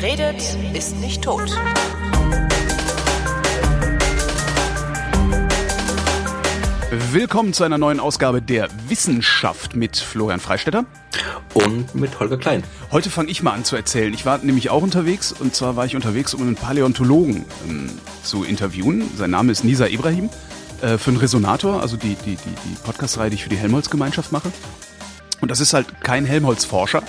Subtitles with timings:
[0.00, 1.50] Wer redet, ist nicht tot.
[7.12, 10.86] Willkommen zu einer neuen Ausgabe der Wissenschaft mit Florian Freistetter.
[11.52, 12.64] Und mit Holger Klein.
[12.90, 14.14] Heute fange ich mal an zu erzählen.
[14.14, 17.90] Ich war nämlich auch unterwegs und zwar war ich unterwegs, um einen Paläontologen ähm,
[18.22, 19.04] zu interviewen.
[19.18, 20.30] Sein Name ist Nisa Ibrahim
[20.80, 24.32] äh, für einen Resonator, also die, die, die, die Podcast-Reihe, die ich für die Helmholtz-Gemeinschaft
[24.32, 24.50] mache.
[25.42, 27.02] Und das ist halt kein Helmholtz-Forscher,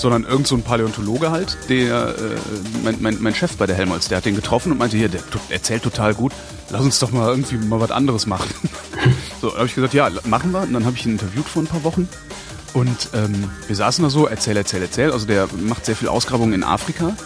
[0.00, 2.36] sondern irgend so ein Paläontologe halt, der, äh,
[2.82, 5.20] mein, mein, mein Chef bei der Helmholtz, der hat den getroffen und meinte, hier, der
[5.50, 6.32] erzählt total gut,
[6.70, 8.48] lass uns doch mal irgendwie mal was anderes machen.
[9.40, 10.62] so, habe ich gesagt, ja, machen wir.
[10.62, 12.08] Und dann habe ich ihn interviewt vor ein paar Wochen.
[12.72, 15.12] Und ähm, wir saßen da so, erzähl, erzähl, erzähl.
[15.12, 17.16] Also der macht sehr viel Ausgrabungen in Afrika,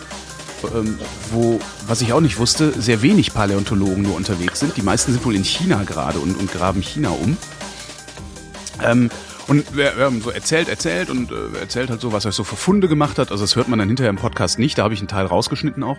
[0.74, 0.98] ähm,
[1.30, 4.76] wo, was ich auch nicht wusste, sehr wenig Paläontologen nur unterwegs sind.
[4.76, 7.36] Die meisten sind wohl in China gerade und, und graben China um.
[8.82, 9.10] Ähm,
[9.46, 12.44] und wir, wir haben so erzählt, erzählt und äh, erzählt halt so, was er so
[12.44, 13.30] für Funde gemacht hat.
[13.30, 15.82] Also das hört man dann hinterher im Podcast nicht, da habe ich einen Teil rausgeschnitten
[15.82, 15.98] auch.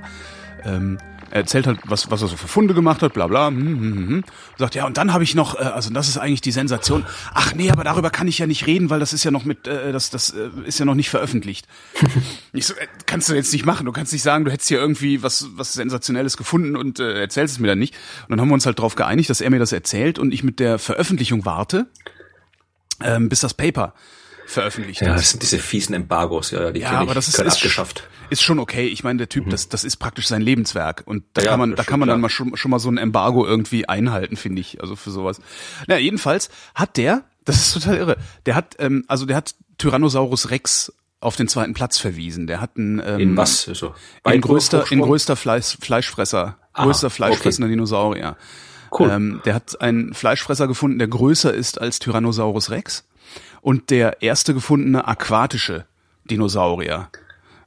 [0.63, 0.97] Ähm,
[1.31, 3.47] er erzählt halt, was, was er so für Funde gemacht hat, bla bla.
[3.47, 4.07] Hm, hm, hm.
[4.07, 4.23] hm.
[4.57, 7.05] Sagt, ja, und dann habe ich noch, äh, also das ist eigentlich die Sensation.
[7.33, 9.67] Ach nee, aber darüber kann ich ja nicht reden, weil das ist ja noch mit,
[9.67, 11.67] äh, das, das äh, ist ja noch nicht veröffentlicht.
[12.53, 13.85] ich so, äh, kannst du jetzt nicht machen.
[13.85, 17.55] Du kannst nicht sagen, du hättest hier irgendwie was, was Sensationelles gefunden und äh, erzählst
[17.55, 17.95] es mir dann nicht.
[18.23, 20.43] Und dann haben wir uns halt darauf geeinigt, dass er mir das erzählt und ich
[20.43, 21.87] mit der Veröffentlichung warte
[23.03, 23.93] ähm, bis das Paper
[24.47, 25.21] veröffentlicht Ja, ist.
[25.21, 28.07] das sind diese fiesen Embargos, ja, die Ja, aber das ist, ist, abgeschafft.
[28.29, 28.85] ist schon okay.
[28.87, 31.01] Ich meine, der Typ, das, das ist praktisch sein Lebenswerk.
[31.05, 32.21] Und da Ja, kann man, da kann man schon dann klar.
[32.21, 34.81] mal schon, schon mal so ein Embargo irgendwie einhalten, finde ich.
[34.81, 35.39] Also für sowas.
[35.87, 40.51] Na, jedenfalls hat der, das ist total irre, der hat, ähm, also der hat Tyrannosaurus
[40.51, 42.45] Rex auf den zweiten Platz verwiesen.
[42.45, 43.63] Der hat einen, ähm, In was?
[43.63, 43.95] So,
[44.29, 48.37] in größter, in größter Fleisch, Fleischfresser, Aha, größter fleischfressender Dinosaurier.
[48.91, 49.09] Cool.
[49.09, 53.05] Ähm, der hat einen Fleischfresser gefunden, der größer ist als Tyrannosaurus Rex
[53.61, 55.85] und der erste gefundene aquatische
[56.25, 57.09] Dinosaurier,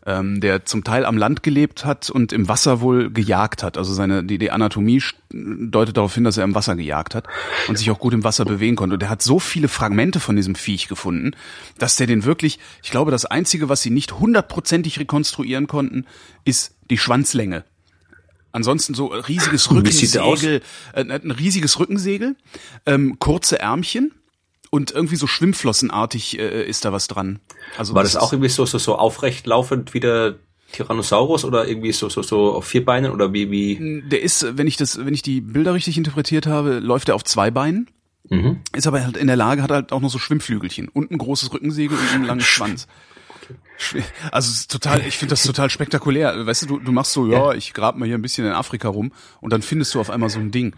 [0.06, 3.76] ähm, der zum Teil am Land gelebt hat und im Wasser wohl gejagt hat.
[3.76, 7.26] Also seine die, die Anatomie deutet darauf hin, dass er im Wasser gejagt hat
[7.68, 8.94] und sich auch gut im Wasser bewegen konnte.
[8.94, 11.32] Und der hat so viele Fragmente von diesem Viech gefunden,
[11.78, 16.06] dass der den wirklich, ich glaube, das einzige, was sie nicht hundertprozentig rekonstruieren konnten,
[16.44, 17.64] ist die Schwanzlänge.
[18.52, 20.42] Ansonsten so riesiges der aus?
[20.42, 20.62] Rückensegel,
[20.94, 22.36] äh, ein riesiges Rückensegel,
[22.86, 24.12] ähm, kurze Ärmchen
[24.70, 27.40] und irgendwie so schwimmflossenartig äh, ist da was dran.
[27.76, 30.36] Also War das ist- auch irgendwie so, so, so aufrecht laufend wie der
[30.72, 34.02] Tyrannosaurus oder irgendwie so, so, so auf vier Beinen oder wie, wie?
[34.10, 37.24] Der ist, wenn ich das, wenn ich die Bilder richtig interpretiert habe, läuft er auf
[37.24, 37.88] zwei Beinen.
[38.30, 38.60] Mhm.
[38.76, 41.52] Ist aber halt in der Lage, hat halt auch noch so Schwimmflügelchen und ein großes
[41.54, 42.82] Rückensegel und einen langen Schwanz.
[42.84, 43.54] Schw-
[44.32, 46.46] Also total, ich finde das total spektakulär.
[46.46, 48.88] Weißt du, du, du machst so, ja, ich grab mal hier ein bisschen in Afrika
[48.88, 50.74] rum und dann findest du auf einmal so ein Ding.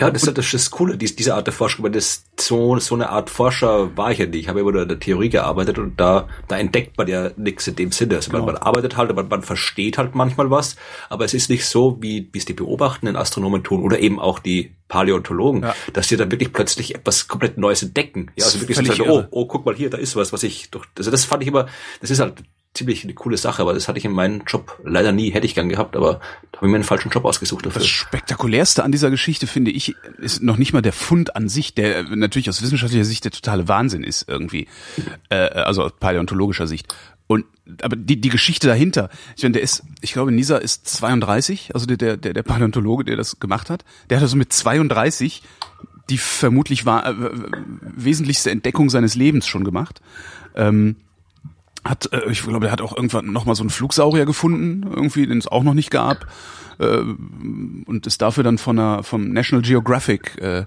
[0.00, 2.76] Ja, das ist das, ist das Coole, dies- diese Art der Forschung, weil das so,
[2.80, 4.40] so eine Art Forscher war ich ja nicht.
[4.40, 7.76] Ich habe ja über der Theorie gearbeitet und da, da entdeckt man ja nichts in
[7.76, 8.16] dem Sinne.
[8.16, 10.74] Also man, man arbeitet halt, man, man versteht halt manchmal was,
[11.08, 14.72] aber es ist nicht so, wie es die beobachtenden Astronomen tun oder eben auch die
[14.88, 15.74] Paläontologen, Ja.
[15.94, 18.30] dass sie dann wirklich plötzlich etwas komplett Neues entdecken.
[18.36, 20.84] Ja, also wirklich so oh, oh, guck mal hier, da ist was, was ich doch,
[20.98, 21.66] also das fand ich immer,
[22.02, 22.31] das ist halt
[22.74, 25.54] ziemlich eine coole Sache, aber das hatte ich in meinem Job leider nie, hätte ich
[25.54, 26.20] gern gehabt, aber
[26.52, 27.80] da habe ich mir einen falschen Job ausgesucht dafür.
[27.80, 31.74] Das spektakulärste an dieser Geschichte finde ich ist noch nicht mal der Fund an sich,
[31.74, 34.68] der natürlich aus wissenschaftlicher Sicht der totale Wahnsinn ist irgendwie,
[35.28, 36.94] äh, also aus paläontologischer Sicht.
[37.26, 37.44] Und
[37.82, 41.84] aber die die Geschichte dahinter, ich meine, der ist, ich glaube, Nisa ist 32, also
[41.86, 45.42] der der der der Paläontologe, der das gemacht hat, der hat also mit 32
[46.10, 47.14] die vermutlich war, äh,
[47.80, 50.00] wesentlichste Entdeckung seines Lebens schon gemacht.
[50.54, 50.96] Ähm,
[51.84, 55.26] hat, äh, ich glaube, er hat auch irgendwann noch mal so einen Flugsaurier gefunden, irgendwie,
[55.26, 56.26] den es auch noch nicht gab,
[56.78, 56.98] äh,
[57.86, 60.64] und ist dafür dann von der, vom National Geographic, äh,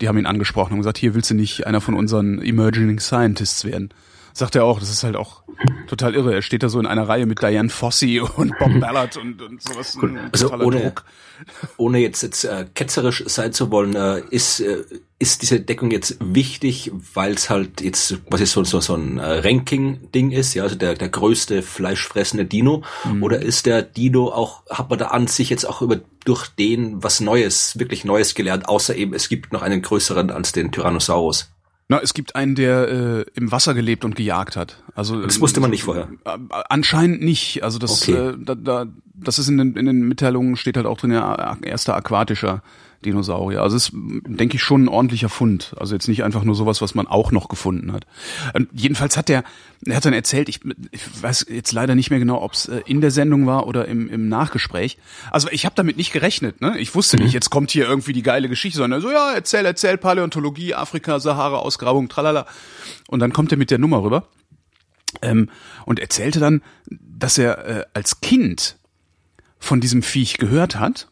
[0.00, 3.64] die haben ihn angesprochen und gesagt, hier willst du nicht einer von unseren Emerging Scientists
[3.64, 3.90] werden.
[4.34, 5.42] Sagt er auch, das ist halt auch
[5.86, 6.34] total irre.
[6.34, 9.62] Er steht da so in einer Reihe mit Diane Fossey und Bob Ballard und, und
[9.62, 9.96] sowas.
[10.02, 11.04] Ein Also ohne, Druck.
[11.76, 14.84] ohne jetzt, jetzt äh, ketzerisch sein zu wollen, äh, ist, äh,
[15.18, 19.18] ist diese Deckung jetzt wichtig, weil es halt jetzt was ist so, so, so ein
[19.18, 23.22] äh, Ranking-Ding ist, ja, also der, der größte fleischfressende Dino, Mhm.
[23.22, 27.02] oder ist der Dino auch, hat man da an sich jetzt auch über durch den
[27.02, 31.51] was Neues, wirklich Neues gelernt, außer eben es gibt noch einen größeren als den Tyrannosaurus.
[31.92, 34.82] Na, es gibt einen, der äh, im Wasser gelebt und gejagt hat.
[34.94, 36.08] Also Das wusste man nicht vorher.
[36.24, 36.38] Äh,
[36.70, 37.62] Anscheinend nicht.
[37.62, 38.16] Also das, Okay.
[38.30, 41.58] äh, da, da, das ist in den, in den Mitteilungen steht halt auch drin, ja,
[41.62, 42.62] erster aquatischer
[43.04, 43.62] Dinosaurier.
[43.62, 45.74] Also es ist, denke ich, schon ein ordentlicher Fund.
[45.78, 48.06] Also jetzt nicht einfach nur sowas, was man auch noch gefunden hat.
[48.54, 49.44] Und jedenfalls hat der,
[49.84, 50.60] er hat dann erzählt, ich,
[50.90, 54.08] ich weiß jetzt leider nicht mehr genau, ob es in der Sendung war oder im,
[54.08, 54.98] im Nachgespräch.
[55.30, 56.60] Also ich habe damit nicht gerechnet.
[56.60, 56.78] Ne?
[56.78, 59.98] Ich wusste nicht, jetzt kommt hier irgendwie die geile Geschichte, sondern so, ja, erzähl, erzähl,
[59.98, 62.46] Paläontologie, Afrika, Sahara, Ausgrabung, tralala.
[63.08, 64.28] Und dann kommt er mit der Nummer rüber
[65.20, 65.50] ähm,
[65.84, 68.76] und erzählte dann, dass er äh, als Kind
[69.58, 71.08] von diesem Viech gehört hat.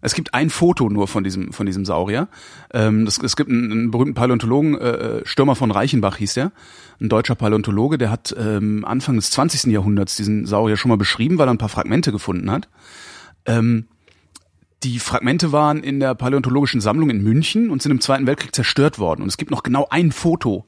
[0.00, 2.28] Es gibt ein Foto nur von diesem von diesem Saurier.
[2.72, 6.52] Ähm, das, es gibt einen, einen berühmten Paläontologen, äh, äh, Stürmer von Reichenbach hieß der,
[7.00, 9.72] ein deutscher Paläontologe, der hat ähm, Anfang des 20.
[9.72, 12.68] Jahrhunderts diesen Saurier schon mal beschrieben, weil er ein paar Fragmente gefunden hat.
[13.46, 13.88] Ähm,
[14.84, 19.00] die Fragmente waren in der paläontologischen Sammlung in München und sind im Zweiten Weltkrieg zerstört
[19.00, 19.22] worden.
[19.22, 20.66] Und es gibt noch genau ein Foto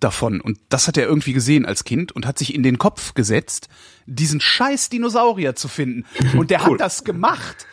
[0.00, 0.40] davon.
[0.40, 3.68] Und das hat er irgendwie gesehen als Kind und hat sich in den Kopf gesetzt,
[4.06, 6.04] diesen scheiß Dinosaurier zu finden.
[6.36, 6.72] Und der cool.
[6.72, 7.66] hat das gemacht.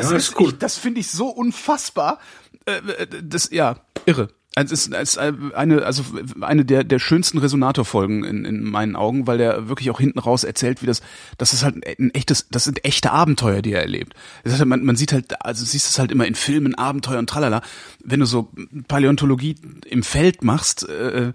[0.00, 0.50] Das ja, ist, ist cool.
[0.50, 2.18] Ich, das finde ich so unfassbar.
[2.66, 4.28] Äh, äh, das, ja, irre.
[4.58, 6.02] Also es ist eine, also
[6.40, 10.42] eine der, der schönsten Resonator-Folgen in, in meinen Augen, weil der wirklich auch hinten raus
[10.42, 11.00] erzählt, wie das,
[11.36, 14.14] das ist halt ein echtes, das sind echte Abenteuer, die er erlebt.
[14.44, 17.62] Heißt, man, man sieht halt, also siehst es halt immer in Filmen, Abenteuer und tralala.
[18.02, 18.50] Wenn du so
[18.88, 19.54] Paläontologie
[19.86, 21.32] im Feld machst, äh,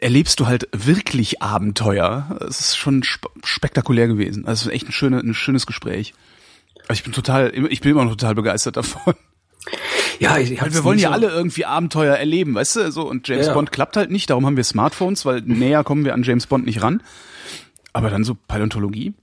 [0.00, 2.36] erlebst du halt wirklich Abenteuer.
[2.48, 4.44] Es ist schon sp spektakulär gewesen.
[4.44, 6.14] Also echt ein, schöne, ein schönes Gespräch.
[6.92, 9.14] Ich bin total, ich bin immer noch total begeistert davon.
[10.18, 13.28] Ja, ich weil wir wollen ja so alle irgendwie Abenteuer erleben, weißt du, so und
[13.28, 13.52] James ja.
[13.52, 16.64] Bond klappt halt nicht, darum haben wir Smartphones, weil näher kommen wir an James Bond
[16.64, 17.02] nicht ran.
[17.92, 19.14] Aber dann so Paläontologie,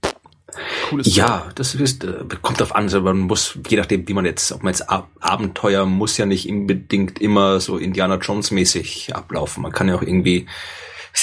[0.88, 4.24] Cooles ja, das ist, äh, kommt auf an, also man muss, je nachdem, wie man
[4.24, 9.14] jetzt, ob man jetzt Ab Abenteuer muss ja nicht unbedingt immer so Indiana Jones mäßig
[9.14, 9.62] ablaufen.
[9.62, 10.46] Man kann ja auch irgendwie,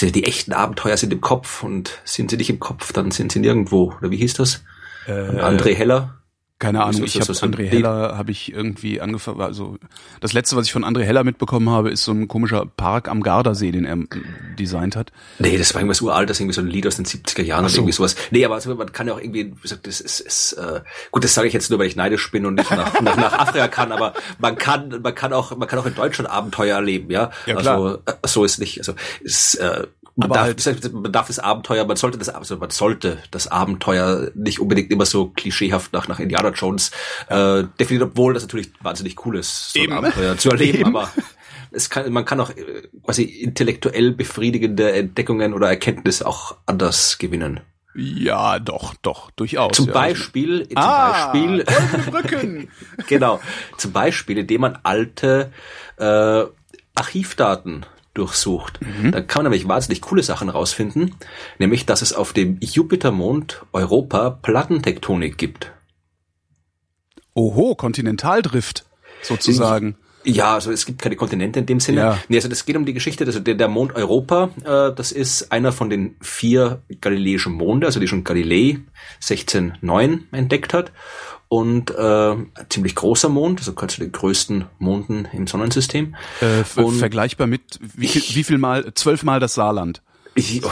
[0.00, 3.40] die echten Abenteuer sind im Kopf und sind sie nicht im Kopf, dann sind sie
[3.40, 3.94] nirgendwo.
[3.98, 4.64] Oder wie hieß das?
[5.06, 6.21] Äh, André Heller.
[6.62, 9.78] Keine Ahnung, ich habe André Heller habe ich irgendwie angefangen, also
[10.20, 13.20] das letzte, was ich von André Heller mitbekommen habe, ist so ein komischer Park am
[13.20, 13.98] Gardasee, den er
[14.56, 15.10] designt hat.
[15.40, 17.72] Nee, das war irgendwas uraltes, irgendwie so ein Lied aus den 70er Jahren so.
[17.72, 18.14] oder irgendwie sowas.
[18.30, 21.24] Nee, aber also man kann ja auch irgendwie, wie gesagt, das ist, ist äh, gut,
[21.24, 23.66] das sage ich jetzt nur, weil ich neidisch bin und nicht nach, nach, nach Afrika
[23.66, 27.32] kann, aber man kann, man kann auch, man kann auch in Deutschland Abenteuer erleben, ja.
[27.46, 27.74] ja klar.
[27.74, 31.96] Also äh, so ist nicht, also ist äh, man darf, man darf das Abenteuer, man
[31.96, 36.50] sollte das, also man sollte das Abenteuer nicht unbedingt immer so klischeehaft nach, nach Indiana
[36.50, 36.90] Jones
[37.28, 40.96] äh, definieren, obwohl das natürlich wahnsinnig cool ist, so ein Abenteuer zu erleben, Eben.
[40.96, 41.10] aber
[41.70, 47.60] es kann, man kann auch äh, quasi intellektuell befriedigende Entdeckungen oder Erkenntnisse auch anders gewinnen.
[47.94, 49.76] Ja, doch, doch, durchaus.
[49.76, 49.92] Zum ja.
[49.92, 51.64] Beispiel, zum ah, Beispiel,
[52.10, 52.68] Brücken.
[53.06, 53.40] genau,
[53.76, 55.52] zum Beispiel, indem man alte
[55.98, 56.44] äh,
[56.94, 58.80] Archivdaten durchsucht.
[58.80, 59.12] Mhm.
[59.12, 61.14] Da kann man nämlich wahnsinnig coole Sachen rausfinden,
[61.58, 65.72] nämlich dass es auf dem Jupitermond Europa Plattentektonik gibt.
[67.34, 68.84] Oho, Kontinentaldrift
[69.22, 69.96] sozusagen.
[70.24, 72.00] Ja, also es gibt keine Kontinente in dem Sinne.
[72.00, 72.18] Ja.
[72.28, 75.50] Nee, also das geht um die Geschichte, also der, der Mond Europa, äh, das ist
[75.50, 78.80] einer von den vier galileischen Monde, also die schon Galilei
[79.20, 80.92] 1609 entdeckt hat
[81.52, 82.34] und äh,
[82.70, 86.16] ziemlich großer Mond, also gehört zu den größten Monden im Sonnensystem.
[86.40, 88.94] Äh, und vergleichbar mit wie viel, wie viel mal?
[88.94, 90.00] Zwölfmal das Saarland.
[90.34, 90.70] Ich, oh,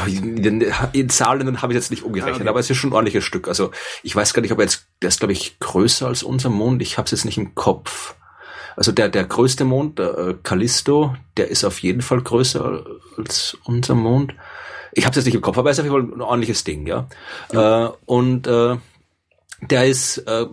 [0.92, 2.48] in Zahlen habe ich jetzt nicht umgerechnet, okay.
[2.48, 3.46] aber es ist schon ein ordentliches Stück.
[3.46, 3.72] Also
[4.02, 6.80] ich weiß gar nicht, ob er jetzt, der ist glaube ich größer als unser Mond.
[6.80, 8.14] Ich habe es jetzt nicht im Kopf.
[8.74, 12.86] Also der der größte Mond, der äh, Callisto, der ist auf jeden Fall größer
[13.18, 14.34] als unser Mond.
[14.92, 16.64] Ich habe es jetzt nicht im Kopf, aber er ist auf jeden Fall ein ordentliches
[16.64, 17.06] Ding, ja.
[17.52, 17.88] ja.
[17.88, 18.76] Äh, und äh,
[19.60, 20.46] der ist äh,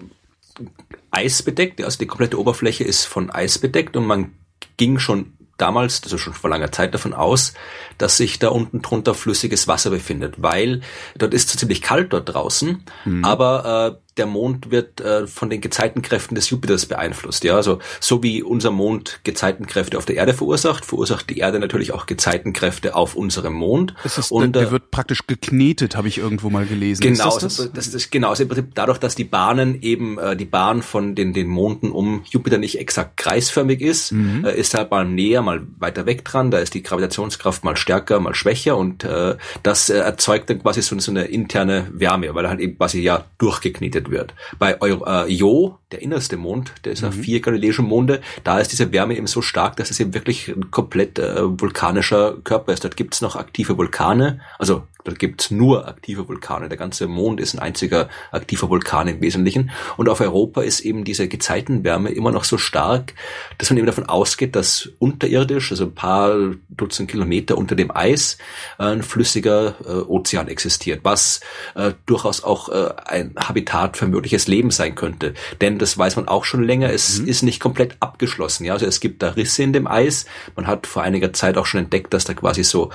[1.12, 4.34] eisbedeckt, also die komplette Oberfläche ist von Eis bedeckt und man
[4.78, 7.54] ging schon damals, also schon vor langer Zeit davon aus,
[7.98, 10.82] dass sich da unten drunter flüssiges Wasser befindet, weil
[11.18, 13.26] dort ist es ziemlich kalt dort draußen, mhm.
[13.26, 17.44] aber äh, der Mond wird äh, von den Gezeitenkräften des Jupiters beeinflusst.
[17.44, 21.94] Ja, also so wie unser Mond Gezeitenkräfte auf der Erde verursacht, verursacht die Erde natürlich
[21.94, 23.94] auch Gezeitenkräfte auf unserem Mond.
[24.04, 27.02] Das ist, und der, der äh, wird praktisch geknetet, habe ich irgendwo mal gelesen.
[27.02, 27.72] Genau, ist das, das?
[27.74, 28.30] das, das genau.
[28.30, 31.92] Also im Prinzip dadurch, dass die Bahnen eben äh, die Bahn von den den Monden
[31.92, 34.46] um Jupiter nicht exakt kreisförmig ist, mhm.
[34.46, 36.52] äh, ist halt mal näher, mal weiter weg dran.
[36.52, 40.82] Da ist die Gravitationskraft mal stärker, mal schwächer und äh, das äh, erzeugt dann quasi
[40.82, 44.34] so, so eine interne Wärme, weil er halt eben quasi ja durchgeknetet wird.
[44.60, 47.10] Bei Euro, äh, Io, der innerste Mond, der ist mhm.
[47.10, 50.50] auf vier galileische Monde, da ist diese Wärme eben so stark, dass es eben wirklich
[50.50, 52.84] ein komplett äh, vulkanischer Körper ist.
[52.84, 56.70] Dort gibt's noch aktive Vulkane, also dort gibt's nur aktive Vulkane.
[56.70, 59.72] Der ganze Mond ist ein einziger aktiver Vulkan im Wesentlichen.
[59.96, 63.14] Und auf Europa ist eben diese Gezeitenwärme immer noch so stark,
[63.58, 66.36] dass man eben davon ausgeht, dass unterirdisch, also ein paar
[66.70, 68.38] Dutzend Kilometer unter dem Eis,
[68.80, 71.40] äh, ein flüssiger äh, Ozean existiert, was
[71.76, 75.34] äh, durchaus auch äh, ein Habitat für mögliches Leben sein könnte.
[75.62, 77.28] Denn das weiß man auch schon länger, es mhm.
[77.28, 78.66] ist nicht komplett abgeschlossen.
[78.66, 80.26] Ja, also es gibt da Risse in dem Eis.
[80.56, 82.92] Man hat vor einiger Zeit auch schon entdeckt, dass da quasi so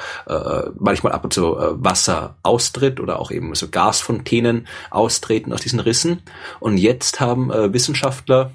[0.79, 5.81] manchmal ab und zu äh, Wasser austritt oder auch eben so Gasfontänen austreten aus diesen
[5.81, 6.23] Rissen.
[6.61, 8.53] Und jetzt haben äh, Wissenschaftler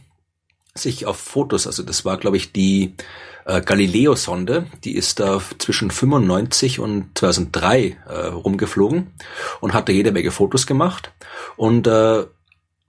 [0.75, 2.93] sich auf Fotos, also das war, glaube ich, die
[3.45, 9.07] äh, Galileo-Sonde, die ist da zwischen 95 und 2003 äh, rumgeflogen
[9.59, 11.11] und hat da jede Menge Fotos gemacht.
[11.55, 12.25] Und äh,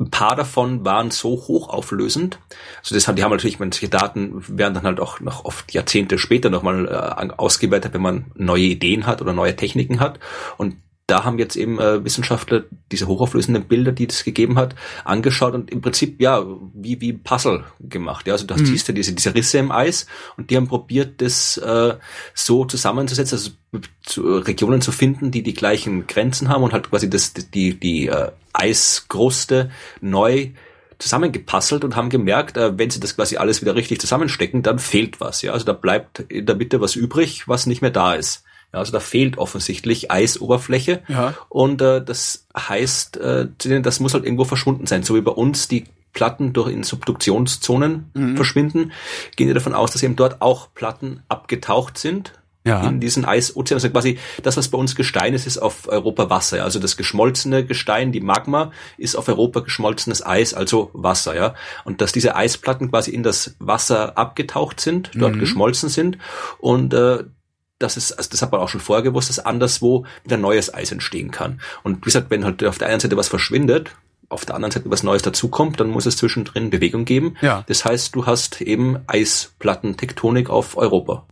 [0.00, 2.38] ein paar davon waren so hochauflösend,
[2.78, 6.18] also das haben, die haben natürlich, manche Daten werden dann halt auch noch oft Jahrzehnte
[6.18, 10.20] später nochmal äh, ausgewertet, wenn man neue Ideen hat oder neue Techniken hat.
[10.56, 10.76] Und
[11.08, 14.74] da haben jetzt eben äh, Wissenschaftler diese hochauflösenden Bilder, die das gegeben hat,
[15.04, 18.26] angeschaut und im Prinzip ja wie wie Puzzle gemacht.
[18.26, 18.94] Ja, also du hast mhm.
[18.94, 21.94] diese diese Risse im Eis und die haben probiert, das äh,
[22.34, 23.50] so zusammenzusetzen, also
[24.02, 28.08] zu, Regionen zu finden, die die gleichen Grenzen haben und halt quasi das die die
[28.08, 29.70] äh, Eiskruste
[30.02, 30.50] neu
[30.98, 35.22] zusammengepuzzelt und haben gemerkt, äh, wenn sie das quasi alles wieder richtig zusammenstecken, dann fehlt
[35.22, 35.40] was.
[35.40, 38.44] Ja, also da bleibt in der Mitte was übrig, was nicht mehr da ist.
[38.72, 41.02] Ja, also da fehlt offensichtlich Eisoberfläche.
[41.08, 41.34] Ja.
[41.48, 43.48] Und äh, das heißt, äh,
[43.80, 45.02] das muss halt irgendwo verschwunden sein.
[45.02, 48.36] So wie bei uns die Platten durch in Subduktionszonen mhm.
[48.36, 48.92] verschwinden,
[49.36, 52.32] gehen wir davon aus, dass eben dort auch Platten abgetaucht sind.
[52.66, 52.86] Ja.
[52.86, 56.58] In diesen Eisozean, also quasi das, was bei uns Gestein ist, ist auf Europa Wasser.
[56.58, 56.64] Ja.
[56.64, 61.34] Also das geschmolzene Gestein, die Magma, ist auf Europa geschmolzenes Eis, also Wasser.
[61.34, 61.54] Ja.
[61.84, 65.40] Und dass diese Eisplatten quasi in das Wasser abgetaucht sind, dort mhm.
[65.40, 66.18] geschmolzen sind
[66.58, 67.24] und äh,
[67.78, 70.92] das ist, also das hat man auch schon vorher gewusst, dass anderswo wieder neues Eis
[70.92, 71.60] entstehen kann.
[71.82, 73.94] Und wie gesagt, wenn halt auf der einen Seite was verschwindet,
[74.28, 77.36] auf der anderen Seite was Neues dazukommt, dann muss es zwischendrin Bewegung geben.
[77.40, 77.64] Ja.
[77.66, 81.24] Das heißt, du hast eben Eisplattentektonik auf Europa.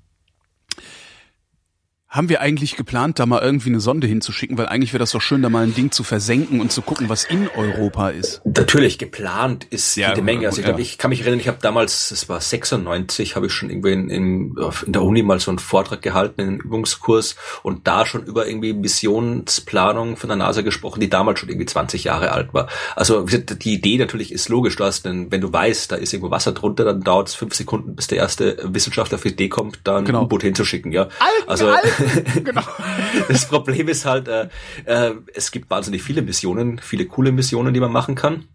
[2.17, 4.57] Haben wir eigentlich geplant, da mal irgendwie eine Sonde hinzuschicken?
[4.57, 7.11] Weil eigentlich wäre das doch schön, da mal ein Ding zu versenken und zu gucken,
[7.11, 8.41] was in Europa ist.
[8.47, 10.47] Natürlich, geplant ist ja, jede Menge.
[10.47, 10.83] Also ich, glaub, ja.
[10.83, 14.09] ich kann mich erinnern, ich habe damals, es war 96, habe ich schon irgendwie in,
[14.09, 14.57] in,
[14.87, 18.73] in, der Uni mal so einen Vortrag gehalten, einen Übungskurs und da schon über irgendwie
[18.73, 22.69] Missionsplanung von der NASA gesprochen, die damals schon irgendwie 20 Jahre alt war.
[22.95, 24.77] Also die Idee natürlich ist logisch.
[24.77, 27.55] Du hast, denn, wenn du weißt, da ist irgendwo Wasser drunter, dann dauert es fünf
[27.55, 30.23] Sekunden, bis der erste Wissenschaftler auf die Idee kommt, da ein genau.
[30.23, 30.93] U-Boot hinzuschicken.
[30.93, 32.06] Ja, Alten, also Alten.
[32.45, 32.63] genau.
[33.29, 34.49] Das Problem ist halt, äh,
[34.85, 38.49] äh, es gibt wahnsinnig viele Missionen, viele coole Missionen, die man machen kann.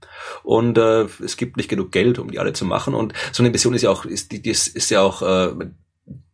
[0.43, 2.93] Und äh, es gibt nicht genug Geld, um die alle zu machen.
[2.93, 5.53] Und so eine Mission ist ja auch, ist, die, die ist, ist ja auch äh,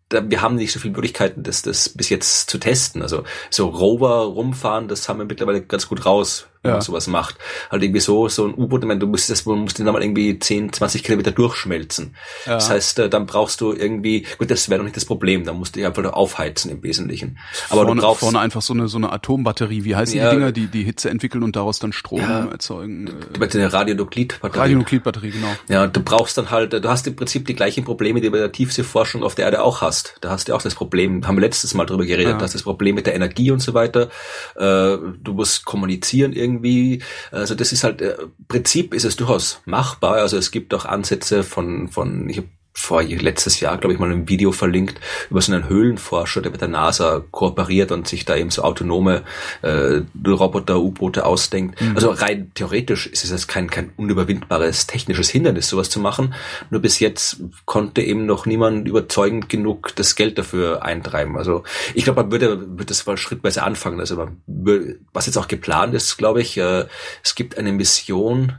[0.09, 3.01] wir haben nicht so viele Möglichkeiten, das, das bis jetzt zu testen.
[3.01, 6.75] Also so Rover rumfahren, das haben wir mittlerweile ganz gut raus wenn ja.
[6.75, 7.35] man sowas macht.
[7.69, 9.93] Halt irgendwie so, so ein U-Boot, ich meine, du musst das, du musst den dann
[9.93, 12.15] mal irgendwie 10, 20 Kilometer durchschmelzen.
[12.45, 12.55] Ja.
[12.55, 15.57] Das heißt, äh, dann brauchst du irgendwie, gut, das wäre doch nicht das Problem, dann
[15.57, 17.37] musst du dich einfach aufheizen im Wesentlichen.
[17.69, 18.19] Aber vorne, du brauchst.
[18.21, 21.09] Vorne einfach so eine, so eine Atombatterie, wie heißen ja, die Dinger, die, die Hitze
[21.09, 23.09] entwickeln und daraus dann Strom ja, erzeugen?
[23.39, 24.59] Meinst eine Radionuklidbatterie.
[24.59, 25.47] Radionuklidbatterie, genau.
[25.69, 28.39] Ja, du brauchst dann halt, du hast im Prinzip die gleichen Probleme, die du bei
[28.39, 30.15] der Tiefseeforschung auf der Erde auch hast.
[30.21, 32.41] Da hast du auch das Problem, haben wir letztes Mal drüber geredet, ja.
[32.41, 34.09] hast das Problem mit der Energie und so weiter.
[34.55, 36.46] Äh, du musst kommunizieren irgendwie,
[37.31, 38.15] also das ist halt, äh,
[38.47, 40.15] Prinzip ist es durchaus machbar.
[40.15, 42.47] Also es gibt auch Ansätze von, von ich habe
[42.77, 45.00] vor letztes Jahr, glaube ich, mal ein Video verlinkt
[45.31, 49.24] über so einen Höhlenforscher, der mit der NASA kooperiert und sich da eben so autonome
[49.63, 51.81] äh, Roboter, U-Boote ausdenkt.
[51.81, 51.96] Mhm.
[51.96, 56.36] Also rein theoretisch ist es jetzt kein, kein unüberwindbares technisches Hindernis, sowas zu machen.
[56.69, 61.36] Nur bis jetzt konnte eben noch niemand überzeugend genug das Geld dafür eintreiben.
[61.36, 61.63] Also
[61.96, 64.00] ich glaube, man würde, würde das mal schrittweise anfangen.
[64.00, 64.38] Also man,
[65.13, 66.86] was jetzt auch geplant ist, glaube ich, äh,
[67.24, 68.53] es gibt eine Mission,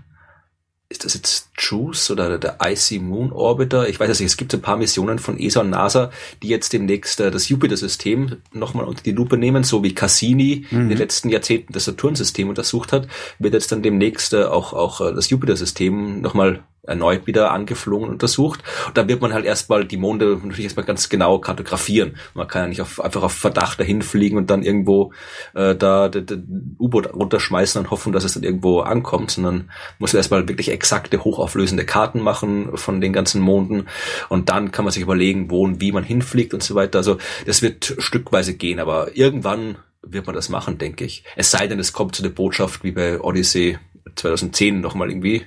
[0.91, 3.89] ist das jetzt JUICE oder der Icy Moon Orbiter?
[3.89, 4.31] Ich weiß es nicht.
[4.31, 6.11] Es gibt ein paar Missionen von ESA und NASA,
[6.43, 10.81] die jetzt demnächst äh, das Jupiter-System nochmal unter die Lupe nehmen, so wie Cassini mhm.
[10.83, 13.07] in den letzten Jahrzehnten das Saturn-System untersucht hat,
[13.39, 18.15] wird jetzt dann demnächst äh, auch, auch äh, das Jupiter-System nochmal erneut wieder angeflogen und
[18.15, 18.63] untersucht.
[18.87, 22.17] Und da wird man halt erstmal die Monde natürlich erstmal ganz genau kartografieren.
[22.35, 25.13] Man kann ja nicht auf, einfach auf Verdacht dahin fliegen und dann irgendwo
[25.55, 26.39] äh, da das
[26.79, 31.85] U-Boot runterschmeißen und hoffen, dass es dann irgendwo ankommt, sondern muss erstmal wirklich exakte, hochauflösende
[31.85, 33.87] Karten machen von den ganzen Monden
[34.29, 36.99] und dann kann man sich überlegen, wo und wie man hinfliegt und so weiter.
[36.99, 41.25] Also das wird stückweise gehen, aber irgendwann wird man das machen, denke ich.
[41.37, 43.79] Es sei denn, es kommt zu der Botschaft wie bei Odyssey
[44.17, 45.45] 2010 nochmal irgendwie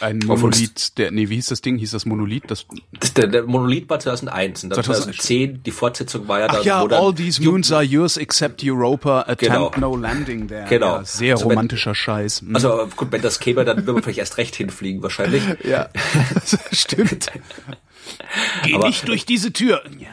[0.00, 1.78] ein Monolith, der, nee, wie hieß das Ding?
[1.78, 2.44] Hieß das Monolith?
[2.48, 2.66] Das,
[2.98, 6.84] das der, der Monolith war 2001 und 2010, die Fortsetzung war ja Ach dann, ja,
[6.84, 9.90] all these moons are yours except Europa, attempt genau.
[9.90, 10.66] no landing there.
[10.68, 10.96] Genau.
[10.96, 12.42] Ja, sehr also romantischer wenn, Scheiß.
[12.42, 12.54] Mhm.
[12.54, 15.42] Also gut, wenn das käme, dann würde man vielleicht erst recht hinfliegen, wahrscheinlich.
[15.64, 15.88] ja,
[16.72, 17.30] stimmt.
[18.64, 19.82] Geh Aber, nicht durch diese Tür.
[19.98, 20.08] Ja.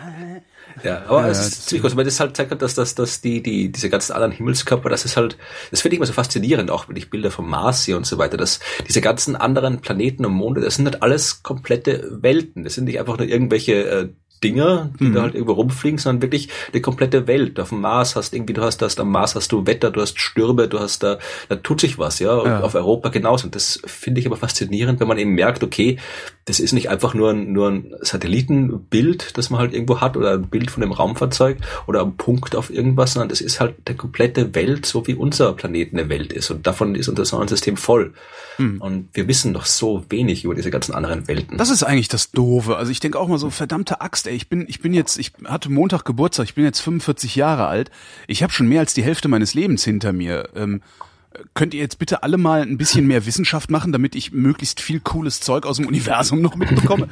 [0.83, 3.41] Ja, aber ja, es ist ziemlich groß, weil das halt zeigt, dass, dass, dass die,
[3.43, 5.37] die, diese ganzen anderen Himmelskörper, das ist halt,
[5.69, 8.17] das finde ich immer so faszinierend, auch wenn ich Bilder vom Mars sehe und so
[8.17, 12.63] weiter, dass diese ganzen anderen Planeten und Monde, das sind halt alles komplette Welten.
[12.63, 14.09] Das sind nicht einfach nur irgendwelche äh,
[14.43, 15.13] Dinger, die mhm.
[15.13, 17.59] da halt irgendwo rumfliegen, sondern wirklich eine komplette Welt.
[17.59, 20.19] Auf dem Mars hast irgendwie, du hast das, am Mars hast du Wetter, du hast
[20.19, 21.19] Stürme, du hast da,
[21.49, 22.33] da tut sich was, ja.
[22.33, 22.61] Und ja.
[22.61, 23.45] auf Europa genauso.
[23.45, 25.97] Und das finde ich aber faszinierend, wenn man eben merkt, okay,
[26.45, 30.33] das ist nicht einfach nur ein, nur ein Satellitenbild, das man halt irgendwo hat oder
[30.33, 31.57] ein Bild von dem Raumfahrzeug
[31.87, 35.53] oder ein Punkt auf irgendwas, sondern das ist halt der komplette Welt, so wie unser
[35.53, 36.49] Planet eine Welt ist.
[36.49, 38.13] Und davon ist unser Sonnensystem voll.
[38.57, 38.81] Mhm.
[38.81, 41.57] Und wir wissen noch so wenig über diese ganzen anderen Welten.
[41.57, 42.75] Das ist eigentlich das Doofe.
[42.75, 45.33] Also ich denke auch mal so, verdammte Axt, ey, ich bin, ich bin jetzt, ich
[45.45, 47.91] hatte Montag Geburtstag, ich bin jetzt 45 Jahre alt.
[48.27, 50.49] Ich habe schon mehr als die Hälfte meines Lebens hinter mir.
[50.55, 50.81] Ähm,
[51.53, 54.99] könnt ihr jetzt bitte alle mal ein bisschen mehr Wissenschaft machen, damit ich möglichst viel
[54.99, 57.07] cooles Zeug aus dem Universum noch mitbekomme?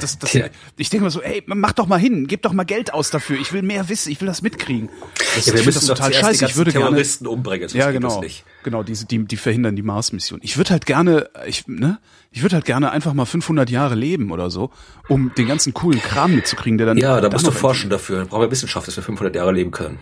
[0.00, 0.34] Das, das,
[0.76, 3.38] ich denke mal so, ey, mach doch mal hin, gib doch mal Geld aus dafür.
[3.38, 4.88] Ich will mehr wissen, ich will das mitkriegen.
[5.34, 6.44] Das, ja, wir müssen das total scheiße.
[6.46, 7.68] Ich würde Terroristen gerne umbringen.
[7.72, 8.22] Ja, genau.
[8.62, 10.40] Genau, diese, die, die verhindern die Mars-Mission.
[10.42, 11.98] Ich würde halt gerne, ich, ne,
[12.30, 14.70] ich würde halt gerne einfach mal 500 Jahre leben oder so,
[15.08, 16.98] um den ganzen coolen Kram mitzukriegen, der dann.
[16.98, 18.18] Ja, da musst du forschen dafür.
[18.18, 19.98] Dann brauchen wir Wissenschaft, dass wir 500 Jahre leben können.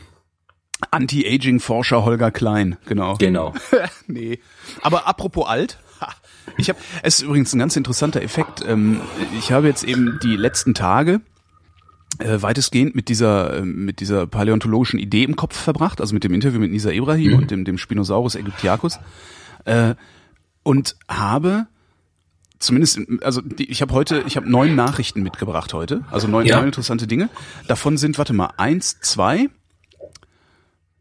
[0.91, 3.15] Anti-Aging-Forscher Holger Klein, genau.
[3.17, 3.55] Genau.
[4.07, 4.41] nee.
[4.83, 5.79] Aber apropos alt,
[6.57, 8.65] ich habe, es ist übrigens ein ganz interessanter Effekt.
[8.67, 9.01] Ähm,
[9.39, 11.21] ich habe jetzt eben die letzten Tage
[12.19, 16.35] äh, weitestgehend mit dieser äh, mit dieser paläontologischen Idee im Kopf verbracht, also mit dem
[16.35, 17.39] Interview mit Nisa Ibrahim mhm.
[17.39, 18.99] und dem dem Spinosaurus aegyptiacus
[19.65, 19.95] äh,
[20.63, 21.67] und habe
[22.59, 26.57] zumindest, also die, ich habe heute, ich habe neun Nachrichten mitgebracht heute, also neun, ja.
[26.57, 27.29] neun interessante Dinge.
[27.67, 29.49] Davon sind, warte mal, eins, zwei,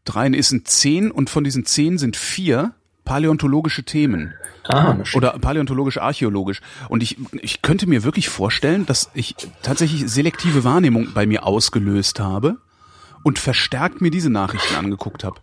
[0.05, 2.73] drei, ist sind zehn und von diesen zehn sind vier
[3.05, 4.33] paläontologische Themen.
[4.67, 6.61] Ah, oder paläontologisch-archäologisch.
[6.87, 12.19] Und ich, ich könnte mir wirklich vorstellen, dass ich tatsächlich selektive Wahrnehmung bei mir ausgelöst
[12.19, 12.57] habe
[13.23, 15.39] und verstärkt mir diese Nachrichten angeguckt habe.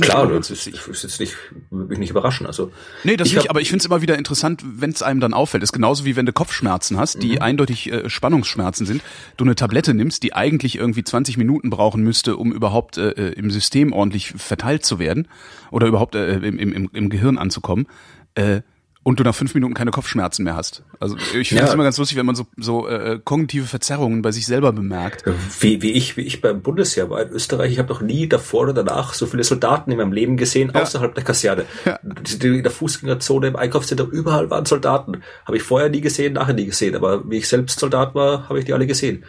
[0.00, 1.34] Klar, das ist, ich ist jetzt nicht,
[1.70, 2.46] würde mich nicht überraschen.
[2.46, 2.72] Also
[3.04, 5.62] nee, das nicht, aber ich finde es immer wieder interessant, wenn es einem dann auffällt.
[5.62, 7.42] Das ist genauso wie wenn du Kopfschmerzen hast, die mhm.
[7.42, 9.02] eindeutig äh, Spannungsschmerzen sind.
[9.36, 13.32] Du eine Tablette nimmst, die eigentlich irgendwie 20 Minuten brauchen müsste, um überhaupt äh, äh,
[13.32, 15.28] im System ordentlich verteilt zu werden
[15.70, 17.86] oder überhaupt äh, im, im, im Gehirn anzukommen.
[18.34, 18.62] Äh,
[19.04, 20.84] und du nach fünf Minuten keine Kopfschmerzen mehr hast.
[21.00, 21.74] Also ich finde es ja.
[21.74, 25.24] immer ganz lustig, wenn man so, so äh, kognitive Verzerrungen bei sich selber bemerkt.
[25.60, 28.62] Wie, wie ich, wie ich beim Bundesheer war in Österreich, ich habe noch nie davor
[28.62, 30.82] oder danach so viele Soldaten in meinem Leben gesehen, ja.
[30.82, 31.64] außerhalb der Kaserne.
[31.84, 31.96] Ja.
[31.96, 35.22] In der Fußgängerzone, im Einkaufszentrum, überall waren Soldaten.
[35.46, 36.94] Habe ich vorher nie gesehen, nachher nie gesehen.
[36.94, 39.24] Aber wie ich selbst Soldat war, habe ich die alle gesehen.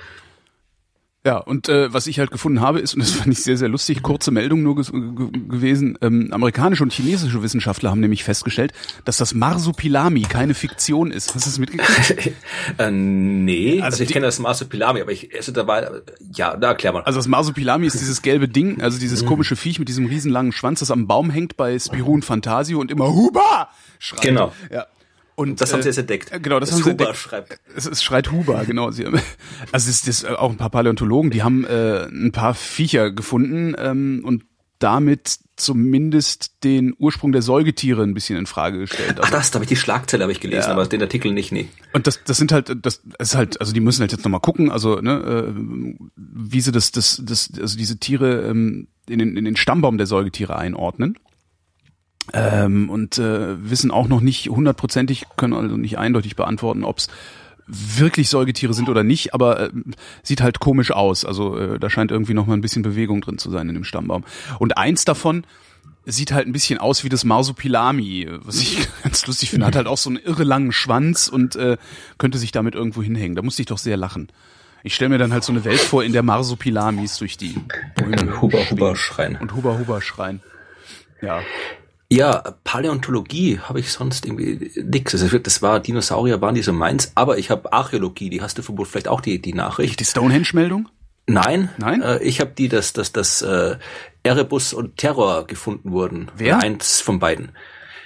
[1.25, 3.69] Ja, und äh, was ich halt gefunden habe, ist, und das fand ich sehr, sehr
[3.69, 8.73] lustig, kurze Meldung nur gewesen, ähm, amerikanische und chinesische Wissenschaftler haben nämlich festgestellt,
[9.05, 11.33] dass das Marsupilami keine Fiktion ist.
[11.33, 12.33] Hast du das mitgekriegt?
[12.77, 15.89] äh, nee, also, also ich kenne das Marsupilami, aber ich esse dabei,
[16.33, 17.03] ja, da erklär mal.
[17.03, 19.27] Also das Marsupilami ist dieses gelbe Ding, also dieses mhm.
[19.27, 23.13] komische Viech mit diesem riesenlangen Schwanz, das am Baum hängt bei Spirun Fantasio und immer
[23.13, 24.23] Huba schreit.
[24.23, 24.51] Genau.
[24.69, 24.87] Ja.
[25.35, 26.31] Und das haben sie jetzt entdeckt.
[26.31, 27.17] Äh, genau, das, das haben Huber sie entdeckt.
[27.17, 27.59] schreibt.
[27.75, 28.91] Es, es schreit Huber, genau.
[28.91, 29.19] Sie, also
[29.71, 34.21] es ist, das, auch ein paar Paläontologen, die haben äh, ein paar Viecher gefunden ähm,
[34.23, 34.43] und
[34.79, 39.11] damit zumindest den Ursprung der Säugetiere ein bisschen in Frage gestellt.
[39.11, 40.73] Also, Ach das, da habe ich die Schlagzeile habe ich gelesen, ja.
[40.73, 41.69] aber den Artikel nicht, nee.
[41.93, 44.71] Und das, das sind halt, das ist halt, also die müssen halt jetzt nochmal gucken,
[44.71, 45.13] also ne,
[45.47, 45.53] äh,
[46.15, 50.07] wie sie das, das, das, also diese Tiere ähm, in den, in den Stammbaum der
[50.07, 51.17] Säugetiere einordnen.
[52.31, 57.09] Ähm, und äh, wissen auch noch nicht hundertprozentig, können also nicht eindeutig beantworten, ob es
[57.67, 59.69] wirklich Säugetiere sind oder nicht, aber äh,
[60.21, 61.25] sieht halt komisch aus.
[61.25, 63.83] Also äh, da scheint irgendwie noch mal ein bisschen Bewegung drin zu sein in dem
[63.83, 64.23] Stammbaum.
[64.59, 65.45] Und eins davon
[66.05, 69.65] sieht halt ein bisschen aus wie das Marsupilami, was ich ganz lustig finde.
[69.65, 71.77] Hat halt auch so einen irre langen Schwanz und äh,
[72.17, 73.35] könnte sich damit irgendwo hinhängen.
[73.35, 74.29] Da musste ich doch sehr lachen.
[74.85, 77.55] Ich stelle mir dann halt so eine Welt vor, in der Marsupilamis durch die
[77.95, 79.37] Bäume Huber Huber schreien.
[79.37, 80.41] Und Huber Huber schreien.
[81.21, 81.41] Ja.
[82.13, 85.15] Ja, Paläontologie habe ich sonst irgendwie nix.
[85.15, 88.61] Also das war Dinosaurier waren die so meins, aber ich habe Archäologie, die hast du
[88.61, 89.99] vermutlich vielleicht auch die die Nachricht.
[89.99, 90.89] Die Stonehenge-Meldung?
[91.25, 92.03] Nein, nein.
[92.03, 93.77] Äh, ich habe die, dass dass das äh,
[94.21, 96.29] Erebus und Terror gefunden wurden.
[96.37, 96.59] Wer?
[96.59, 97.53] Eins von beiden.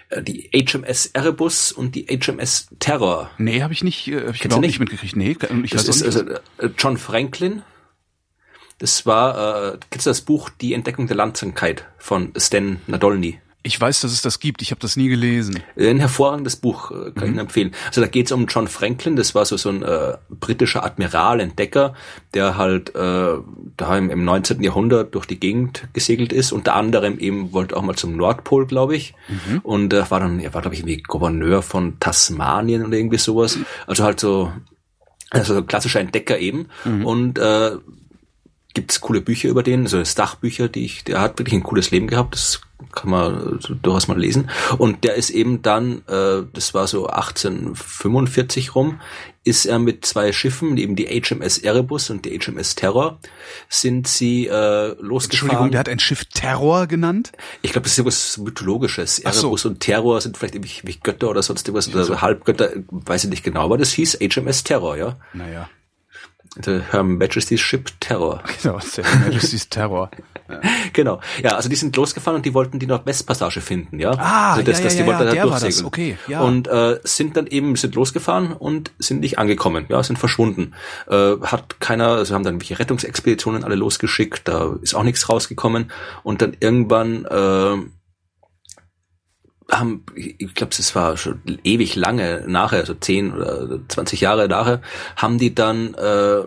[0.10, 3.30] Äh, die HMS Erebus und die HMS Terror.
[3.38, 5.18] Nee, habe ich nicht, äh, hab ich überhaupt nicht mitgekriegt.
[5.18, 7.62] Nee, ich das ist also äh, John Franklin.
[8.80, 13.42] Das war, äh, du das Buch Die Entdeckung der Langsamkeit von Stan Nadolny?
[13.64, 14.62] Ich weiß, dass es das gibt.
[14.62, 15.62] Ich habe das nie gelesen.
[15.76, 17.34] Ein hervorragendes Buch, äh, kann mhm.
[17.34, 17.72] ich empfehlen.
[17.88, 19.16] Also da geht es um John Franklin.
[19.16, 21.94] Das war so so ein äh, britischer Admiral, Entdecker,
[22.34, 23.34] der halt äh,
[23.76, 24.64] da im, im 19.
[24.64, 26.52] Jahrhundert durch die Gegend gesegelt ist.
[26.52, 29.16] Unter anderem eben wollte auch mal zum Nordpol, glaube ich.
[29.28, 29.60] Mhm.
[29.64, 33.58] Und äh, war dann, er war glaube ich irgendwie Gouverneur von Tasmanien oder irgendwie sowas.
[33.86, 34.52] Also halt so
[35.30, 36.68] also klassischer Entdecker eben.
[36.86, 37.06] Mhm.
[37.06, 37.72] Und äh,
[38.74, 42.08] gibt's coole Bücher über den, also Sachbücher, die ich, der hat wirklich ein cooles Leben
[42.08, 42.36] gehabt.
[42.36, 42.62] Das
[42.98, 44.50] kann man durchaus mal lesen.
[44.78, 49.00] Und der ist eben dann, äh, das war so 1845 rum,
[49.44, 53.20] ist er mit zwei Schiffen, eben die HMS Erebus und die HMS Terror,
[53.70, 55.22] sind sie äh, losgefahren.
[55.30, 57.32] Entschuldigung, der hat ein Schiff Terror genannt?
[57.62, 59.22] Ich glaube, das ist irgendwas Mythologisches.
[59.24, 59.48] Ach so.
[59.48, 63.26] Erebus und Terror sind vielleicht irgendwie wie Götter oder sonst irgendwas, oder so Halbgötter, weiß
[63.26, 65.18] ich nicht genau, aber das hieß HMS Terror, ja.
[65.34, 65.70] Naja.
[66.64, 68.42] The Her Majesty's Ship Terror.
[68.64, 70.10] Genau, Her Majesty's Terror.
[70.94, 71.20] Genau.
[71.44, 74.12] Ja, also die sind losgefahren und die wollten die Nordwestpassage finden, ja.
[74.12, 75.62] Ah, also das, ja, das, ja, die wollten ja, da der war das.
[75.62, 75.88] durchsegeln.
[75.88, 76.42] Okay, ja.
[76.42, 80.74] Und äh, sind dann eben sind losgefahren und sind nicht angekommen, ja, sind verschwunden.
[81.10, 85.92] Äh, hat keiner, also haben dann irgendwelche Rettungsexpeditionen alle losgeschickt, da ist auch nichts rausgekommen
[86.24, 87.78] und dann irgendwann äh,
[89.72, 94.82] haben, ich glaube, es war schon ewig lange nachher, so 10 oder 20 Jahre nachher,
[95.16, 96.44] haben die dann äh,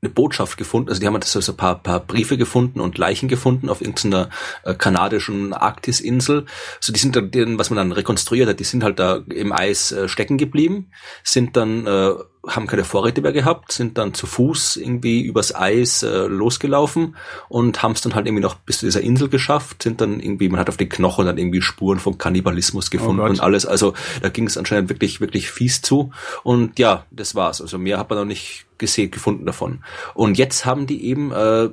[0.00, 3.68] eine Botschaft gefunden, also die haben so ein paar, paar Briefe gefunden und Leichen gefunden
[3.68, 4.28] auf irgendeiner
[4.62, 6.46] äh, kanadischen Arktisinsel.
[6.80, 9.90] So die sind dann, was man dann rekonstruiert hat, die sind halt da im Eis
[9.90, 10.92] äh, stecken geblieben,
[11.24, 12.12] sind dann äh,
[12.48, 17.16] haben keine Vorräte mehr gehabt, sind dann zu Fuß irgendwie übers Eis äh, losgelaufen
[17.48, 20.48] und haben es dann halt irgendwie noch bis zu dieser Insel geschafft, sind dann irgendwie,
[20.48, 23.66] man hat auf den Knochen dann irgendwie Spuren von Kannibalismus gefunden Oh und alles.
[23.66, 26.10] Also da ging es anscheinend wirklich, wirklich fies zu.
[26.42, 27.60] Und ja, das war's.
[27.60, 29.84] Also mehr hat man noch nicht gesehen, gefunden davon.
[30.14, 31.68] Und jetzt haben die eben äh,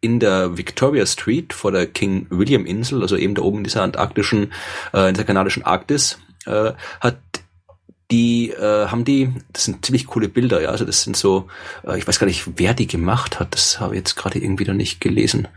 [0.00, 3.82] in der Victoria Street vor der King William Insel, also eben da oben in dieser
[3.82, 4.52] antarktischen,
[4.92, 7.18] äh, in der kanadischen Arktis, äh, hat
[8.10, 11.46] die äh, haben die, das sind ziemlich coole Bilder, ja, also das sind so,
[11.86, 14.64] äh, ich weiß gar nicht, wer die gemacht hat, das habe ich jetzt gerade irgendwie
[14.64, 15.48] da nicht gelesen,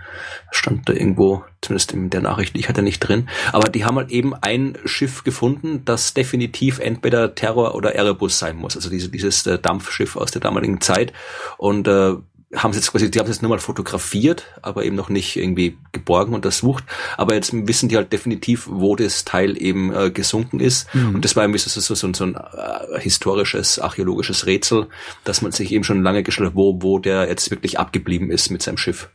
[0.52, 4.12] stand da irgendwo, zumindest in der Nachricht, ich hatte nicht drin, aber die haben halt
[4.12, 9.46] eben ein Schiff gefunden, das definitiv entweder Terror oder Erebus sein muss, also diese, dieses
[9.46, 11.14] äh, Dampfschiff aus der damaligen Zeit.
[11.58, 12.16] Und äh,
[12.56, 15.36] haben es jetzt quasi, die haben es jetzt nur mal fotografiert, aber eben noch nicht
[15.36, 16.86] irgendwie geborgen untersucht.
[17.18, 20.88] Aber jetzt wissen die halt definitiv, wo das Teil eben äh, gesunken ist.
[20.94, 24.88] Und das war irgendwie so, so, so, so ein äh, historisches, archäologisches Rätsel,
[25.26, 28.50] dass man sich eben schon lange gestellt hat, wo, wo der jetzt wirklich abgeblieben ist
[28.50, 29.10] mit seinem Schiff.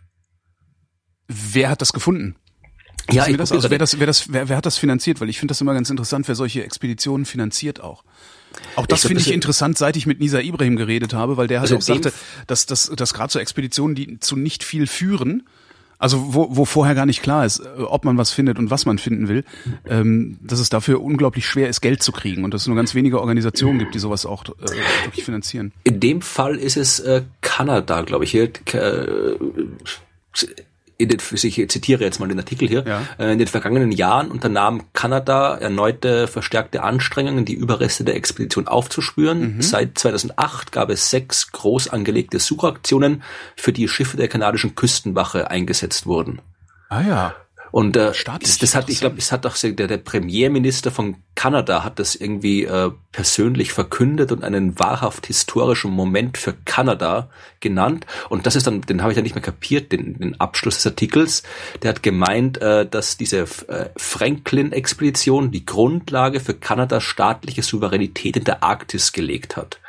[1.28, 2.36] Wer hat das gefunden?
[3.10, 3.50] Ja, ich das?
[3.50, 5.20] Also wer das, wer das, wer, wer hat das finanziert?
[5.20, 8.04] Weil ich finde das immer ganz interessant, wer solche Expeditionen finanziert auch.
[8.76, 11.70] Auch das finde ich interessant, seit ich mit Nisa Ibrahim geredet habe, weil der halt
[11.70, 12.12] Also auch sagte,
[12.46, 15.44] dass, dass, dass gerade so Expeditionen, die zu nicht viel führen,
[16.02, 18.86] also wo, wo vorher gar nicht klar ist, äh, ob man was findet und was
[18.86, 19.44] man finden will,
[19.86, 22.96] ähm, dass es dafür unglaublich schwer ist, Geld zu kriegen und dass es nur ganz
[22.96, 25.70] wenige Organisationen gibt, die sowas auch äh, wirklich finanzieren.
[25.84, 28.32] In dem Fall ist es äh, Kanada, glaube ich.
[28.32, 29.36] Hier, äh,
[31.02, 32.84] in den, ich zitiere jetzt mal den Artikel hier.
[32.86, 33.02] Ja.
[33.18, 39.56] Äh, in den vergangenen Jahren unternahm Kanada erneute verstärkte Anstrengungen, die Überreste der Expedition aufzuspüren.
[39.60, 43.22] Seit 2008 gab es sechs groß angelegte Suchaktionen,
[43.56, 46.40] für die Schiffe der kanadischen Küstenwache eingesetzt wurden.
[46.88, 47.34] Ah ja.
[47.72, 51.82] Und äh, das, das hat, ich glaube, es hat doch der, der Premierminister von Kanada
[51.82, 57.30] hat das irgendwie äh, persönlich verkündet und einen wahrhaft historischen Moment für Kanada
[57.60, 58.06] genannt.
[58.28, 60.86] Und das ist dann, den habe ich ja nicht mehr kapiert, den, den Abschluss des
[60.86, 61.42] Artikels.
[61.82, 68.44] Der hat gemeint, äh, dass diese äh, Franklin-Expedition die Grundlage für Kanadas staatliche Souveränität in
[68.44, 69.80] der Arktis gelegt hat.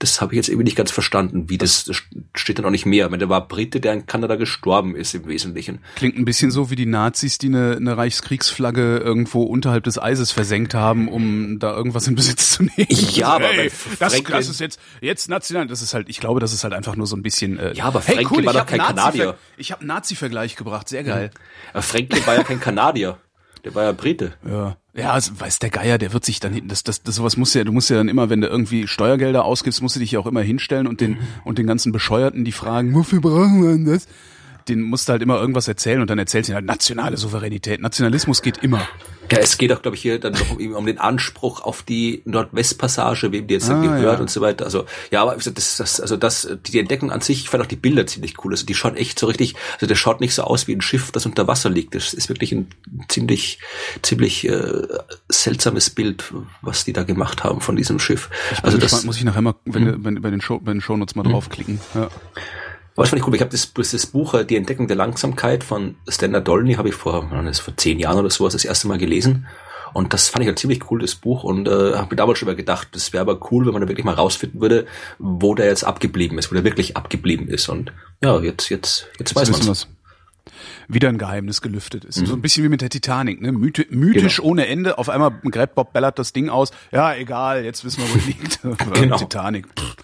[0.00, 2.02] Das habe ich jetzt irgendwie nicht ganz verstanden, wie das, das
[2.36, 3.06] steht dann auch nicht mehr.
[3.06, 5.80] Ich meine, der war Brite, der in Kanada gestorben ist im Wesentlichen.
[5.96, 10.30] Klingt ein bisschen so wie die Nazis, die eine, eine Reichskriegsflagge irgendwo unterhalb des Eises
[10.30, 12.86] versenkt haben, um da irgendwas in Besitz zu nehmen.
[12.88, 15.66] Ja, aber hey, das, Franklin- das ist jetzt jetzt national.
[15.66, 17.58] Das ist halt, ich glaube, das ist halt einfach nur so ein bisschen.
[17.58, 19.34] Äh, Ja, aber hey, Franklin cool, war doch kein Nazi- Kanadier.
[19.56, 21.30] Ich habe einen Nazi-Vergleich gebracht, sehr geil.
[21.72, 23.18] Aber Franklin war ja kein Kanadier.
[23.64, 24.34] Der war ja Brite.
[24.48, 27.36] Ja, ja, also, weiß der Geier, der wird sich dann hinten, das, das, das sowas
[27.36, 30.12] muss ja, du musst ja dann immer, wenn du irgendwie Steuergelder ausgibst, musst du dich
[30.12, 33.70] ja auch immer hinstellen und den und den ganzen Bescheuerten, die fragen, wofür brauchen wir
[33.70, 34.08] denn das?
[34.68, 37.80] Den musst du halt immer irgendwas erzählen und dann erzählst du halt nationale Souveränität.
[37.80, 38.86] Nationalismus geht immer.
[39.30, 42.22] Ja, es geht auch, glaube ich, hier dann noch um, um den Anspruch auf die
[42.24, 44.20] Nordwestpassage, wem die jetzt dann Ah, gehört ja.
[44.20, 44.64] und so weiter.
[44.64, 47.76] Also ja, aber das, das, also das, die Entdeckung an sich, ich fand auch die
[47.76, 48.52] Bilder ziemlich cool.
[48.52, 51.12] Also die schaut echt so richtig, also der schaut nicht so aus wie ein Schiff,
[51.12, 51.94] das unter Wasser liegt.
[51.94, 52.68] Das ist wirklich ein
[53.08, 53.58] ziemlich,
[54.02, 54.82] ziemlich äh,
[55.28, 58.30] seltsames Bild, was die da gemacht haben von diesem Schiff.
[58.62, 61.14] Also Also das muss ich nachher mal, wenn, wenn, bei den Show, bei den Shownotes
[61.16, 61.80] mal draufklicken.
[61.94, 62.08] Ja.
[62.98, 63.34] Aber das fand ich cool.
[63.36, 66.96] Ich habe das, das Buch äh, Die Entdeckung der Langsamkeit von Stendhal Dolny habe ich
[66.96, 69.46] vor, das, vor zehn Jahren oder sowas das erste Mal gelesen.
[69.94, 71.44] Und das fand ich halt ziemlich cool, das Buch.
[71.44, 73.88] Und äh, habe mir damals schon mal gedacht, das wäre aber cool, wenn man da
[73.88, 74.88] wirklich mal rausfinden würde,
[75.20, 77.68] wo der jetzt abgeblieben ist, wo der wirklich abgeblieben ist.
[77.68, 79.86] Und ja, jetzt, jetzt, jetzt weiß man wir's.
[80.88, 82.26] Wieder ein Geheimnis gelüftet ist.
[82.26, 83.52] So ein bisschen wie mit der Titanic, ne?
[83.52, 84.48] Mythi mythisch Genau.
[84.48, 84.98] ohne Ende.
[84.98, 86.72] Auf einmal gräbt Bob Ballard das Ding aus.
[86.90, 88.58] Ja, egal, jetzt wissen wir, wo liegt.
[88.94, 89.16] Genau.
[89.18, 89.66] Titanic.
[89.78, 89.94] Pff,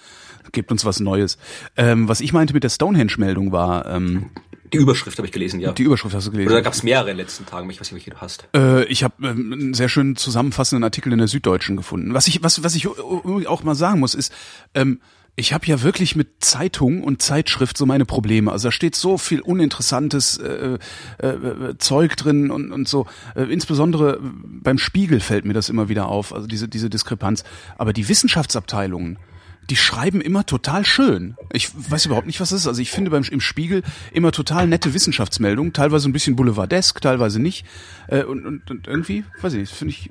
[0.53, 1.39] gibt uns was Neues.
[1.77, 4.31] Ähm, was ich meinte mit der Stonehenge-Meldung war, ähm,
[4.73, 5.73] Die Überschrift habe ich gelesen, ja.
[5.73, 6.49] Die Überschrift hast du gelesen.
[6.49, 7.69] Oder da gab es mehrere in den letzten Tagen.
[7.71, 8.49] Ich weiß nicht, welche du hast.
[8.55, 12.15] Äh, ich habe ähm, einen sehr schönen zusammenfassenden Artikel in der Süddeutschen gefunden.
[12.15, 14.33] Was ich, was, was ich auch mal sagen muss, ist,
[14.75, 15.01] ähm,
[15.37, 18.53] ich habe ja wirklich mit Zeitung und Zeitschrift so meine Probleme.
[18.53, 20.79] Also da steht so viel uninteressantes äh,
[21.19, 23.07] äh, äh, Zeug drin und, und so.
[23.35, 27.43] Äh, insbesondere beim Spiegel fällt mir das immer wieder auf, also diese, diese Diskrepanz.
[27.79, 29.19] Aber die Wissenschaftsabteilungen,
[29.71, 31.37] die schreiben immer total schön.
[31.53, 32.67] Ich weiß überhaupt nicht, was das ist.
[32.67, 37.41] Also ich finde beim im Spiegel immer total nette Wissenschaftsmeldungen, teilweise ein bisschen boulevardesk, teilweise
[37.41, 37.65] nicht.
[38.09, 40.11] Äh, und, und, und irgendwie, weiß ich nicht, finde ich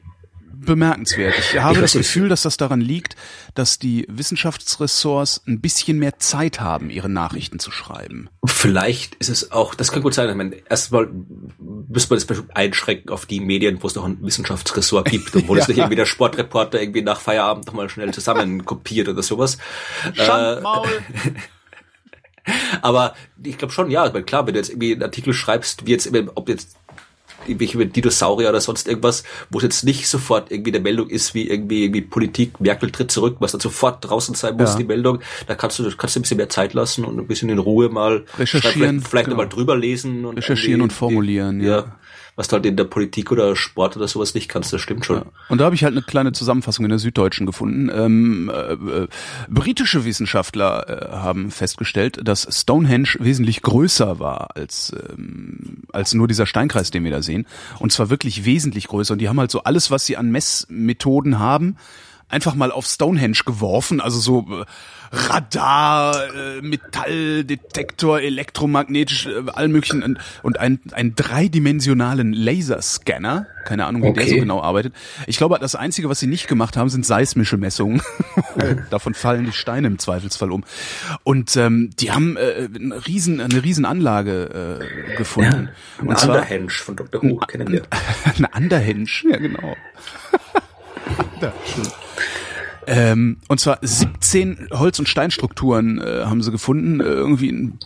[0.65, 1.35] bemerkenswert.
[1.37, 3.15] Ich habe ich das Gefühl, dass das daran liegt,
[3.53, 8.29] dass die Wissenschaftsressorts ein bisschen mehr Zeit haben, ihre Nachrichten zu schreiben.
[8.45, 10.29] Vielleicht ist es auch, das kann gut sein.
[10.29, 14.17] Ich meine, erstmal müsste man das bestimmt einschränken auf die Medien, wo es noch ein
[14.21, 15.61] Wissenschaftsressort gibt und wo ja.
[15.61, 19.57] es nicht irgendwie der Sportreporter irgendwie nach Feierabend nochmal schnell zusammen kopiert oder sowas.
[20.13, 20.87] Schandmaul.
[22.81, 26.11] Aber ich glaube schon, ja, klar, wenn du jetzt irgendwie einen Artikel schreibst, wie jetzt,
[26.35, 26.75] ob jetzt
[27.47, 31.47] irgendwelche Dinosaurier oder sonst irgendwas, wo es jetzt nicht sofort irgendwie eine Meldung ist, wie
[31.47, 34.77] irgendwie, irgendwie Politik, Merkel tritt zurück, was dann sofort draußen sein muss, ja.
[34.77, 37.49] die Meldung, da kannst du, kannst du ein bisschen mehr Zeit lassen und ein bisschen
[37.49, 39.37] in Ruhe mal recherchieren, vielleicht, vielleicht genau.
[39.37, 41.77] mal drüber lesen und recherchieren und formulieren, ja.
[41.77, 41.97] ja
[42.35, 45.17] was du halt in der Politik oder Sport oder sowas nicht kannst, das stimmt schon.
[45.17, 45.25] Ja.
[45.49, 47.91] Und da habe ich halt eine kleine Zusammenfassung in der Süddeutschen gefunden.
[47.93, 49.07] Ähm, äh, äh,
[49.49, 56.45] britische Wissenschaftler äh, haben festgestellt, dass Stonehenge wesentlich größer war als, ähm, als nur dieser
[56.45, 57.45] Steinkreis, den wir da sehen.
[57.79, 59.13] Und zwar wirklich wesentlich größer.
[59.13, 61.77] Und die haben halt so alles, was sie an Messmethoden haben,
[62.29, 64.65] einfach mal auf Stonehenge geworfen, also so äh,
[65.13, 73.45] Radar, äh, Metalldetektor, elektromagnetisch, äh, allen möglichen und, und einen, einen dreidimensionalen Laserscanner.
[73.63, 74.21] Keine Ahnung, wie okay.
[74.21, 74.93] der so genau arbeitet.
[75.27, 78.01] Ich glaube, das Einzige, was sie nicht gemacht haben, sind seismische Messungen.
[78.89, 80.63] Davon fallen die Steine im Zweifelsfall um.
[81.23, 85.69] Und ähm, die haben äh, eine riesen, eine riesen Anlage äh, gefunden.
[85.99, 87.21] Ja, ein Underhenge von Dr.
[87.21, 87.83] Who kennen wir.
[88.35, 89.75] Eine Underhenge, ja genau.
[91.65, 92.02] schön.
[92.87, 97.79] Ähm, und zwar 17 Holz- und Steinstrukturen äh, haben sie gefunden, äh, irgendwie ein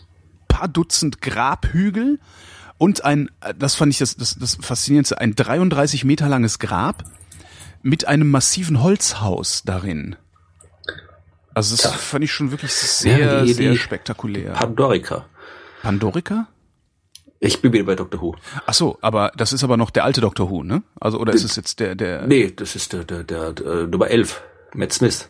[0.48, 2.20] paar Dutzend Grabhügel
[2.78, 7.04] und ein, äh, das fand ich das, das, das Faszinierendste, ein 33 Meter langes Grab
[7.82, 10.16] mit einem massiven Holzhaus darin.
[11.54, 11.92] Also das ja.
[11.92, 14.54] fand ich schon wirklich sehr, ja, die, sehr die spektakulär.
[14.54, 15.26] Pandorica.
[15.82, 16.48] Pandorica?
[17.40, 18.22] Ich bin wieder bei Dr.
[18.22, 18.36] Who.
[18.66, 20.50] Ach so, aber das ist aber noch der alte Dr.
[20.50, 20.84] Who, ne?
[21.00, 24.08] Also oder ist es jetzt der der Nee, das ist der der der, der Nummer
[24.08, 24.42] 11.
[24.74, 25.28] Matt Smith.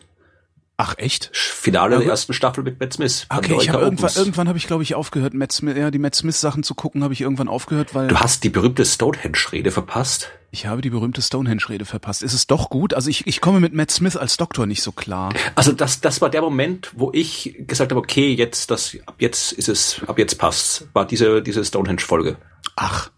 [0.80, 1.30] Ach echt?
[1.32, 3.26] Finale ja, der ersten Staffel mit Matt Smith.
[3.30, 6.14] Okay, ich hab irgendwann, irgendwann habe ich glaube ich aufgehört, Matt Smith, ja, die Matt
[6.14, 10.30] Smith Sachen zu gucken, habe ich irgendwann aufgehört, weil Du hast die berühmte Stonehenge-Rede verpasst.
[10.52, 12.22] Ich habe die berühmte Stonehenge-Rede verpasst.
[12.22, 12.94] Ist es doch gut?
[12.94, 15.34] Also ich, ich komme mit Matt Smith als Doktor nicht so klar.
[15.56, 19.50] Also das, das war der Moment, wo ich gesagt habe, okay, jetzt, das, ab jetzt
[19.50, 20.86] ist es, ab jetzt passt's.
[20.92, 22.36] War diese, diese Stonehenge-Folge.
[22.76, 23.10] Ach.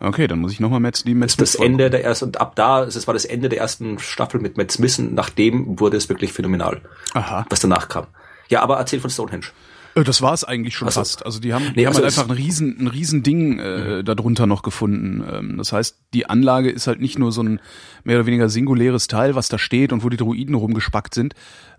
[0.00, 1.52] Okay, dann muss ich nochmal Matt, die Matt Smith.
[1.52, 4.56] Das Ende der ersten, und ab da, es war das Ende der ersten Staffel mit
[4.56, 6.80] Matt Smith, nachdem wurde es wirklich phänomenal.
[7.12, 7.44] Aha.
[7.50, 8.06] Was danach kam.
[8.48, 9.46] Ja, aber erzähl von Stonehenge.
[9.94, 11.24] Äh, das war es eigentlich schon also, fast.
[11.24, 14.04] Also die haben, die nee, haben halt einfach ein riesen, ein riesen Ding äh, mhm.
[14.04, 15.24] darunter noch gefunden.
[15.30, 17.60] Ähm, das heißt, die Anlage ist halt nicht nur so ein
[18.04, 21.34] mehr oder weniger singuläres Teil, was da steht und wo die Druiden rumgespackt sind,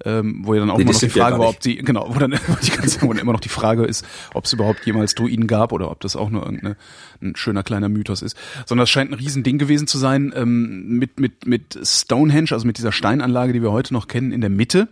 [0.06, 2.20] ähm, wo ja dann auch nee, immer noch die Frage war, ob die, genau, wo
[2.20, 2.32] dann
[2.64, 5.72] die ganze, wo dann immer noch die Frage ist, ob es überhaupt jemals Druiden gab
[5.72, 6.76] oder ob das auch nur irgendein
[7.22, 8.36] ein schöner kleiner Mythos ist.
[8.66, 12.66] Sondern das scheint ein riesen Ding gewesen zu sein, ähm, mit, mit, mit Stonehenge, also
[12.66, 14.88] mit dieser Steinanlage, die wir heute noch kennen, in der Mitte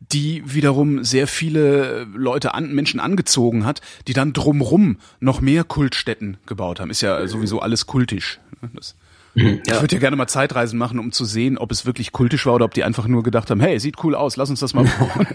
[0.00, 6.36] die wiederum sehr viele Leute an, Menschen angezogen hat, die dann drumrum noch mehr Kultstätten
[6.46, 6.90] gebaut haben.
[6.90, 8.40] Ist ja sowieso alles kultisch.
[8.74, 8.94] Das
[9.36, 9.60] Mhm.
[9.66, 12.54] Ich würde ja gerne mal Zeitreisen machen, um zu sehen, ob es wirklich kultisch war
[12.54, 14.84] oder ob die einfach nur gedacht haben, hey, sieht cool aus, lass uns das mal
[14.98, 15.26] bauen.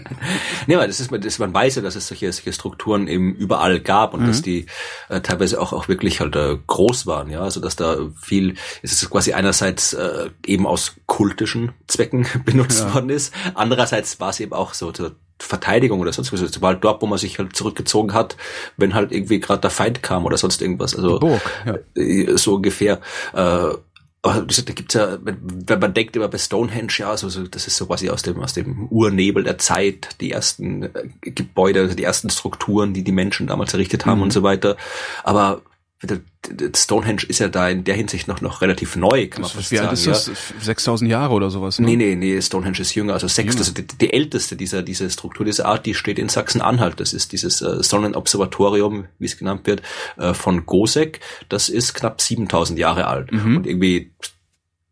[0.66, 3.78] nee, weil das ist, das, man weiß ja, dass es solche, solche Strukturen eben überall
[3.78, 4.26] gab und mhm.
[4.26, 4.66] dass die
[5.08, 8.92] äh, teilweise auch, auch wirklich halt äh, groß waren, ja, also dass da viel, es
[8.92, 12.94] ist quasi einerseits äh, eben aus kultischen Zwecken benutzt ja.
[12.94, 16.40] worden ist, andererseits war es eben auch so zur Verteidigung oder sonst was.
[16.40, 18.36] Sobald dort, wo man sich halt zurückgezogen hat,
[18.76, 20.94] wenn halt irgendwie gerade der Feind kam oder sonst irgendwas.
[20.94, 22.00] Also Burg, ja.
[22.00, 23.00] Äh, so ungefähr.
[23.34, 23.74] Äh,
[24.22, 27.86] da gibt's ja, wenn man denkt immer bei Stonehenge, ja, so, so, das ist so
[27.86, 32.30] quasi aus dem, aus dem Urnebel der Zeit, die ersten äh, Gebäude, also die ersten
[32.30, 34.24] Strukturen, die die Menschen damals errichtet haben mhm.
[34.24, 34.76] und so weiter.
[35.24, 35.62] Aber
[36.74, 39.70] Stonehenge ist ja da in der Hinsicht noch, noch relativ neu, kann das man fast
[39.70, 39.88] wie sagen.
[39.88, 40.26] Alt ist das?
[40.26, 40.34] Ja.
[40.60, 41.78] 6000 Jahre oder sowas?
[41.78, 41.86] Ne?
[41.86, 45.46] Nee, nee, nee, Stonehenge ist jünger, also sechs, also die, die, älteste dieser, dieser Struktur,
[45.46, 46.98] dieser Art, die steht in Sachsen-Anhalt.
[46.98, 49.82] Das ist dieses äh, Sonnenobservatorium, wie es genannt wird,
[50.16, 51.20] äh, von Gosek.
[51.48, 53.30] Das ist knapp 7000 Jahre alt.
[53.30, 53.58] Mhm.
[53.58, 54.10] Und irgendwie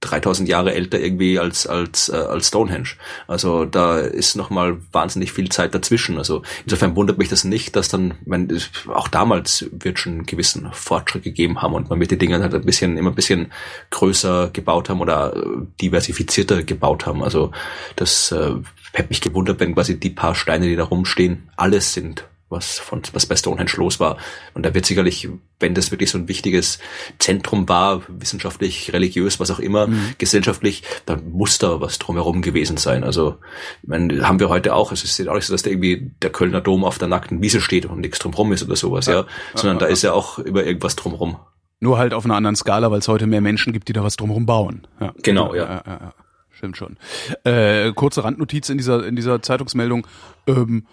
[0.01, 2.91] 3000 Jahre älter irgendwie als als äh, als Stonehenge.
[3.27, 6.17] Also da ist noch mal wahnsinnig viel Zeit dazwischen.
[6.17, 8.49] Also insofern wundert mich das nicht, dass dann man
[8.89, 12.55] auch damals wird schon einen gewissen Fortschritt gegeben haben und man mit den Dingen halt
[12.55, 13.53] ein bisschen immer ein bisschen
[13.91, 15.43] größer gebaut haben oder äh,
[15.83, 17.23] diversifizierter gebaut haben.
[17.23, 17.53] Also
[17.97, 18.55] das äh,
[18.93, 23.03] hätte mich gewundert, wenn quasi die paar Steine, die da rumstehen, alles sind was von
[23.13, 24.19] was bei Stonehenge los war.
[24.55, 26.79] Und da wird sicherlich, wenn das wirklich so ein wichtiges
[27.19, 30.15] Zentrum war, wissenschaftlich, religiös, was auch immer, mhm.
[30.19, 33.05] gesellschaftlich, dann muss da was drumherum gewesen sein.
[33.05, 33.37] Also
[33.83, 34.93] meine, haben wir heute auch.
[34.93, 37.61] Es ist auch nicht so, dass da irgendwie der Kölner Dom auf der nackten Wiese
[37.61, 39.15] steht und nichts drumherum ist oder sowas, ja.
[39.15, 39.27] ja.
[39.55, 41.37] Sondern ja, da ist ja auch über irgendwas drumherum.
[41.79, 44.17] Nur halt auf einer anderen Skala, weil es heute mehr Menschen gibt, die da was
[44.17, 44.87] drumherum bauen.
[45.01, 45.15] Ja.
[45.23, 45.83] Genau, ja.
[45.87, 46.13] ja
[46.61, 46.99] Stimmt schon.
[47.45, 50.07] Äh, kurze Randnotiz in dieser, in dieser Zeitungsmeldung.
[50.47, 50.87] Ähm,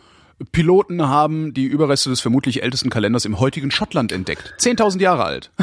[0.51, 4.53] Piloten haben die Überreste des vermutlich ältesten Kalenders im heutigen Schottland entdeckt.
[4.59, 5.51] 10.000 Jahre alt.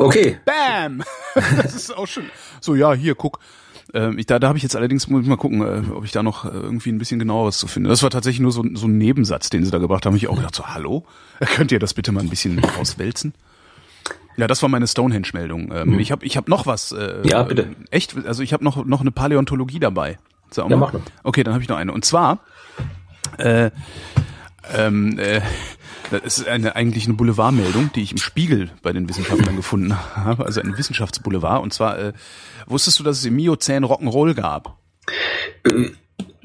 [0.00, 0.40] Okay.
[0.44, 1.04] Bam!
[1.62, 2.24] Das ist auch schon.
[2.60, 3.38] So, ja, hier, guck.
[3.94, 6.10] Ähm, ich, da da habe ich jetzt allerdings, muss ich mal gucken, äh, ob ich
[6.10, 7.88] da noch äh, irgendwie ein bisschen genaueres zu finde.
[7.88, 10.16] Das war tatsächlich nur so, so ein Nebensatz, den sie da gebracht haben.
[10.16, 11.04] Ich auch gedacht, so, hallo?
[11.54, 13.32] Könnt ihr das bitte mal ein bisschen auswälzen?
[14.36, 15.72] Ja, das war meine Stonehenge-Meldung.
[15.72, 15.98] Ähm, mhm.
[16.00, 16.90] Ich habe ich hab noch was.
[16.90, 17.68] Äh, ja, bitte.
[17.90, 18.16] Echt?
[18.26, 20.18] Also ich habe noch, noch eine Paläontologie dabei.
[20.50, 21.00] Sag ja, mach noch.
[21.22, 21.92] Okay, dann habe ich noch eine.
[21.92, 22.40] Und zwar
[23.38, 23.70] äh,
[24.72, 25.40] ähm, äh,
[26.10, 30.44] das ist eine, eigentlich eine Boulevardmeldung, die ich im Spiegel bei den Wissenschaftlern gefunden habe,
[30.44, 31.62] also ein Wissenschaftsboulevard.
[31.62, 32.12] Und zwar, äh,
[32.66, 34.78] wusstest du, dass es im Miozän Rock'n'Roll gab?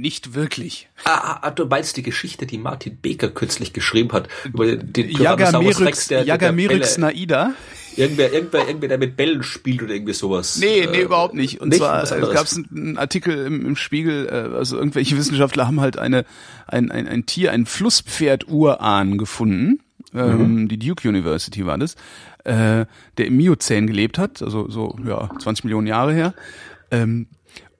[0.02, 0.90] Äh, nicht wirklich.
[1.04, 5.10] Ah, ah, ah, du meinst die Geschichte, die Martin Baker kürzlich geschrieben hat über den
[5.10, 7.54] Tyrannosaurus Rex, der, Jagamerix Naida.
[7.98, 10.58] Irgendwer, irgendwer, irgendwer, der mit Bällen spielt oder irgendwie sowas.
[10.58, 11.60] Nee, nee, äh, überhaupt nicht.
[11.60, 11.80] Und nicht?
[11.80, 16.26] zwar gab es einen Artikel im, im Spiegel, äh, also irgendwelche Wissenschaftler haben halt eine,
[16.68, 19.82] ein, ein, ein Tier, ein Flusspferd-Urahn gefunden.
[20.14, 20.68] Ähm, mhm.
[20.68, 21.96] Die Duke University war das,
[22.44, 22.86] äh,
[23.18, 26.34] der im Miozän gelebt hat, also so ja 20 Millionen Jahre her.
[26.92, 27.28] Ähm,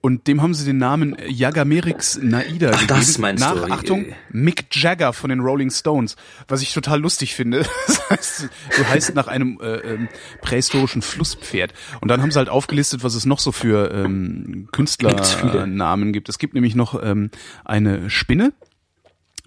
[0.02, 2.88] und dem haben sie den Namen Jagamerix Naida Ach, gegeben.
[2.88, 3.72] Das meinst nach, du?
[3.72, 6.16] Achtung, Mick Jagger von den Rolling Stones.
[6.48, 7.64] Was ich total lustig finde.
[7.86, 10.08] Das heißt, du heißt nach einem äh, ähm,
[10.40, 11.72] prähistorischen Flusspferd.
[12.00, 16.28] Und dann haben sie halt aufgelistet, was es noch so für ähm, Künstlernamen gibt.
[16.28, 17.30] Es gibt nämlich noch ähm,
[17.64, 18.52] eine Spinne,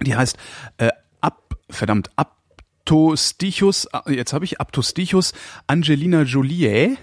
[0.01, 0.37] die heißt
[0.77, 0.89] äh,
[1.21, 2.37] ab, verdammt, ab
[2.85, 5.33] Aptostichus, ah, jetzt habe ich Aptostichus
[5.65, 6.97] Angelina Jolie,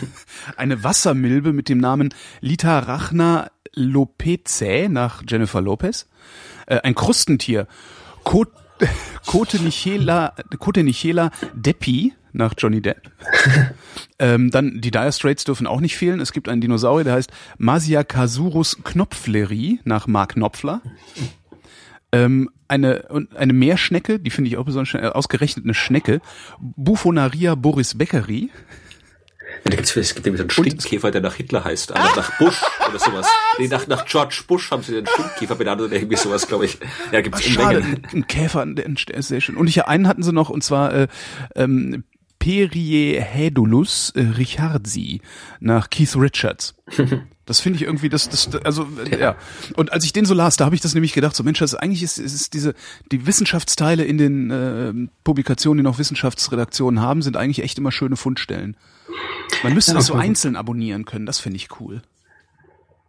[0.56, 6.08] eine Wassermilbe mit dem Namen Litarachna lopezäe nach Jennifer Lopez,
[6.66, 7.66] äh, ein Krustentier,
[8.24, 8.48] Kot
[9.26, 13.10] Kotenichela, Kotenichela Deppi nach Johnny Depp.
[14.18, 16.20] ähm, dann die Dire Straits dürfen auch nicht fehlen.
[16.20, 20.80] Es gibt einen Dinosaurier, der heißt Masiakasurus knopfleri nach Mark Knopfler.
[22.24, 26.20] Ähm, eine, eine Meerschnecke, die finde ich auch besonders schön, äh, ausgerechnet eine Schnecke,
[26.58, 28.50] Buffonaria Boris Beccari.
[29.64, 32.38] Ja, da gibt's, es gibt nämlich so einen Stinkkäfer, der nach Hitler heißt, also nach
[32.38, 33.26] Bush oder sowas.
[33.58, 36.78] Nee, nach, nach George Bush haben sie den Stinkkäfer benannt oder irgendwie sowas, glaube ich.
[37.10, 39.56] Ja, gibt's Ach, schade, ein Käfer, der, der ist sehr schön.
[39.56, 41.08] Und ich, einen hatten sie noch, und zwar äh,
[41.54, 42.04] ähm,
[42.38, 45.22] Periehedulus äh, richardsi
[45.60, 46.74] nach Keith Richards.
[47.46, 49.18] Das finde ich irgendwie, das, das, also ja.
[49.18, 49.36] ja.
[49.76, 51.76] Und als ich den so las, da habe ich das nämlich gedacht, so Mensch, das
[51.76, 52.74] eigentlich ist, ist, ist diese
[53.12, 58.16] die Wissenschaftsteile in den äh, Publikationen, die noch Wissenschaftsredaktionen haben, sind eigentlich echt immer schöne
[58.16, 58.76] Fundstellen.
[59.62, 62.02] Man müsste ja, das so einzeln abonnieren können, das finde ich cool.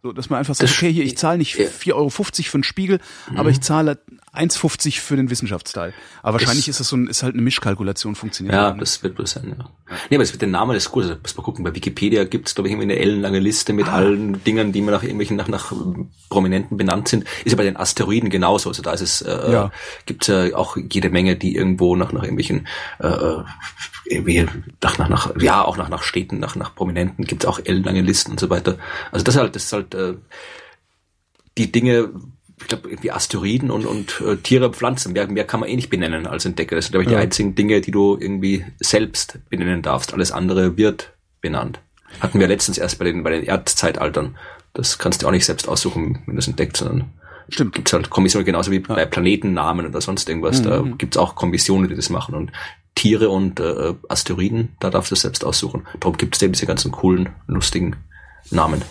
[0.08, 2.98] So, dass man einfach sagt, okay, hier, ich zahle nicht 4,50 Euro für einen Spiegel,
[3.30, 3.36] mhm.
[3.36, 3.98] aber ich zahle
[4.32, 5.92] 1,50 für den Wissenschaftsteil.
[6.22, 8.54] Aber wahrscheinlich das, ist das so ein, ist halt eine Mischkalkulation, funktioniert.
[8.54, 9.68] Ja, das wird wohl sein, ja.
[10.08, 12.54] Nee, aber es wird der Name des Kurses, also, muss mal gucken, bei Wikipedia gibt's
[12.54, 13.96] glaube ich, irgendwie eine ellenlange Liste mit ah.
[13.96, 15.74] allen Dingen, die mir nach irgendwelchen, nach, nach
[16.30, 17.24] Prominenten benannt sind.
[17.44, 18.70] Ist ja bei den Asteroiden genauso.
[18.70, 19.70] Also da ist es, äh, ja.
[20.06, 22.66] gibt's ja auch jede Menge, die irgendwo nach, nach irgendwelchen,
[22.98, 23.42] äh,
[24.10, 24.46] irgendwie
[24.82, 28.32] nach, nach, nach, ja, auch nach, nach Städten, nach, nach Prominenten gibt's auch ellenlange Listen
[28.32, 28.78] und so weiter.
[29.12, 30.14] Also das halt, das ist halt, äh,
[31.56, 32.10] die Dinge,
[32.60, 35.90] ich glaube, irgendwie Asteroiden und, und äh, Tiere, Pflanzen, mehr, mehr kann man eh nicht
[35.90, 36.76] benennen als Entdecker.
[36.76, 37.18] Das sind, glaube ich, ja.
[37.18, 40.14] die einzigen Dinge, die du irgendwie selbst benennen darfst.
[40.14, 41.80] Alles andere wird benannt.
[42.20, 44.36] Hatten wir letztens erst bei den, bei den Erdzeitaltern.
[44.74, 47.12] Das kannst du auch nicht selbst aussuchen, wenn du es entdeckt, sondern
[47.50, 47.74] Stimmt.
[47.74, 50.60] Gibt's halt Kommissionen, genauso wie bei Planetennamen oder sonst irgendwas.
[50.60, 50.64] Mhm.
[50.64, 52.34] Da gibt's auch Kommissionen, die das machen.
[52.34, 52.52] Und
[52.98, 55.86] Tiere und äh, Asteroiden, da darfst du es selbst aussuchen.
[56.00, 57.94] Darum gibt's eben diese ganzen coolen, lustigen
[58.50, 58.82] Namen.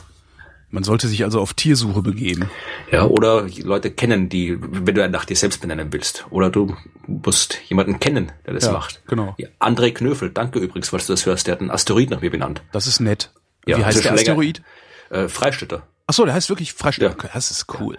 [0.70, 2.50] Man sollte sich also auf Tiersuche begeben.
[2.89, 6.26] Ja, oder Leute kennen, die, wenn du nach dir selbst benennen willst.
[6.30, 6.74] Oder du
[7.06, 9.02] musst jemanden kennen, der das ja, macht.
[9.08, 9.36] Genau.
[9.38, 12.32] Ja, André Knöfel, danke übrigens, falls du das hörst, der hat einen Asteroid nach mir
[12.32, 12.62] benannt.
[12.72, 13.32] Das ist nett.
[13.66, 14.62] Ja, Wie heißt der Asteroid?
[15.10, 15.86] Äh, Freistädter.
[16.05, 17.16] Ach so, der heißt wirklich Freistädter.
[17.22, 17.30] Ja.
[17.34, 17.97] Das ist cool.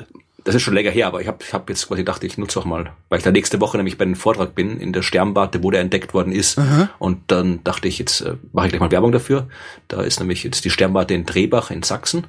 [0.48, 2.58] Das ist schon länger her, aber ich habe ich hab jetzt quasi gedacht, ich nutze
[2.58, 5.62] auch mal, weil ich da nächste Woche nämlich bei einem Vortrag bin in der Sternwarte,
[5.62, 6.58] wo der entdeckt worden ist.
[6.58, 6.88] Aha.
[6.98, 9.48] Und dann dachte ich, jetzt äh, mache ich gleich mal Werbung dafür.
[9.88, 12.26] Da ist nämlich jetzt die Sternwarte in Drehbach in Sachsen.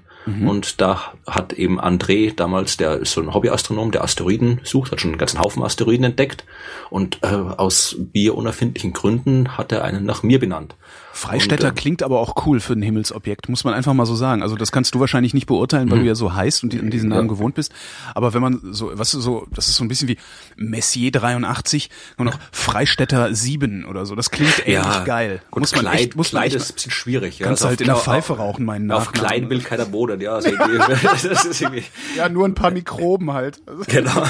[0.47, 4.99] Und da hat eben André damals, der ist so ein Hobbyastronom, der Asteroiden sucht, hat
[4.99, 6.43] schon einen ganzen Haufen Asteroiden entdeckt.
[6.89, 10.75] Und äh, aus bier unerfindlichen Gründen hat er einen nach mir benannt.
[11.19, 14.15] Freistädter Und, äh, klingt aber auch cool für ein Himmelsobjekt, muss man einfach mal so
[14.15, 14.41] sagen.
[14.41, 17.09] Also das kannst du wahrscheinlich nicht beurteilen, weil du ja so heißt und an diesen
[17.09, 17.33] Namen Ja.
[17.33, 17.73] gewohnt bist.
[18.15, 20.17] Aber wenn man so, was so, das ist so ein bisschen wie
[20.55, 24.15] Messier 83 und noch Freistädter 7 oder so.
[24.15, 25.41] Das klingt ähnlich geil.
[25.51, 27.39] Gut, muss man Kleid, echt, muss man Kleid echt, ist ein bisschen schwierig.
[27.39, 27.47] Ja.
[27.47, 29.27] kannst Also halt auf in der Pfeife rauchen, meinen Auf Nachnamen.
[29.29, 30.35] Kleid will keiner wohnen, ja.
[30.35, 30.49] Also
[32.15, 33.59] Ja, nur ein paar Mikroben halt.
[33.65, 34.23] Also, genau.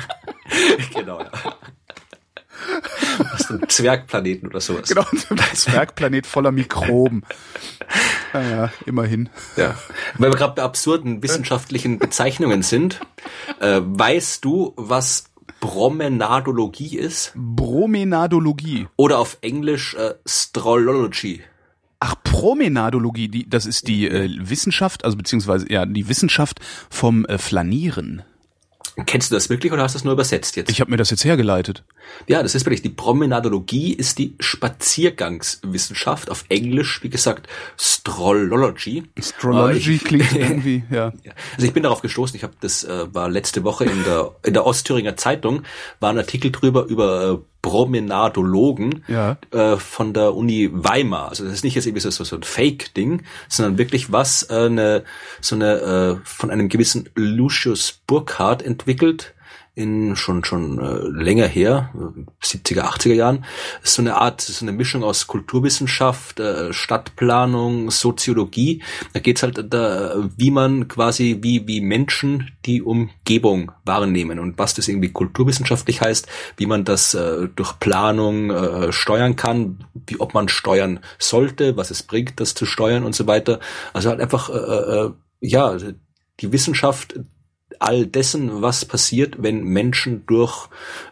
[0.94, 1.30] genau, ja.
[3.18, 4.88] Du einen Zwergplaneten oder sowas?
[4.88, 7.22] genau, ein Zwergplanet voller Mikroben.
[8.34, 9.30] Naja, immerhin.
[9.56, 9.74] Ja.
[10.18, 13.00] Weil wir gerade bei absurden wissenschaftlichen Bezeichnungen sind,
[13.58, 17.32] äh, weißt du, was Promenadologie ist?
[17.34, 18.86] Bromenadologie.
[18.96, 21.42] Oder auf Englisch äh, Strolology.
[22.00, 26.60] Ach, Promenadologie, die, das ist die äh, Wissenschaft, also beziehungsweise ja die Wissenschaft
[26.90, 28.22] vom äh, Flanieren.
[29.06, 30.70] Kennst du das wirklich oder hast du das nur übersetzt jetzt?
[30.70, 31.84] Ich habe mir das jetzt hergeleitet.
[32.26, 32.82] Ja, das ist wirklich.
[32.82, 36.30] Die Promenadologie ist die Spaziergangswissenschaft.
[36.30, 39.04] Auf Englisch, wie gesagt, Strolology.
[39.18, 41.12] Astrology Äh, ich- klingt irgendwie, ja.
[41.24, 41.32] Ja.
[41.54, 44.54] Also ich bin darauf gestoßen, ich habe das äh, war letzte Woche in der in
[44.54, 45.62] der Ostthüringer Zeitung
[46.00, 49.36] war ein Artikel drüber über äh, Promenadologen Ja.
[49.50, 51.28] äh, von der Uni Weimar.
[51.30, 55.04] Also das ist nicht jetzt irgendwie so, so, ein Fake-Ding, sondern wirklich was äh, eine,
[55.40, 59.34] so eine äh, von einem gewissen Lucius Burkhardt entwickelt
[59.78, 63.44] in schon schon äh, länger her, äh, 70er, 80er Jahren,
[63.82, 68.82] so eine Art, so eine Mischung aus Kulturwissenschaft, äh, Stadtplanung, Soziologie.
[69.12, 74.74] Da geht's halt da, wie man quasi, wie, wie Menschen die Umgebung wahrnehmen und was
[74.74, 76.26] das irgendwie kulturwissenschaftlich heißt,
[76.56, 81.92] wie man das äh, durch Planung äh, steuern kann, wie ob man steuern sollte, was
[81.92, 83.60] es bringt, das zu steuern und so weiter.
[83.92, 85.10] Also halt einfach, äh, äh,
[85.40, 85.76] ja,
[86.40, 87.20] die Wissenschaft
[87.78, 90.68] all dessen, was passiert, wenn Menschen durch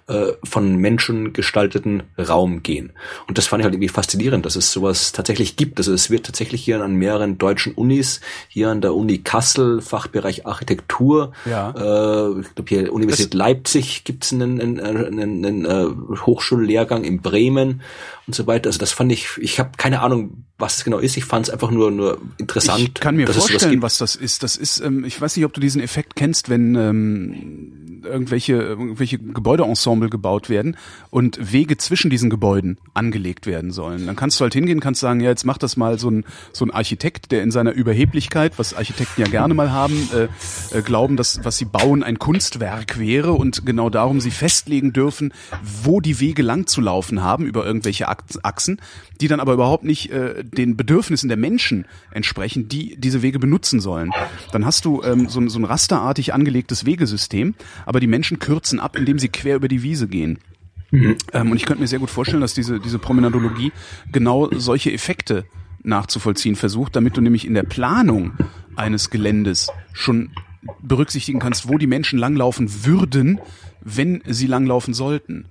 [0.08, 2.92] äh, von Menschen gestalteten Raum gehen.
[3.26, 5.78] Und das fand ich halt irgendwie faszinierend, dass es sowas tatsächlich gibt.
[5.78, 10.46] Also es wird tatsächlich hier an mehreren deutschen Unis, hier an der Uni Kassel, Fachbereich
[10.46, 11.70] Architektur, Ja.
[11.70, 15.86] äh, ich glaube hier Universität Leipzig gibt's einen, einen, einen, einen äh,
[16.24, 17.80] Hochschullehrgang in Bremen
[18.26, 18.68] und so weiter.
[18.68, 21.16] Also das fand ich, ich habe keine Ahnung, was es genau ist.
[21.16, 22.80] Ich fand es einfach nur nur interessant.
[22.80, 24.42] Ich kann mir vorstellen, was das ist.
[24.42, 29.18] Das ist, ähm, ich weiß nicht, ob du diesen Effekt kennst, wenn ähm, irgendwelche, irgendwelche
[29.18, 30.76] Gebäudeensemble gebaut werden
[31.10, 34.06] und Wege zwischen diesen Gebäuden angelegt werden sollen.
[34.06, 36.64] Dann kannst du halt hingehen, kannst sagen, ja, jetzt macht das mal so ein, so
[36.64, 41.16] ein Architekt, der in seiner Überheblichkeit, was Architekten ja gerne mal haben, äh, äh, glauben,
[41.16, 45.32] dass was sie bauen ein Kunstwerk wäre und genau darum sie festlegen dürfen,
[45.82, 48.80] wo die Wege lang zu laufen haben über irgendwelche Ach- Achsen,
[49.20, 53.80] die dann aber überhaupt nicht äh, den Bedürfnissen der Menschen entsprechen, die diese Wege benutzen
[53.80, 54.12] sollen.
[54.52, 57.54] Dann hast du ähm, so, so ein rasterartig angelegtes Wegesystem,
[57.86, 60.38] aber die Menschen kürzen ab, indem sie quer über die Wiese gehen.
[61.32, 63.72] Ähm, und ich könnte mir sehr gut vorstellen, dass diese, diese Promenadologie
[64.10, 65.44] genau solche Effekte
[65.84, 68.32] nachzuvollziehen versucht, damit du nämlich in der Planung
[68.74, 70.30] eines Geländes schon
[70.82, 73.40] berücksichtigen kannst, wo die Menschen langlaufen würden,
[73.80, 75.46] wenn sie langlaufen sollten.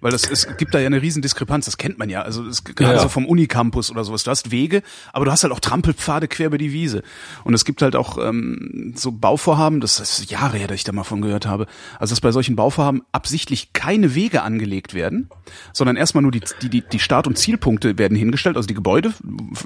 [0.00, 2.22] Weil das, es gibt da ja eine riesen Diskrepanz, das kennt man ja.
[2.22, 3.00] Also es, gerade Ja.
[3.00, 4.24] so vom Unicampus oder sowas.
[4.24, 4.82] Du hast Wege,
[5.12, 7.02] aber du hast halt auch Trampelpfade quer über die Wiese.
[7.44, 10.92] Und es gibt halt auch ähm, so Bauvorhaben, das ist Jahre her, dass ich da
[10.92, 11.66] mal von gehört habe.
[11.98, 15.28] Also dass bei solchen Bauvorhaben absichtlich keine Wege angelegt werden,
[15.72, 19.12] sondern erstmal nur die, die, die, Start- und Zielpunkte werden hingestellt, also die Gebäude,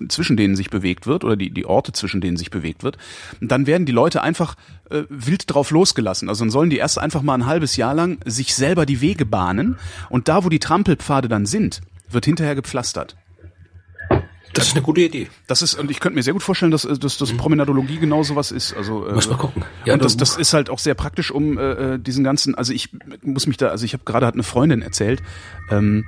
[0.08, 2.98] zwischen denen sich bewegt wird, oder die, die Orte, zwischen denen sich bewegt wird.
[3.40, 4.56] Und dann werden die Leute einfach
[4.90, 6.28] äh, wild drauf losgelassen.
[6.28, 9.26] Also dann sollen die erst einfach mal ein halbes Jahr lang sich selber die Wege
[9.26, 9.76] bahnen
[10.10, 11.80] und da, wo die Trampelpfade dann sind,
[12.10, 13.16] wird hinterher gepflastert.
[14.52, 15.28] Das ist eine gute Idee.
[15.48, 18.22] Das ist, und ich könnte mir sehr gut vorstellen, dass, äh, dass, dass Promenadologie genau
[18.22, 18.72] sowas ist.
[18.76, 19.64] Also, äh, Muss mal gucken.
[19.84, 22.54] Ja, und das, das- das ist halt auch sehr praktisch, um äh, äh, diesen ganzen,
[22.54, 22.90] also ich
[23.22, 25.22] muss mich da, also ich habe gerade hat eine Freundin erzählt,
[25.70, 26.04] ähm,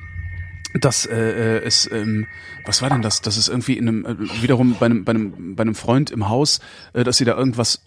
[0.80, 2.26] dass äh, äh, es, ähm,
[2.66, 3.20] was war denn das?
[3.20, 6.28] Das ist irgendwie in einem, äh, wiederum bei einem, bei einem, bei einem Freund im
[6.28, 6.60] Haus,
[6.92, 7.82] äh, dass sie da irgendwas,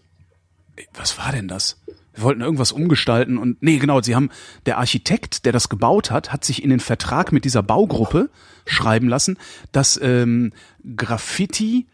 [0.93, 1.81] was war denn das?
[2.13, 4.29] Wir wollten irgendwas umgestalten und nee, genau, sie haben
[4.65, 8.29] der Architekt, der das gebaut hat, hat sich in den Vertrag mit dieser Baugruppe
[8.65, 9.37] schreiben lassen,
[9.71, 10.51] dass ähm,
[10.97, 11.87] Graffiti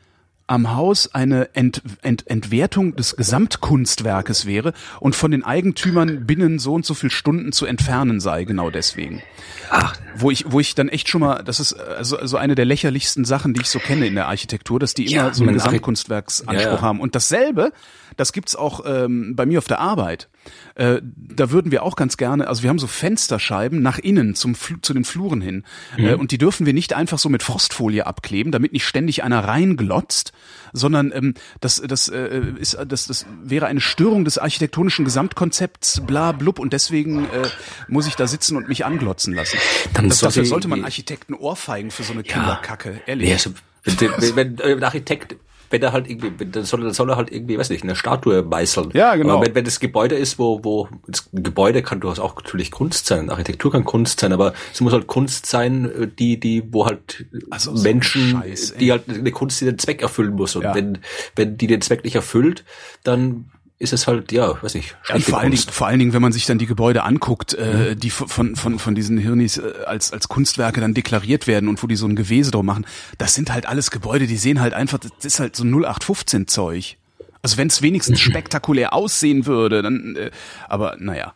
[0.47, 6.73] am Haus eine Ent, Ent, Entwertung des Gesamtkunstwerkes wäre und von den Eigentümern binnen so
[6.75, 9.23] und so viel Stunden zu entfernen sei, genau deswegen.
[9.71, 12.65] Ach, Wo ich, wo ich dann echt schon mal, das ist also, also eine der
[12.65, 15.53] lächerlichsten Sachen, die ich so kenne in der Architektur, dass die immer Ja, so einen
[15.53, 16.81] Gesamtkunstwerksanspruch Ja, ja.
[16.81, 16.99] haben.
[16.99, 17.71] Und dasselbe,
[18.17, 20.29] das gibt's auch ähm, bei mir auf der Arbeit.
[20.75, 24.55] äh, da würden wir auch ganz gerne, also wir haben so Fensterscheiben nach innen zum
[24.55, 25.63] zu den Fluren hin
[25.97, 26.05] mhm.
[26.05, 29.43] äh, und die dürfen wir nicht einfach so mit Frostfolie abkleben, damit nicht ständig einer
[29.43, 30.33] reinglotzt,
[30.73, 36.31] sondern ähm, das das äh, ist das das wäre eine Störung des architektonischen Gesamtkonzepts, bla
[36.31, 37.47] blub und deswegen äh,
[37.87, 39.57] muss ich da sitzen und mich anglotzen lassen.
[39.93, 43.29] Dann das, dafür sollte man Architekten ohrfeigen für so eine Kinderkacke, ehrlich.
[43.29, 43.51] Ja, also,
[43.83, 45.35] wenn, wenn, wenn Architekt
[45.75, 48.43] wenn er halt irgendwie, dann soll, dann soll er halt irgendwie, weiß nicht, eine Statue
[48.43, 48.91] meißeln.
[48.93, 49.35] Ja, genau.
[49.35, 53.07] Aber wenn, wenn das Gebäude ist, wo, wo, das Gebäude kann durchaus auch natürlich Kunst
[53.07, 57.25] sein, Architektur kann Kunst sein, aber es muss halt Kunst sein, die, die, wo halt
[57.49, 60.55] also Menschen, so Scheiß, die halt eine Kunst, die den Zweck erfüllen muss.
[60.55, 60.73] Und ja.
[60.73, 60.99] wenn,
[61.35, 62.63] wenn die den Zweck nicht erfüllt,
[63.03, 64.95] dann ist es halt, ja, weiß ich.
[65.09, 67.91] Ja, vor, allen Dingen, vor allen Dingen, wenn man sich dann die Gebäude anguckt, äh,
[67.91, 67.99] mhm.
[67.99, 71.87] die von, von, von diesen Hirnis äh, als, als Kunstwerke dann deklariert werden und wo
[71.87, 72.85] die so ein Gewese drauf machen,
[73.17, 76.97] das sind halt alles Gebäude, die sehen halt einfach, das ist halt so 0815 Zeug.
[77.41, 80.31] Also wenn es wenigstens spektakulär aussehen würde, dann, äh,
[80.69, 81.33] aber naja.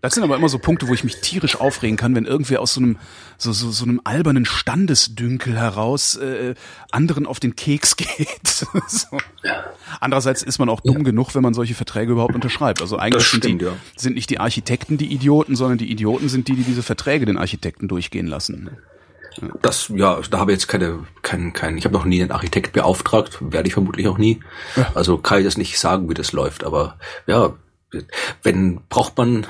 [0.00, 2.74] Das sind aber immer so Punkte, wo ich mich tierisch aufregen kann, wenn irgendwer aus
[2.74, 2.98] so einem
[3.36, 6.54] so so, so einem albernen Standesdünkel heraus äh,
[6.92, 8.46] anderen auf den Keks geht.
[8.46, 9.18] so.
[10.00, 11.02] Andererseits ist man auch dumm ja.
[11.02, 12.80] genug, wenn man solche Verträge überhaupt unterschreibt.
[12.80, 13.72] Also eigentlich stimmt, sind, die, ja.
[13.96, 17.38] sind nicht die Architekten die Idioten, sondern die Idioten sind die, die diese Verträge den
[17.38, 18.70] Architekten durchgehen lassen.
[19.62, 22.72] Das, ja, da habe ich jetzt keine, kein, kein, ich habe noch nie einen Architekt
[22.72, 24.40] beauftragt, werde ich vermutlich auch nie.
[24.94, 27.54] Also kann ich das nicht sagen, wie das läuft, aber ja,
[28.42, 29.46] wenn braucht man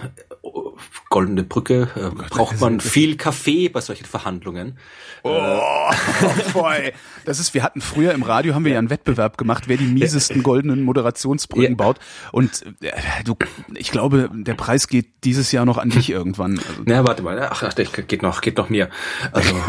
[1.11, 4.79] Goldene Brücke äh, braucht man viel Kaffee bei solchen Verhandlungen.
[5.23, 6.93] Oh, oh boy.
[7.25, 9.87] Das ist, wir hatten früher im Radio haben wir ja einen Wettbewerb gemacht, wer die
[9.87, 11.77] miesesten goldenen Moderationsbrücken ja.
[11.77, 11.99] baut.
[12.33, 12.93] Und äh,
[13.25, 13.37] du,
[13.75, 16.59] ich glaube, der Preis geht dieses Jahr noch an dich irgendwann.
[16.59, 17.41] Also, Na, warte mal.
[17.51, 18.91] Ach, ach, geht noch, geht noch mehr.
[19.33, 19.55] Also.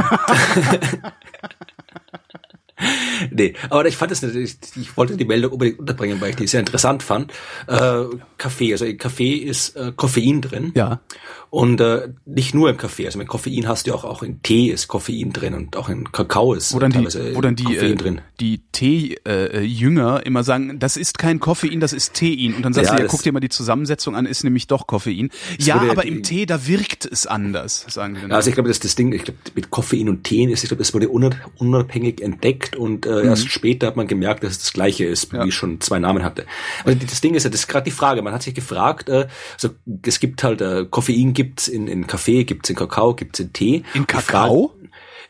[3.32, 6.48] nee, aber ich fand es natürlich, ich wollte die Meldung unbedingt unterbringen, weil ich die
[6.48, 7.32] sehr interessant fand.
[7.68, 8.04] Äh,
[8.38, 10.72] Kaffee, also in Kaffee ist äh, Koffein drin.
[10.76, 11.02] Ja.
[11.50, 14.68] Und äh, nicht nur im Kaffee, also mit Koffein hast du auch, auch in Tee
[14.68, 17.94] ist Koffein drin und auch in Kakao ist wo dann die, wo dann die, Koffein
[17.94, 18.22] äh, drin.
[18.40, 22.54] Die Tee-Jünger äh, immer sagen, das ist kein Koffein, das ist Tein.
[22.56, 24.86] Und dann sagst ja, du, ja, guck dir mal die Zusammensetzung an, ist nämlich doch
[24.86, 25.30] Koffein.
[25.58, 28.32] Ja, aber im Tee, da wirkt es anders, sagen die dann.
[28.32, 30.70] Also ich glaube, das ist das Ding, ich glaube, mit Koffein und Tee ist, ich
[30.70, 33.30] glaube, das wurde unabhängig entdeckt und äh, mhm.
[33.30, 35.46] erst später hat man gemerkt, dass es das gleiche ist, ja.
[35.46, 36.46] wie schon zwei Namen hatte.
[36.84, 39.28] Also das Ding ist ja, das ist gerade die Frage, man hat sich gefragt, äh,
[39.54, 39.70] also
[40.06, 43.84] es gibt halt äh, Koffein gibt's in, in Kaffee, gibt's in Kakao, gibt's in Tee.
[43.94, 44.74] In Kakao?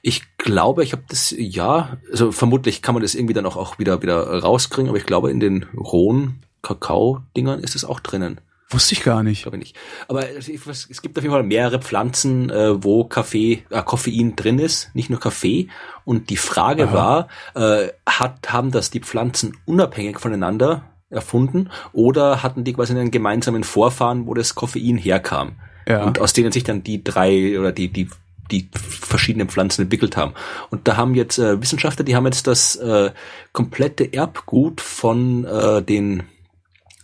[0.01, 3.79] Ich glaube, ich habe das, ja, also vermutlich kann man das irgendwie dann auch, auch
[3.79, 8.39] wieder, wieder rauskriegen, aber ich glaube, in den rohen Kakao-Dingern ist es auch drinnen.
[8.71, 9.43] Wusste ich gar nicht.
[9.43, 9.75] Glaube nicht.
[10.07, 14.93] Aber es gibt auf jeden Fall mehrere Pflanzen, äh, wo Kaffee, äh, Koffein drin ist,
[14.93, 15.69] nicht nur Kaffee.
[16.05, 17.27] Und die Frage Aha.
[17.55, 23.09] war, äh, hat, haben das die Pflanzen unabhängig voneinander erfunden oder hatten die quasi einen
[23.09, 25.53] gemeinsamen Vorfahren, wo das Koffein herkam?
[25.87, 26.03] Ja.
[26.03, 28.09] Und aus denen sich dann die drei oder die, die
[28.51, 30.33] die verschiedenen Pflanzen entwickelt haben.
[30.71, 33.11] Und da haben jetzt äh, Wissenschaftler, die haben jetzt das äh,
[33.53, 36.23] komplette Erbgut von äh, den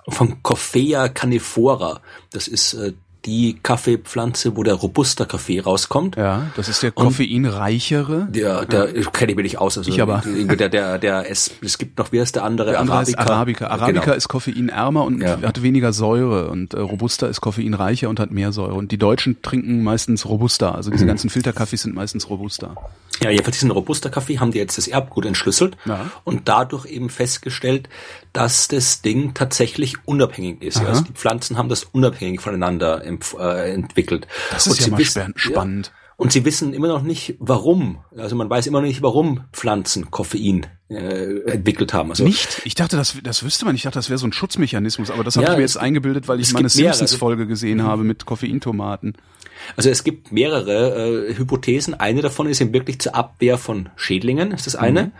[0.07, 2.01] von Coffea canifora.
[2.31, 2.93] Das ist äh,
[3.25, 6.15] die Kaffeepflanze, wo der robuster Kaffee rauskommt.
[6.15, 8.27] Ja, das ist der koffeinreichere.
[8.29, 9.09] Der, der ja.
[9.09, 9.77] kenne ich mir nicht aus.
[9.77, 10.21] Also ich aber.
[10.25, 12.71] Der, der, der, es, es gibt noch, wie ist der andere?
[12.71, 13.21] Der andere Arabica.
[13.21, 13.67] Ist Arabica.
[13.67, 14.15] Arabica genau.
[14.15, 15.41] ist koffeinärmer und ja.
[15.41, 18.75] hat weniger Säure und äh, robuster ist koffeinreicher und hat mehr Säure.
[18.75, 20.75] Und die Deutschen trinken meistens robuster.
[20.75, 21.09] Also diese mhm.
[21.09, 22.75] ganzen Filterkaffees sind meistens robuster.
[23.23, 26.11] Ja, jedenfalls diesen robuster Kaffee haben die jetzt das Erbgut entschlüsselt ja.
[26.25, 27.89] und dadurch eben festgestellt,
[28.35, 30.77] dass das Ding tatsächlich unabhängig ist.
[30.77, 34.27] Also die Pflanzen haben das unabhängig voneinander äh, entwickelt.
[34.51, 35.87] Das ist und ja mal wissen, spannend.
[35.87, 37.99] Ja, und sie wissen immer noch nicht, warum.
[38.17, 42.09] Also man weiß immer noch nicht, warum Pflanzen Koffein äh, entwickelt haben.
[42.09, 42.61] Also nicht?
[42.65, 43.75] Ich dachte, das, das wüsste man.
[43.75, 45.11] Ich dachte, das wäre so ein Schutzmechanismus.
[45.11, 47.83] Aber das habe ja, ich mir jetzt eingebildet, weil ich meine Simpsons-Folge gesehen mhm.
[47.83, 49.15] habe mit Koffeintomaten.
[49.75, 51.93] Also es gibt mehrere äh, Hypothesen.
[51.93, 55.03] Eine davon ist eben wirklich zur Abwehr von Schädlingen, ist das eine.
[55.03, 55.11] Mhm.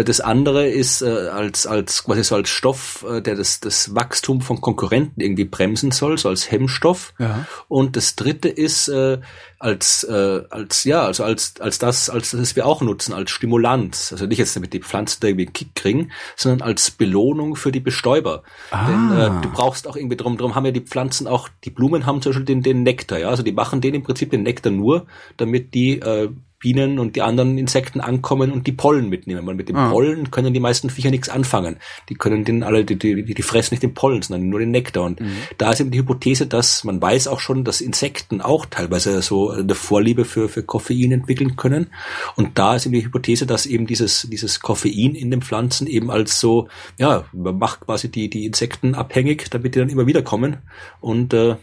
[0.00, 3.94] Äh, das andere ist äh, als, als quasi so als Stoff, äh, der das, das
[3.94, 7.14] Wachstum von Konkurrenten irgendwie bremsen soll, so als Hemmstoff.
[7.18, 7.46] Ja.
[7.68, 9.18] Und das dritte ist äh,
[9.58, 14.12] als, äh, als ja, also als, als das, als das wir auch nutzen, als Stimulanz.
[14.12, 17.72] Also nicht jetzt damit die Pflanzen da irgendwie einen Kick kriegen, sondern als Belohnung für
[17.72, 18.42] die Bestäuber.
[18.70, 18.86] Ah.
[18.86, 22.04] Denn äh, du brauchst auch irgendwie drum, drum haben ja die Pflanzen auch, die Blumen
[22.04, 24.72] haben zum Beispiel den, den Nektar, ja, also die machen den im Prinzip den Nektar
[24.72, 25.06] nur,
[25.36, 26.28] damit die äh,
[26.58, 29.46] Bienen und die anderen Insekten ankommen und die Pollen mitnehmen.
[29.46, 29.90] Weil mit dem ah.
[29.90, 31.76] Pollen können die meisten Viecher nichts anfangen.
[32.08, 35.04] Die können den alle, die, die, die fressen nicht den Pollen, sondern nur den Nektar.
[35.04, 35.36] Und mhm.
[35.58, 39.50] da ist eben die Hypothese, dass man weiß auch schon, dass Insekten auch teilweise so
[39.50, 41.88] eine Vorliebe für, für Koffein entwickeln können.
[42.36, 46.10] Und da ist eben die Hypothese, dass eben dieses, dieses Koffein in den Pflanzen eben
[46.10, 46.68] als so,
[46.98, 50.56] ja, man macht quasi die, die Insekten abhängig, damit die dann immer wieder kommen.
[51.00, 51.56] Und äh,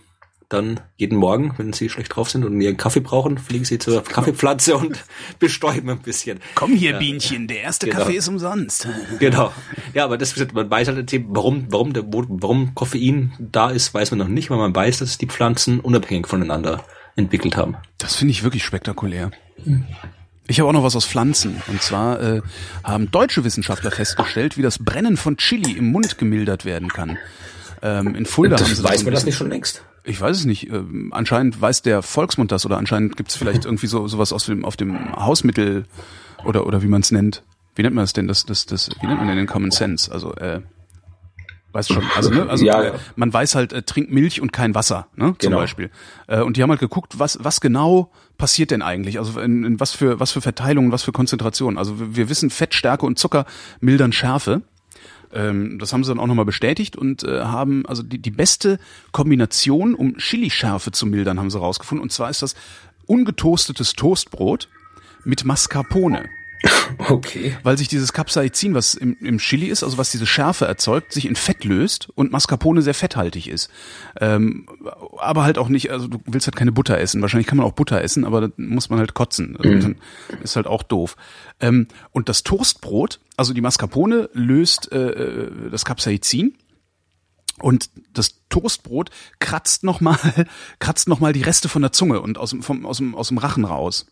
[0.54, 4.04] dann jeden Morgen, wenn sie schlecht drauf sind und ihren Kaffee brauchen, fliegen sie zur
[4.04, 5.04] Kaffeepflanze und
[5.40, 6.40] bestäuben ein bisschen.
[6.56, 7.00] Komm hier, ja.
[7.00, 8.00] Bienchen, der erste genau.
[8.00, 8.88] Kaffee ist umsonst.
[9.20, 9.54] Genau.
[9.94, 14.20] Ja, aber das, man weiß halt, warum, warum, der, warum Koffein da ist, weiß man
[14.20, 16.84] noch nicht, weil man weiß, dass die Pflanzen unabhängig voneinander
[17.16, 17.76] entwickelt haben.
[18.00, 19.32] Das finde ich wirklich spektakulär.
[20.48, 21.62] Ich habe auch noch was aus Pflanzen.
[21.68, 22.42] Und zwar äh,
[22.84, 27.18] haben deutsche Wissenschaftler festgestellt, wie das Brennen von Chili im Mund gemildert werden kann.
[27.82, 29.84] Ähm, in Fulda das haben sie weiß man das nicht schon längst?
[30.04, 30.70] Ich weiß es nicht.
[30.70, 34.46] Ähm, anscheinend weiß der Volksmund das oder anscheinend gibt es vielleicht irgendwie so sowas aus
[34.46, 35.86] dem auf dem Hausmittel
[36.46, 37.44] oder oder wie man es nennt.
[37.76, 38.28] Wie nennt man das denn?
[38.28, 40.12] Das das das wie nennt man denn den Common Sense?
[40.12, 40.62] Also äh,
[41.74, 44.76] Weißt schon, also, ne, also ja, äh, man weiß halt, äh, trink Milch und kein
[44.76, 45.58] Wasser, ne, zum genau.
[45.58, 45.90] Beispiel.
[46.28, 49.18] Äh, und die haben halt geguckt, was, was genau passiert denn eigentlich?
[49.18, 51.80] Also in, in was für was für Verteilungen, was für Konzentrationen.
[51.80, 53.46] Also wir, wir wissen, Fett, Stärke und Zucker
[53.82, 54.62] mildern Schärfe.
[55.34, 58.80] Ähm, das haben sie dann auch nochmal bestätigt und äh, haben also die, die beste
[59.12, 62.04] Kombination, um Chili-Schärfe zu mildern, haben sie rausgefunden.
[62.04, 62.56] Und zwar ist das
[63.06, 64.70] ungetoastetes Toastbrot
[65.26, 66.30] mit Mascarpone.
[67.10, 67.58] Okay.
[67.64, 71.26] Weil sich dieses Capsaicin, was im, im Chili ist, also was diese Schärfe erzeugt, sich
[71.26, 73.70] in Fett löst und Mascarpone sehr fetthaltig ist.
[74.20, 74.68] Ähm,
[75.18, 77.22] aber halt auch nicht, also du willst halt keine Butter essen.
[77.22, 79.58] Wahrscheinlich kann man auch Butter essen, aber dann muss man halt kotzen.
[79.58, 79.96] Also mhm.
[80.42, 81.16] ist halt auch doof.
[81.60, 86.56] Ähm, und das Toastbrot, also die Mascarpone löst äh, äh das Capsaicin
[87.60, 89.10] und das Toastbrot
[89.40, 90.18] kratzt nochmal,
[90.80, 93.30] kratzt noch mal die Reste von der Zunge und aus dem, vom, aus dem, aus
[93.30, 94.08] dem Rachen raus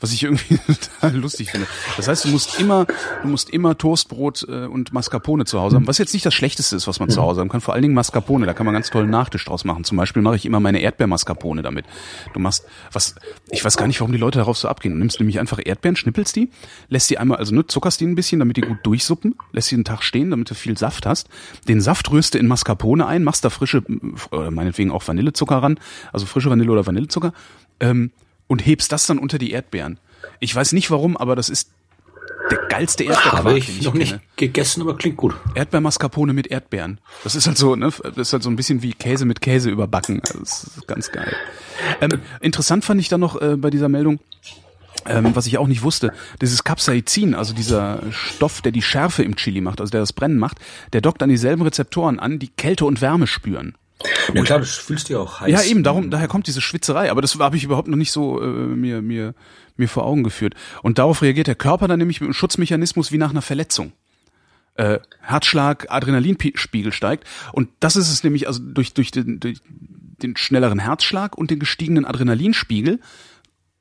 [0.00, 0.58] was ich irgendwie
[1.00, 1.66] total lustig finde.
[1.96, 2.86] Das heißt, du musst immer,
[3.22, 6.76] du musst immer Toastbrot äh, und Mascarpone zu Hause haben, was jetzt nicht das Schlechteste
[6.76, 7.60] ist, was man zu Hause haben kann.
[7.60, 9.84] Vor allen Dingen Mascarpone, da kann man ganz tollen Nachtisch draus machen.
[9.84, 11.86] Zum Beispiel mache ich immer meine Erdbeermascarpone damit.
[12.32, 13.14] Du machst was,
[13.50, 14.92] ich weiß gar nicht, warum die Leute darauf so abgehen.
[14.92, 16.50] Du nimmst nämlich einfach Erdbeeren, schnippelst die,
[16.88, 19.76] lässt die einmal, also ne, zuckerst die ein bisschen, damit die gut durchsuppen, lässt sie
[19.76, 21.28] einen Tag stehen, damit du viel Saft hast.
[21.68, 23.82] Den Saft rührst du in Mascarpone ein, machst da frische,
[24.30, 25.78] oder meinetwegen auch Vanillezucker ran,
[26.12, 27.32] also frische Vanille oder Vanillezucker.
[27.80, 28.10] Ähm,
[28.46, 29.98] und hebst das dann unter die Erdbeeren.
[30.40, 31.70] Ich weiß nicht warum, aber das ist
[32.50, 35.34] der geilste Erdbeerquark, Habe ich, ich noch nicht gegessen, aber klingt gut.
[35.54, 37.00] Erdbeermascarpone mit Erdbeeren.
[37.22, 39.70] Das ist halt so, ne, das ist halt so ein bisschen wie Käse mit Käse
[39.70, 40.20] überbacken.
[40.26, 41.34] Also das ist ganz geil.
[42.00, 44.20] Ähm, interessant fand ich dann noch äh, bei dieser Meldung,
[45.06, 49.36] ähm, was ich auch nicht wusste, dieses Capsaicin, also dieser Stoff, der die Schärfe im
[49.36, 50.58] Chili macht, also der das Brennen macht,
[50.92, 53.74] der dockt an dieselben Rezeptoren an, die Kälte und Wärme spüren.
[54.34, 55.50] Ja klar, das fühlst du ja auch heiß.
[55.50, 57.10] Ja, eben, darum, daher kommt diese Schwitzerei.
[57.10, 59.34] Aber das habe ich überhaupt noch nicht so äh, mir, mir,
[59.76, 60.54] mir vor Augen geführt.
[60.82, 63.92] Und darauf reagiert der Körper dann nämlich mit einem Schutzmechanismus wie nach einer Verletzung.
[64.74, 67.26] Äh, Herzschlag, Adrenalinspiegel steigt.
[67.52, 71.60] Und das ist es nämlich, also durch, durch, den, durch den schnelleren Herzschlag und den
[71.60, 73.00] gestiegenen Adrenalinspiegel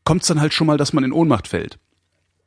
[0.03, 1.79] kommt es dann halt schon mal, dass man in Ohnmacht fällt.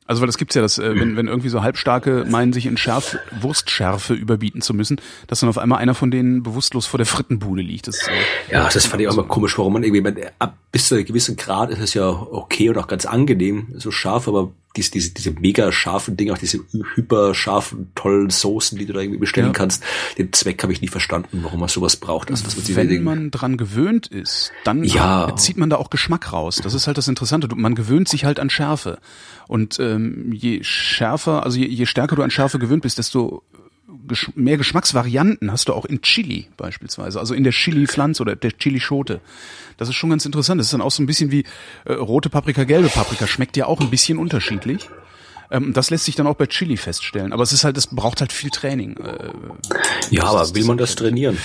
[0.07, 2.77] Also weil das gibt's ja, dass, äh, wenn, wenn irgendwie so Halbstarke meinen, sich in
[2.77, 7.05] Schärf, Wurstschärfe überbieten zu müssen, dass dann auf einmal einer von denen bewusstlos vor der
[7.05, 7.87] Frittenbude liegt.
[7.87, 10.95] Das, äh, ja, das fand ich auch mal komisch, warum man irgendwie, ab bis zu
[10.95, 14.91] einem gewissen Grad ist es ja okay und auch ganz angenehm, so scharf, aber diese,
[14.91, 16.59] diese, diese mega scharfen Dinge, auch diese
[16.95, 19.53] hyper scharfen, tollen Soßen, die du da irgendwie bestellen ja.
[19.53, 19.83] kannst,
[20.17, 22.31] den Zweck habe ich nie verstanden, warum man sowas braucht.
[22.31, 25.35] Also, das Wenn man dran gewöhnt ist, dann ja.
[25.35, 26.61] zieht man da auch Geschmack raus.
[26.63, 27.47] Das ist halt das Interessante.
[27.55, 28.99] Man gewöhnt sich halt an Schärfe.
[29.47, 33.43] Und ähm, je schärfer, also je, je stärker du an Schärfe gewöhnt bist, desto
[34.35, 39.21] mehr Geschmacksvarianten hast du auch in Chili beispielsweise, also in der Chili-Pflanze oder der Chili-Schote.
[39.77, 40.59] Das ist schon ganz interessant.
[40.59, 41.43] Das ist dann auch so ein bisschen wie
[41.85, 43.27] äh, rote Paprika, gelbe Paprika.
[43.27, 44.89] Schmeckt ja auch ein bisschen unterschiedlich.
[45.51, 47.33] Ähm, das lässt sich dann auch bei Chili feststellen.
[47.33, 48.97] Aber es ist halt, es braucht halt viel Training.
[48.97, 49.29] Äh,
[50.09, 51.37] ja, aber will man das trainieren?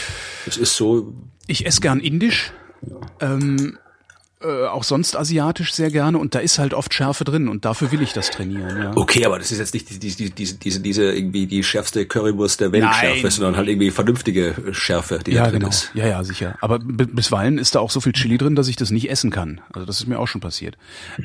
[0.46, 1.14] Es ist so.
[1.46, 2.52] Ich esse gern indisch.
[2.82, 3.34] Ja.
[3.34, 3.78] Ähm,
[4.42, 7.92] äh, auch sonst asiatisch sehr gerne und da ist halt oft Schärfe drin und dafür
[7.92, 8.76] will ich das trainieren.
[8.76, 8.96] Ja.
[8.96, 12.60] Okay, aber das ist jetzt nicht die, die, diese, diese, diese irgendwie die schärfste Currywurst
[12.60, 12.94] der Welt Nein.
[12.94, 15.70] Schärfe, sondern halt irgendwie vernünftige Schärfe, die ja, da drin genau.
[15.70, 15.90] ist.
[15.94, 16.56] Ja, ja, sicher.
[16.60, 19.60] Aber bisweilen ist da auch so viel Chili drin, dass ich das nicht essen kann.
[19.72, 20.76] Also das ist mir auch schon passiert.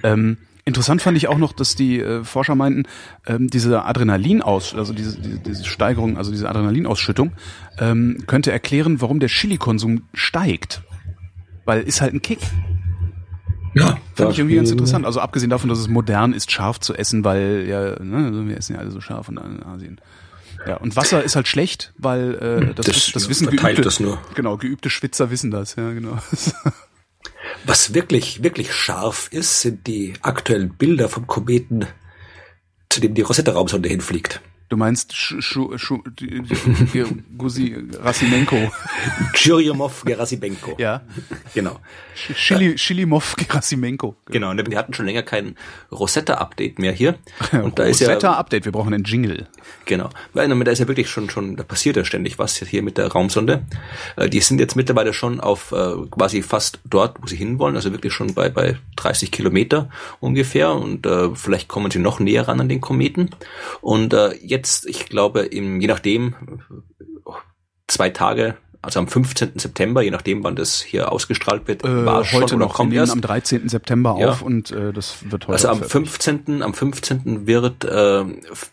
[0.04, 0.38] Ähm,
[0.68, 2.84] Interessant fand ich auch noch, dass die äh, Forscher meinten,
[3.26, 7.32] ähm, diese Adrenalinaus, also diese, diese, diese Steigerung, also diese Adrenalinausschüttung,
[7.80, 10.82] ähm, könnte erklären, warum der Chili-Konsum steigt.
[11.64, 12.40] Weil ist halt ein Kick.
[13.74, 15.06] Ja, fand ich irgendwie ganz interessant.
[15.06, 18.76] Also abgesehen davon, dass es modern ist, scharf zu essen, weil ja, ne, wir essen
[18.76, 20.02] ja alle so scharf in Asien.
[20.66, 24.20] Ja, und Wasser ist halt schlecht, weil äh, das, das, das wissen geübte, das nur.
[24.36, 25.76] genau geübte Schwitzer wissen das.
[25.76, 26.18] Ja, genau.
[27.66, 31.86] Was wirklich, wirklich scharf ist, sind die aktuellen Bilder vom Kometen,
[32.90, 34.42] zu dem die Rosetta-Raumsonde hinfliegt.
[34.70, 35.16] Du meinst
[37.38, 38.58] Gusi Rasimenko.
[39.34, 40.76] Churyumov Gerasimenko.
[40.78, 41.02] Ja.
[41.54, 41.80] Genau.
[42.16, 44.16] Chili, Chilimov Gerasimenko.
[44.26, 45.56] Genau, und wir hatten schon länger kein
[45.92, 47.16] Rosetta-Update mehr hier.
[47.52, 49.48] Und da ist ja, Rosetta-Update, wir brauchen einen Jingle.
[49.86, 52.98] genau, weil da ist ja wirklich schon, schon, da passiert ja ständig was hier mit
[52.98, 53.64] der Raumsonde.
[54.16, 57.92] Äh, Die sind jetzt mittlerweile schon auf äh, quasi fast dort, wo sie hinwollen, also
[57.92, 59.90] wirklich schon bei, bei 30 Kilometer
[60.20, 63.30] ungefähr und äh, vielleicht kommen sie noch näher ran an den Kometen.
[63.82, 66.36] Und äh, jetzt, ich glaube, im, je nachdem,
[67.88, 69.58] zwei Tage, also am 15.
[69.60, 72.76] September, je nachdem, wann das hier ausgestrahlt wird, Äh, war schon heute oder noch, wir
[72.78, 73.12] kommt erst.
[73.14, 73.70] am 13.
[73.70, 74.30] September Ja.
[74.30, 76.24] auf und äh, das wird heute Also am veröffentlicht.
[76.24, 76.62] 15.
[76.64, 77.48] am 15.
[77.48, 78.24] wird äh,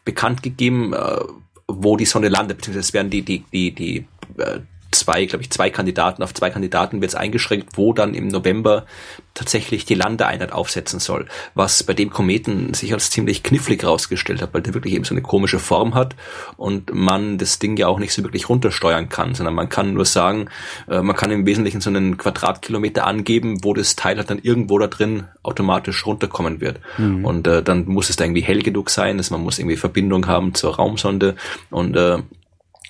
[0.05, 1.21] bekannt gegeben, äh,
[1.67, 4.07] wo die Sonne landet, beziehungsweise es werden die die die die
[4.37, 4.61] äh,
[4.95, 8.87] zwei, glaube ich, zwei Kandidaten auf zwei Kandidaten wird es eingeschränkt, wo dann im November
[9.35, 14.55] tatsächlich die Landeeinheit aufsetzen soll, was bei dem Kometen sich als ziemlich knifflig rausgestellt hat,
[14.55, 16.15] weil der wirklich eben so eine komische Form hat
[16.57, 20.05] und man das Ding ja auch nicht so wirklich runtersteuern kann, sondern man kann nur
[20.05, 20.49] sagen,
[20.89, 24.79] äh, man kann im Wesentlichen so einen Quadratkilometer angeben, wo das Teil halt dann irgendwo
[24.79, 26.81] da drin automatisch runterkommen wird.
[27.25, 30.27] Und äh, dann muss es da irgendwie hell genug sein, dass man muss irgendwie Verbindung
[30.27, 31.35] haben zur Raumsonde
[31.71, 32.19] und äh,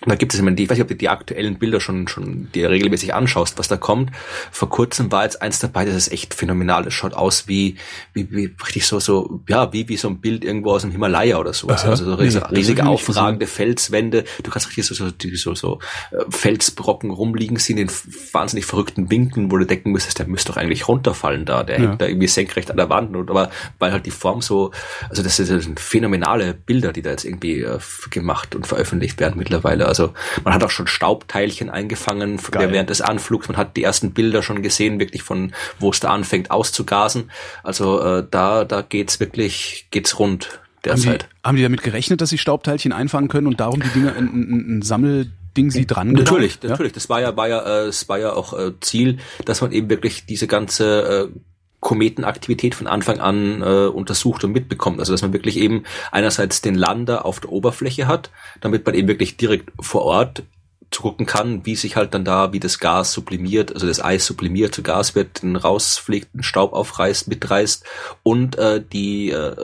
[0.07, 2.09] da gibt es, ich, meine, die, ich weiß nicht, ob du die aktuellen Bilder schon,
[2.09, 4.11] schon dir regelmäßig anschaust, was da kommt.
[4.51, 6.85] Vor kurzem war jetzt eins dabei, das ist echt phänomenal.
[6.85, 7.77] Das schaut aus wie,
[8.13, 11.39] wie, wie richtig so, so, ja, wie, wie so ein Bild irgendwo aus dem Himalaya
[11.39, 11.83] oder sowas.
[11.85, 11.91] Aha.
[11.91, 14.25] Also so Nee, riesige, ich riesige aufragende Felswände.
[14.43, 15.79] Du kannst richtig so, so, die- so, so
[16.13, 17.91] äh, Felsbrocken rumliegen sehen in
[18.33, 21.63] wahnsinnig verrückten Winkeln, wo du denken müsstest, der müsste doch eigentlich runterfallen da.
[21.65, 21.89] Der Ja.
[21.89, 23.17] hängt da irgendwie senkrecht an der Wand.
[23.17, 24.71] Und, aber weil halt die Form so,
[25.09, 27.79] also das sind, das sind phänomenale Bilder, die da jetzt irgendwie äh,
[28.11, 29.87] gemacht und veröffentlicht werden mittlerweile.
[30.01, 33.49] Also man hat auch schon Staubteilchen eingefangen während des Anflugs.
[33.49, 37.30] Man hat die ersten Bilder schon gesehen, wirklich von wo es da anfängt auszugasen.
[37.62, 40.47] Also äh, da, da geht's wirklich, geht's rund
[40.86, 41.28] Haben die, derzeit.
[41.45, 44.78] haben die damit gerechnet, dass sie Staubteilchen einfangen können und darum die Dinge ein, ein,
[44.78, 46.70] ein Sammelding sie dran Natürlich, gebaut?
[46.70, 46.92] natürlich.
[46.92, 49.88] Das war ja, war ja, äh, es war ja auch äh, Ziel, dass man eben
[49.88, 51.38] wirklich diese ganze äh,
[51.85, 54.99] Kometenaktivität von Anfang an äh, untersucht und mitbekommt.
[54.99, 58.30] Also dass man wirklich eben einerseits den Lander auf der Oberfläche hat,
[58.61, 60.43] damit man eben wirklich direkt vor Ort
[60.91, 64.74] zugucken kann, wie sich halt dann da, wie das Gas sublimiert, also das Eis sublimiert
[64.74, 67.85] zu Gas wird, dann rausfliegt, den Staub aufreißt, mitreißt
[68.22, 69.55] und äh, die äh,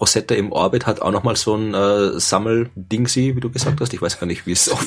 [0.00, 3.92] Rosette im Orbit hat auch nochmal so ein äh, Sammeldingsi, wie du gesagt hast.
[3.92, 4.78] Ich weiß gar nicht, wie es drum.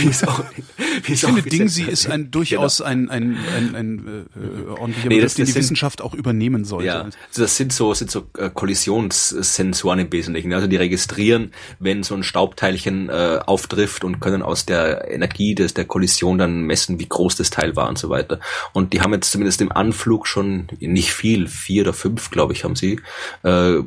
[0.00, 3.98] wie es auch, wie es Ich finde, Dingsi ist ein durchaus ein, ein, ein, ein
[4.36, 6.86] äh, ordentlicher Nee, Begriff, das- den die sind- Wissenschaft auch übernehmen sollte.
[6.86, 10.52] Ja, also das sind so, sind so äh, Kollisionssensoren im Wesentlichen.
[10.52, 15.74] Also die registrieren, wenn so ein Staubteilchen äh, auftrifft und können aus der Energie des,
[15.74, 18.40] der Kollision dann messen, wie groß das Teil war und so weiter.
[18.72, 22.64] Und die haben jetzt zumindest im Anflug schon nicht viel, vier oder fünf, glaube ich,
[22.64, 23.00] haben sie
[23.42, 23.78] äh,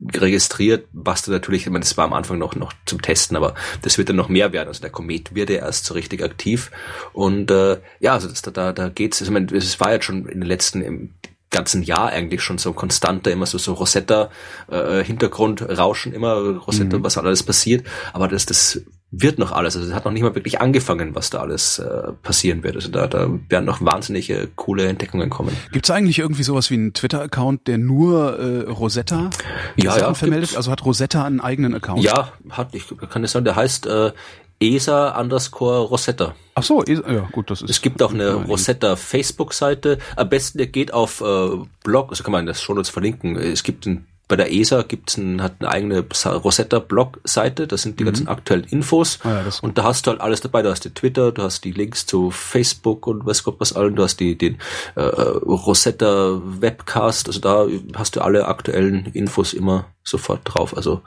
[0.00, 3.54] registriert, was da natürlich, ich meine, das war am Anfang noch, noch zum Testen, aber
[3.82, 4.68] das wird dann noch mehr werden.
[4.68, 6.70] Also der Komet wird ja erst so richtig aktiv.
[7.12, 10.04] Und äh, ja, also das, da, da, da geht's, also, ich meine, es war jetzt
[10.04, 11.14] schon in den letzten, im
[11.50, 14.30] ganzen Jahr eigentlich schon so konstanter, immer so, so Rosetta,
[14.68, 17.86] äh, Hintergrundrauschen, immer Rosetta, was alles passiert.
[18.12, 18.82] Aber das, das
[19.16, 19.76] wird noch alles.
[19.76, 22.76] Also es hat noch nicht mal wirklich angefangen, was da alles äh, passieren wird.
[22.76, 25.56] Also da, da werden noch wahnsinnige coole Entdeckungen kommen.
[25.72, 29.30] Gibt es eigentlich irgendwie sowas wie einen Twitter-Account, der nur äh, Rosetta
[29.76, 30.48] Ja, ja, vermeldet?
[30.50, 30.56] gibt's.
[30.56, 32.02] Also hat Rosetta einen eigenen Account?
[32.02, 34.12] Ja, hat, ich kann das sagen, der heißt äh,
[34.60, 36.34] ESA underscore Rosetta.
[36.54, 37.70] Ach so, eh- ja gut, das ist.
[37.70, 39.98] Es gibt auch eine Rosetta Facebook-Seite.
[40.16, 41.48] Am besten, ihr geht auf äh,
[41.82, 43.36] Blog, also kann man das schon uns verlinken.
[43.36, 48.04] Es gibt ein, bei der ESA gibt's ein, hat eine eigene Rosetta-Blog-Seite, da sind die
[48.04, 49.18] ganzen aktuellen Infos.
[49.22, 50.62] Ah ja, das und da hast du halt alles dabei.
[50.62, 53.96] Du hast die Twitter, du hast die Links zu Facebook und weiß Gott was allen,
[53.96, 54.58] du hast die, den
[54.94, 60.74] äh, Rosetta Webcast, also da hast du alle aktuellen Infos immer sofort drauf.
[60.74, 61.02] Also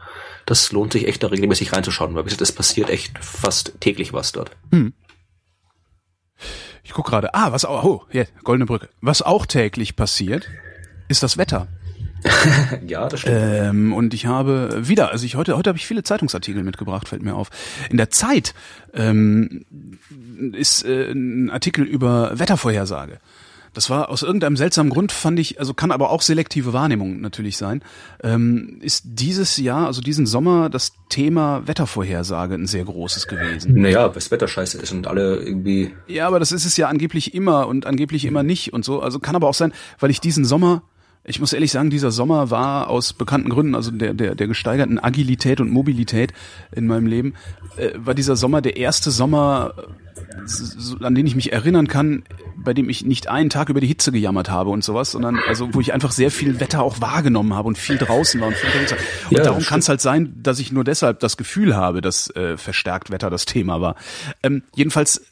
[0.45, 4.13] das lohnt sich echt da regelmäßig reinzuschauen, weil wie gesagt, es passiert echt fast täglich
[4.13, 4.51] was dort.
[6.83, 7.33] Ich guck gerade.
[7.33, 7.83] Ah, was auch.
[7.83, 8.89] Oh, ja, goldene Brücke.
[9.01, 10.47] Was auch täglich passiert,
[11.09, 11.67] ist das Wetter.
[12.87, 13.37] Ja, das stimmt.
[13.39, 17.23] Ähm, und ich habe wieder, also ich heute, heute habe ich viele Zeitungsartikel mitgebracht, fällt
[17.23, 17.49] mir auf.
[17.89, 18.53] In der Zeit
[18.93, 19.65] ähm,
[20.53, 23.19] ist äh, ein Artikel über Wettervorhersage.
[23.77, 27.57] Das war aus irgendeinem seltsamen Grund, fand ich, also kann aber auch selektive Wahrnehmung natürlich
[27.57, 27.83] sein,
[28.23, 33.79] ähm, ist dieses Jahr, also diesen Sommer, das Thema Wettervorhersage ein sehr großes gewesen.
[33.79, 35.93] Naja, was Wetter scheiße ist und alle irgendwie.
[36.07, 38.99] Ja, aber das ist es ja angeblich immer und angeblich immer nicht und so.
[38.99, 40.81] Also kann aber auch sein, weil ich diesen Sommer,
[41.27, 44.97] ich muss ehrlich sagen, dieser Sommer war aus bekannten Gründen, also der, der, der gesteigerten
[44.97, 46.33] Agilität und Mobilität
[46.73, 47.33] in meinem Leben,
[47.75, 49.83] äh, war dieser Sommer der erste Sommer, so,
[51.01, 52.23] an den ich mich erinnern kann,
[52.55, 55.73] bei dem ich nicht einen Tag über die Hitze gejammert habe und sowas, sondern also
[55.73, 58.69] wo ich einfach sehr viel Wetter auch wahrgenommen habe und viel draußen war und viel
[58.73, 58.81] war.
[58.81, 62.29] Und Ja, darum kann es halt sein, dass ich nur deshalb das Gefühl habe, dass
[62.35, 63.95] äh, verstärkt Wetter das Thema war.
[64.43, 65.25] Ähm, jedenfalls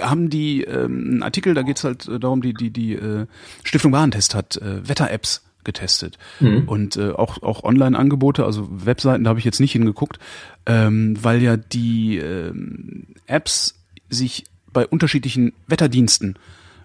[0.00, 3.26] haben die ähm, einen Artikel, da geht es halt äh, darum, die die die äh,
[3.64, 6.18] Stiftung Warentest hat äh, Wetter-Apps getestet
[6.66, 10.18] und äh, auch auch Online-Angebote, also Webseiten, da habe ich jetzt nicht hingeguckt,
[10.66, 13.79] ähm, weil ja die ähm, Apps
[14.10, 16.36] sich bei unterschiedlichen Wetterdiensten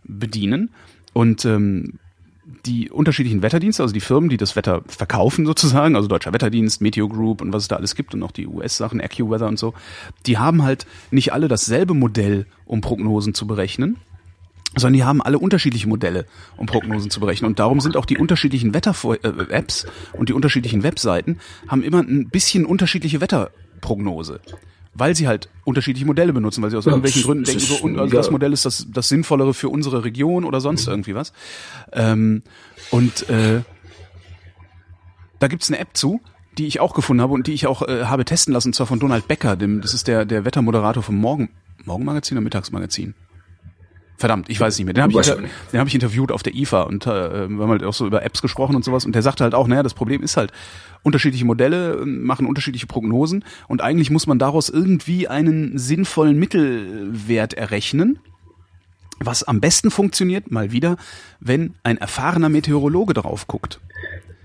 [0.04, 0.70] bedienen
[1.14, 2.00] und ähm,
[2.66, 7.08] die unterschiedlichen Wetterdienste, also die Firmen, die das Wetter verkaufen sozusagen, also Deutscher Wetterdienst, Meteo
[7.08, 9.74] Group und was es da alles gibt und auch die US-Sachen, AccuWeather und so,
[10.26, 13.98] die haben halt nicht alle dasselbe Modell, um Prognosen zu berechnen,
[14.76, 16.26] sondern die haben alle unterschiedliche Modelle,
[16.58, 17.48] um Prognosen zu berechnen.
[17.48, 22.66] Und darum sind auch die unterschiedlichen Wetter-Apps und die unterschiedlichen Webseiten haben immer ein bisschen
[22.66, 24.42] unterschiedliche Wetterprognose.
[24.98, 28.06] Weil sie halt unterschiedliche Modelle benutzen, weil sie aus Ja, irgendwelchen Gründen denken, so, also
[28.06, 28.08] ja.
[28.08, 31.34] das Modell ist das, das Sinnvollere für unsere Region oder sonst irgendwie was.
[31.92, 32.44] Ähm,
[32.92, 33.62] und äh,
[35.40, 36.22] da gibt's eine App zu,
[36.58, 38.88] die ich auch gefunden habe und die ich auch äh, habe testen lassen, und zwar
[38.88, 41.50] von Donald Becker, dem, das ist der, der Wettermoderator vom Morgen,
[41.84, 43.14] Morgenmagazin oder Mittagsmagazin?
[44.18, 44.94] Verdammt, ich weiß es nicht mehr.
[44.94, 47.64] Den habe ich, inter ich den hab ich interviewt auf der IFA und äh, wir
[47.64, 49.06] haben halt auch so über Apps gesprochen und sowas.
[49.06, 50.52] Und der sagte halt auch, naja, das Problem ist halt,
[51.04, 57.54] unterschiedliche Modelle äh, machen unterschiedliche Prognosen und eigentlich muss man daraus irgendwie einen sinnvollen Mittelwert
[57.54, 58.20] errechnen.
[59.20, 60.98] Was am besten funktioniert, mal wieder,
[61.40, 63.80] wenn ein erfahrener Meteorologe drauf guckt.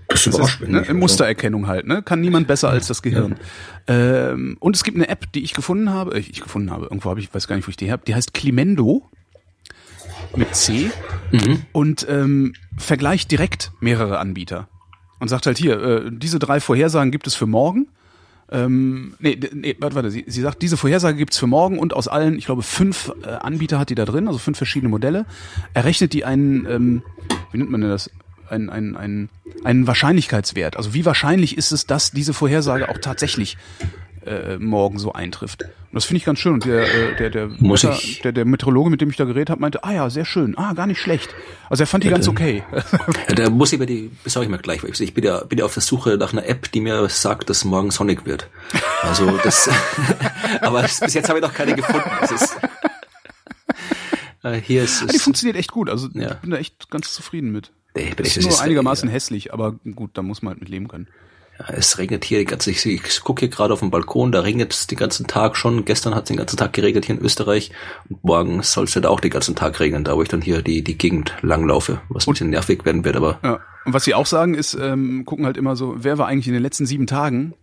[0.07, 0.85] Das Das ist, ne.
[0.93, 2.01] Mustererkennung halt, ne?
[2.01, 3.35] Kann niemand besser als das Gehirn.
[3.87, 7.09] Ähm, und es gibt eine App, die ich gefunden habe, äh, ich gefunden habe, irgendwo
[7.09, 9.09] habe ich, weiß gar nicht, wo ich die habe, die heißt Climendo
[10.35, 10.91] mit C
[11.71, 14.67] und ähm, vergleicht direkt mehrere Anbieter.
[15.19, 17.87] Und sagt halt hier, äh, diese drei Vorhersagen gibt es für morgen.
[18.51, 22.09] Ähm, nee, nee, warte, warte, sie, sie sagt, diese Vorhersage gibt's für morgen und aus
[22.09, 25.25] allen, ich glaube, fünf äh, Anbieter hat die da drin, also fünf verschiedene Modelle.
[25.73, 27.03] Errechnet die einen, ähm,
[27.51, 28.09] wie nennt man denn das?
[28.49, 29.29] Einen, einen, einen,
[29.63, 30.75] einen Wahrscheinlichkeitswert.
[30.75, 33.57] Also wie wahrscheinlich ist es, dass diese Vorhersage auch tatsächlich
[34.25, 35.63] äh, morgen so eintrifft.
[35.63, 36.53] Und das finde ich ganz schön.
[36.53, 39.25] Und der, äh, der, der, Muss Wetter- ich- der, der Meteorologe, mit dem ich da
[39.25, 41.33] geredet habe, meinte, ah ja, sehr schön, ah, gar nicht schlecht.
[41.69, 42.63] Also er fand die ganz okay.
[43.29, 45.59] Ja, da muss ich mir die, besorge ich mir gleich, weil ich, bin ja, bin
[45.59, 48.47] ja auf der Suche nach einer App, die mir sagt, dass morgen sonnig wird.
[49.01, 49.69] Also das,
[50.61, 52.09] aber bis jetzt habe ich noch keine gefunden.
[52.21, 52.57] Das ist,
[54.43, 55.89] äh, hier ist Ah, die funktioniert echt gut.
[55.89, 56.31] Also Ja.
[56.31, 57.71] ich bin da echt ganz zufrieden mit.
[57.95, 60.69] Ich bin echt- ist nur ist- einigermaßen hässlich, aber gut, da muss man halt mit
[60.69, 61.07] leben können.
[61.61, 64.41] Ja, es regnet hier die ganze, ich, ich gucke hier gerade auf dem Balkon, da
[64.41, 65.85] regnet es den ganzen Tag schon.
[65.85, 67.71] Gestern hat es den ganzen Tag geregnet hier in Österreich
[68.09, 70.61] und morgen soll es halt auch den ganzen Tag regnen, da wo ich dann hier
[70.61, 73.59] die, die Gegend langlaufe, was ein bisschen nervig werden wird, aber Ja.
[73.83, 76.53] Und was sie auch sagen ist, ähm, gucken halt immer so, wer war eigentlich in
[76.53, 77.55] den letzten sieben Tagen,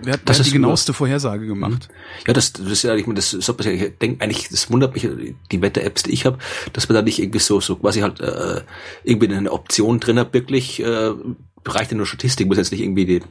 [0.00, 1.88] wer hat, wer Das hat die genaueste Vorhersage gemacht?
[2.26, 5.06] Ja, das, das ist ja, ich meine, das ist, ich denke eigentlich, das wundert mich,
[5.52, 6.38] die Wetter-Apps, die ich habe,
[6.72, 8.62] dass man da nicht irgendwie so, so quasi halt äh,
[9.04, 11.12] irgendwie eine Option drin hat, wirklich äh,
[11.66, 13.22] reicht ja nur Statistik, muss jetzt nicht irgendwie die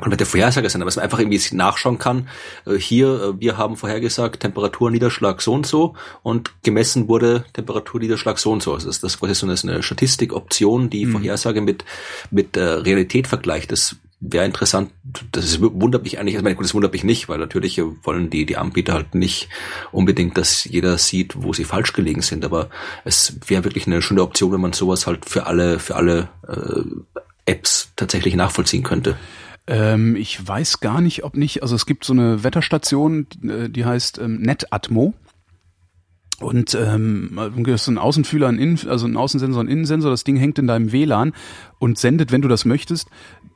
[0.00, 2.28] komplette Vorhersage sein, aber dass man einfach irgendwie nachschauen kann,
[2.66, 8.00] äh, hier, äh, wir haben vorhergesagt, Temperatur, Niederschlag so und so und gemessen wurde Temperatur,
[8.00, 8.74] Niederschlag so und so.
[8.74, 11.84] Also das, ist quasi so eine, Statistikoption, die Vorhersage mit,
[12.30, 13.72] mit äh, Realität vergleicht.
[13.72, 14.90] Das wäre interessant.
[15.32, 17.80] Das ist, wundert mich eigentlich, also, ich meine, gut, das wundert mich nicht, weil natürlich
[18.02, 19.48] wollen die, die Anbieter halt nicht
[19.92, 22.70] unbedingt, dass jeder sieht, wo sie falsch gelegen sind, aber
[23.04, 26.82] es wäre wirklich eine schöne Option, wenn man sowas halt für alle, für alle äh,
[27.46, 29.16] Apps tatsächlich nachvollziehen könnte.
[29.66, 33.68] Ähm, ich weiß gar nicht, ob nicht, also es gibt so eine Wetterstation, die, äh,
[33.68, 35.14] die heißt ähm, NetAtmo.
[36.40, 40.10] Und ähm, du hast einen Außenfühler, einen Innen, also einen Außensensor, einen Innensensor.
[40.10, 41.32] Das Ding hängt in deinem WLAN
[41.78, 43.08] und sendet, wenn du das möchtest,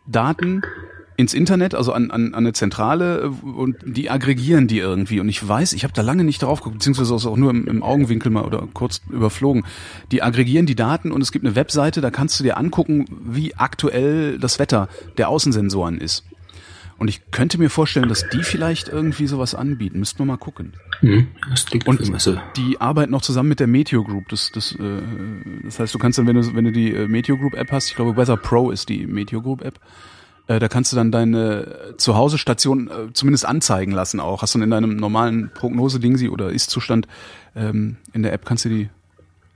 [0.07, 0.63] Daten
[1.19, 5.19] ins Internet, also an, an, an eine Zentrale äh, und die aggregieren die irgendwie.
[5.19, 7.83] Und ich weiß, ich habe da lange nicht drauf geguckt, beziehungsweise auch nur im, im
[7.83, 9.65] Augenwinkel mal oder kurz überflogen.
[10.13, 13.57] Die aggregieren die Daten und es gibt eine Webseite, da kannst du dir angucken, wie
[13.57, 16.25] aktuell das Wetter der Außensensoren ist.
[16.99, 19.99] Und ich könnte mir vorstellen, dass die vielleicht irgendwie sowas anbieten.
[19.99, 20.75] Müssten wir mal gucken.
[21.01, 21.29] Mhm.
[21.51, 22.01] Das klingt Und
[22.57, 24.29] die arbeiten noch zusammen mit der Meteo Group.
[24.29, 25.01] Das, das, äh,
[25.65, 27.89] das heißt, du kannst dann, wenn du, wenn du die äh, Meteo Group App hast,
[27.89, 29.81] ich glaube Weather Pro ist die Meteo Group App,
[30.49, 34.43] äh, da kannst du dann deine Zuhause-Station äh, zumindest anzeigen lassen auch.
[34.43, 37.07] Hast du in deinem normalen Prognose-Dingsi oder Ist-Zustand
[37.55, 38.91] ähm, in der App kannst du die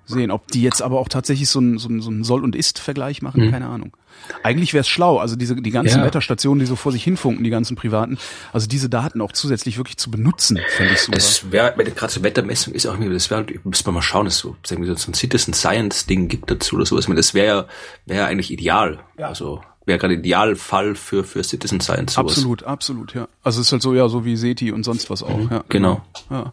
[0.05, 0.31] sehen.
[0.31, 3.23] Ob die jetzt aber auch tatsächlich so ein, so ein, so ein Soll- und Ist-Vergleich
[3.23, 3.97] machen, keine Ahnung.
[4.43, 6.05] Eigentlich wäre es schlau, also diese die ganzen Ja.
[6.05, 8.19] Wetterstationen, die so vor sich hinfunken, die ganzen privaten,
[8.53, 11.17] also diese Daten auch zusätzlich wirklich zu benutzen, fände ich super.
[11.17, 14.39] Das wäre, gerade so Wettermessung ist auch irgendwie, das wäre, müssen wir mal schauen, dass
[14.39, 17.07] so, sagen wir, so ein Citizen Science Ding gibt dazu oder sowas.
[17.07, 17.67] Das wäre ja,
[18.07, 19.01] wäre ja eigentlich ideal.
[19.19, 19.29] Ja.
[19.29, 22.33] Also, wäre gerade Idealfall für, für Citizen Science sowas.
[22.33, 23.29] Absolut, absolut, ja.
[23.43, 25.65] Also es ist halt so, ja, so wie SETI und sonst was auch, ja.
[25.69, 26.03] Genau.
[26.31, 26.53] Ja.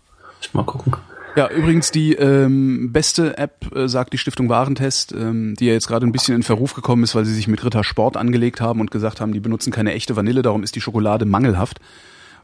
[0.54, 0.94] Mal gucken.
[1.36, 5.88] Ja, übrigens die ähm, beste App, äh, sagt die Stiftung Warentest, ähm, die ja jetzt
[5.88, 8.82] gerade ein bisschen in Verruf gekommen ist, weil sie sich mit Ritter Sport angelegt haben
[8.82, 11.80] und gesagt haben, die benutzen keine echte Vanille, darum ist die Schokolade mangelhaft.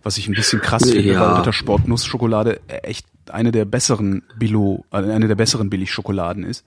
[0.04, 1.20] Was ich ein bisschen krass finde, Ja.
[1.20, 6.64] weil Ritter Sport Nussschokolade echt eine der besseren Billo, äh, eine der besseren Billigschokoladen ist.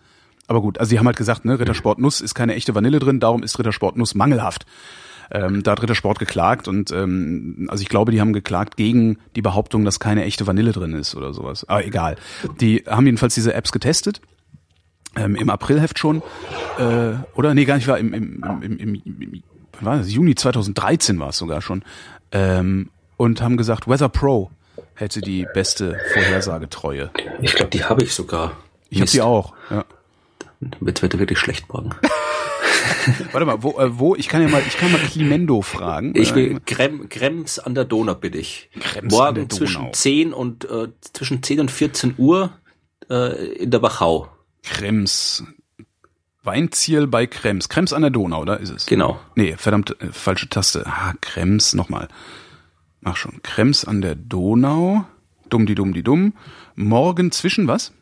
[0.48, 3.20] Aber gut, also sie haben halt gesagt, ne, Rittersport Nuss ist keine echte Vanille drin,
[3.20, 4.66] darum ist Rittersport Nuss mangelhaft.
[5.30, 9.42] Ähm, da hat Rittersport geklagt und ähm, also ich glaube, die haben geklagt gegen die
[9.42, 11.68] Behauptung, dass keine echte Vanille drin ist oder sowas.
[11.68, 12.16] Aber egal.
[12.60, 14.22] Die haben jedenfalls diese Apps getestet.
[15.16, 16.22] Ähm, Im Aprilheft schon.
[16.78, 19.42] Äh, oder nee, gar nicht, war im, im, im, im, im,
[19.80, 20.10] war das?
[20.10, 21.82] Juni 2013 war es sogar schon.
[22.32, 22.88] Ähm,
[23.18, 24.50] und haben gesagt, Weather Pro
[24.94, 27.10] hätte die beste Vorhersagetreue.
[27.42, 28.52] Ich glaube, die habe ich sogar.
[28.88, 29.52] Ich habe die auch.
[29.70, 29.84] Ja.
[30.60, 31.94] Wird, wird wirklich schlecht morgen.
[33.32, 36.12] Warte mal, wo, äh, wo, ich kann ja mal, ich kann mal Climendo fragen.
[36.16, 38.70] Ich will Grem, Krems an der Donau bin ich.
[38.80, 39.56] Krems Morgen an der Donau.
[39.56, 42.52] zwischen 10 und äh, zwischen 10 und 14 Uhr
[43.10, 44.28] äh, in der Wachau.
[44.62, 45.44] Krems.
[46.42, 47.68] Weinziel bei Krems.
[47.68, 48.86] Krems an der Donau, da ist es.
[48.86, 49.20] Genau.
[49.34, 50.86] Nee, verdammt, äh, falsche Taste.
[50.86, 52.08] Ah, Krems, nochmal.
[53.00, 53.40] Mach schon.
[53.42, 55.04] Krems an der Donau.
[55.48, 56.34] Dumm, die dumm, die dumm.
[56.78, 57.92] Morgen zwischen was?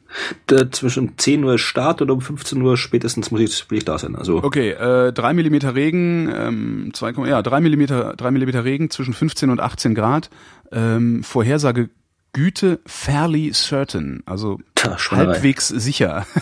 [0.46, 3.98] Da zwischen 10 Uhr Start und um 15 Uhr spätestens muss ich, will ich da
[3.98, 4.14] sein.
[4.14, 8.88] Also Okay, äh, drei Millimeter Regen, ähm, zwei, Komma- ja, drei Millimeter, drei Millimeter Regen
[8.90, 10.30] zwischen 15 und 18 Grad.
[10.72, 11.90] Ähm, Vorhersage
[12.32, 16.26] Güte fairly certain, also Tja, halbwegs sicher.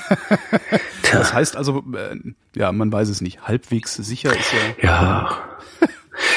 [1.12, 2.16] Das heißt also, äh,
[2.57, 3.43] ja, man weiß es nicht.
[3.43, 4.89] Halbwegs sicher ist ja.
[4.91, 5.39] ja.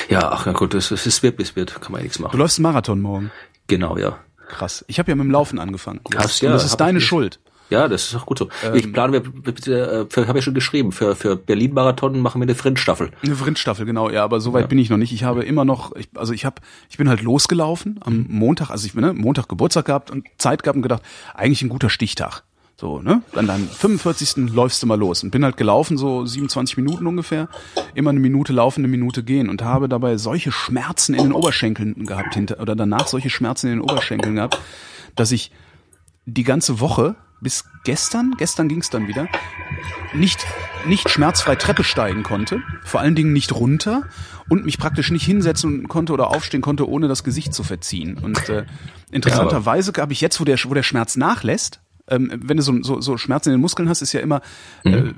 [0.10, 2.38] Ja, ach na gut, es, es wird, es wird, kann man ja nichts Du machen.
[2.38, 3.32] läufst einen Marathon morgen.
[3.68, 4.20] Genau, ja.
[4.50, 4.86] Krass.
[4.88, 6.00] Ich habe ja mit dem Laufen angefangen.
[6.10, 7.40] Das, Hast und ja, das ist deine ich- Schuld.
[7.70, 8.48] Ja, das ist auch gut so.
[8.64, 8.76] Ähm.
[8.76, 13.12] ich plane, wir, für, habe ja schon geschrieben, für, für Berlin-Marathon machen wir eine Frintstaffel.
[13.22, 15.12] Eine Vrindstaffel, genau, ja, aber so weit bin ich noch nicht.
[15.12, 18.86] Ich habe immer noch, ich, also ich habe, ich bin halt losgelaufen am Montag, also
[18.86, 21.02] ich bin ne, Montag Geburtstag gehabt und Zeit gehabt und gedacht,
[21.34, 22.44] eigentlich ein guter Stichtag.
[22.80, 23.24] So, ne?
[23.34, 24.54] Dann dann 45.
[24.54, 27.50] läufst du mal los und bin halt gelaufen, so 27 Minuten ungefähr,
[27.96, 32.06] immer eine Minute laufen, eine Minute gehen und habe dabei solche Schmerzen in den Oberschenkeln
[32.06, 34.60] gehabt hinter oder danach solche Schmerzen in den Oberschenkeln gehabt,
[35.16, 35.52] dass ich
[36.28, 39.28] die ganze Woche bis gestern, gestern ging es dann wieder,
[40.14, 40.46] nicht,
[40.86, 44.04] nicht schmerzfrei Treppe steigen konnte, vor allen Dingen nicht runter
[44.50, 48.20] und mich praktisch nicht hinsetzen konnte oder aufstehen konnte, ohne das Gesicht zu verziehen.
[48.20, 48.66] Und äh,
[49.12, 53.02] interessanterweise habe ich jetzt, wo der, wo der Schmerz nachlässt, ähm, wenn du so, so,
[53.02, 54.42] so Schmerzen in den Muskeln hast, ist ja immer,
[54.84, 55.14] äh,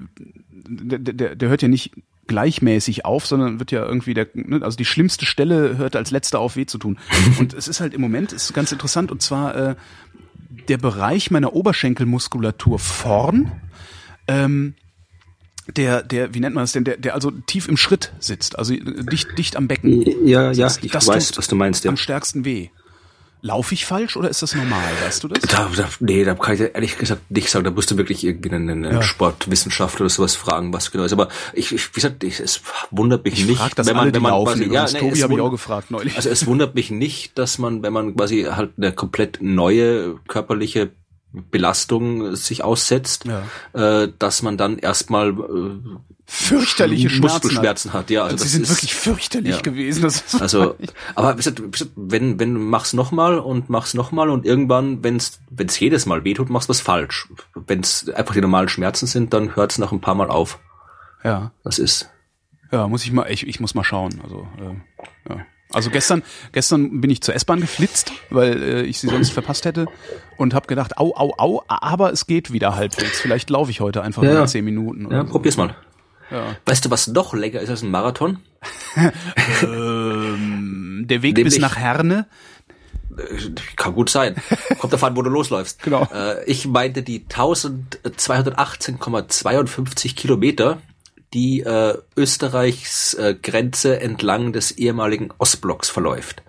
[0.52, 1.92] der, der, der hört ja nicht
[2.28, 6.38] gleichmäßig auf, sondern wird ja irgendwie der, ne, also die schlimmste Stelle hört als letzte
[6.40, 7.00] auf weh zu tun.
[7.40, 9.76] Und es ist halt im Moment ist ganz interessant und zwar äh,
[10.68, 13.52] der Bereich meiner Oberschenkelmuskulatur vorn,
[14.28, 14.76] ähm,
[15.76, 18.74] der, der, wie nennt man das denn, der, der also tief im Schritt sitzt, also
[18.74, 18.80] äh,
[19.12, 20.04] dicht, dicht am Becken.
[20.28, 21.90] Ja, ja, Das- ich das weiß, was du meinst, ja.
[21.90, 22.70] Am stärksten weh.
[23.42, 25.40] Laufe ich falsch oder ist das normal, weißt du das?
[25.44, 27.64] Da, da, nee, da kann ich ehrlich gesagt nicht sagen.
[27.64, 29.02] Da musst du wirklich irgendwie einen, Ja.
[29.02, 31.14] Sportwissenschaftler oder sowas fragen, was genau ist.
[31.14, 32.62] Aber ich, ich wie gesagt, ich, es
[32.92, 34.62] wundert mich Ich nicht, frage das alle, die laufen.
[34.62, 34.92] übrigens.
[34.94, 36.18] nee, Tobi habe ich auch gefragt neulich.
[36.18, 40.92] Also es wundert mich nicht, dass man, wenn man quasi halt eine komplett neue körperliche
[41.50, 44.04] Belastung sich aussetzt, Ja.
[44.04, 48.10] äh, dass man dann erstmal äh, fürchterliche Schmerzen Muskelschmerzen hat.
[48.12, 49.62] Ja, also sie das sind ist, wirklich fürchterlich ja.
[49.62, 50.06] gewesen.
[50.40, 50.76] Also,
[51.16, 51.36] aber
[51.96, 55.40] wenn, wenn du machst nochmal und machst nochmal und irgendwann, wenn es
[55.80, 57.28] jedes Mal wehtut, machst du was falsch.
[57.56, 60.60] Wenn es einfach die normalen Schmerzen sind, dann hört es nach ein paar Mal auf.
[61.24, 62.10] ja, Das ist.
[62.72, 64.22] ja, muss ich mal, ich, ich muss mal schauen.
[64.24, 65.46] Also, äh, ja.
[65.72, 69.86] Also gestern, gestern bin ich zur S-Bahn geflitzt, weil äh, ich sie sonst verpasst hätte
[70.38, 73.20] und habe gedacht, au, au, au, aber es geht wieder halbwegs.
[73.20, 75.06] Vielleicht laufe ich heute einfach Ja, nur zehn Minuten.
[75.08, 75.32] Oder Ja, so.
[75.32, 75.76] probier's mal.
[76.32, 76.56] Ja.
[76.66, 78.40] Weißt du, was noch länger ist als ein Marathon?
[79.64, 82.28] Ähm, der Weg Nämlich- bis nach Herne.
[83.18, 83.24] Äh,
[83.76, 84.36] Kann gut sein.
[84.80, 85.84] Kommt davon, wo du losläufst.
[85.90, 86.08] Genau.
[86.14, 90.82] Äh, ich meinte die 1218,52 Kilometer,
[91.34, 96.44] die äh, Österreichs äh, Grenze entlang des ehemaligen Ostblocks verläuft.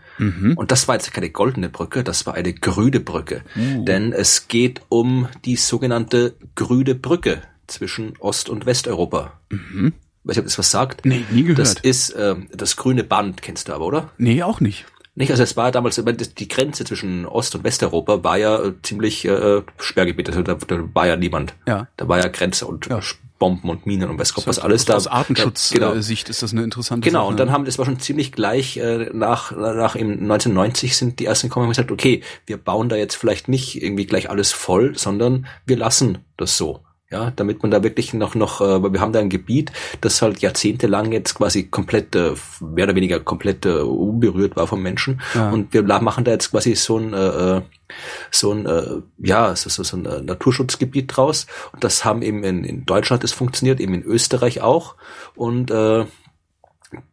[0.56, 3.40] Und das war jetzt keine goldene Brücke, das war eine grüne Brücke.
[3.54, 7.40] Denn es geht um die sogenannte grüne Brücke
[7.70, 9.32] zwischen Ost- und Westeuropa.
[9.50, 9.92] Mhm.
[10.24, 11.06] Weiß nicht, ob das was sagt?
[11.06, 11.58] Nee, nie gehört.
[11.58, 14.10] Das ist äh, das grüne Band, kennst du aber, oder?
[14.18, 14.84] Nee, auch nicht.
[15.14, 16.00] Nicht, also es war damals,
[16.38, 20.84] die Grenze zwischen Ost- und Westeuropa war ja äh, ziemlich äh, Sperrgebiet, also da, da
[20.94, 21.54] war ja niemand.
[21.66, 21.88] Ja.
[21.96, 23.00] Da war ja Grenze und Ja.
[23.40, 24.94] Bomben und Minen und weiß Gott was alles da.
[24.94, 25.92] Aus Artenschutzsicht genau.
[25.92, 27.30] ist das eine interessante Genau, Sache.
[27.30, 31.24] und dann haben, das war schon ziemlich gleich, äh, nach, nach im 1990 sind die
[31.24, 34.52] ersten gekommen und haben gesagt, okay, wir bauen da jetzt vielleicht nicht irgendwie gleich alles
[34.52, 36.84] voll, sondern wir lassen das so.
[37.12, 40.22] Ja, damit man da wirklich noch, noch, äh, weil wir haben da ein Gebiet, das
[40.22, 45.20] halt jahrzehntelang jetzt quasi komplett, äh, mehr oder weniger komplett äh, unberührt war vom Menschen.
[45.34, 45.50] Ja.
[45.50, 47.62] Und wir machen da jetzt quasi so ein, äh, äh
[48.30, 51.48] so ein, äh, ja, so, so, so ein äh, Naturschutzgebiet draus.
[51.72, 54.94] Und das haben eben in, in Deutschland das funktioniert, eben in Österreich auch.
[55.34, 56.04] Und äh,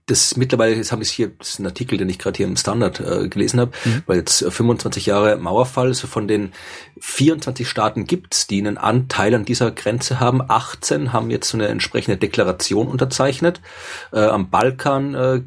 [0.07, 2.55] das mittlerweile, jetzt habe ich hier, das ist ein Artikel, den ich gerade hier im
[2.55, 4.03] Standard äh, gelesen habe, mhm.
[4.07, 6.53] weil jetzt 25 Jahre Mauerfall, so von den
[6.99, 10.41] 24 Staaten gibt's, die einen Anteil an dieser Grenze haben.
[10.47, 13.61] 18 haben jetzt so eine entsprechende Deklaration unterzeichnet.
[14.11, 15.41] Äh, am Balkan äh,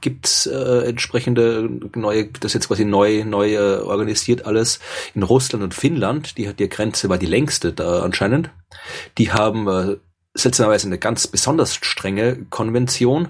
[0.00, 4.80] gibt's äh, entsprechende neue, das jetzt quasi neu, neu äh, organisiert alles.
[5.14, 8.50] In Russland und Finnland, die hat die Grenze war die längste da anscheinend.
[9.18, 9.96] Die haben äh,
[10.34, 13.28] seltsamerweise eine ganz besonders strenge Konvention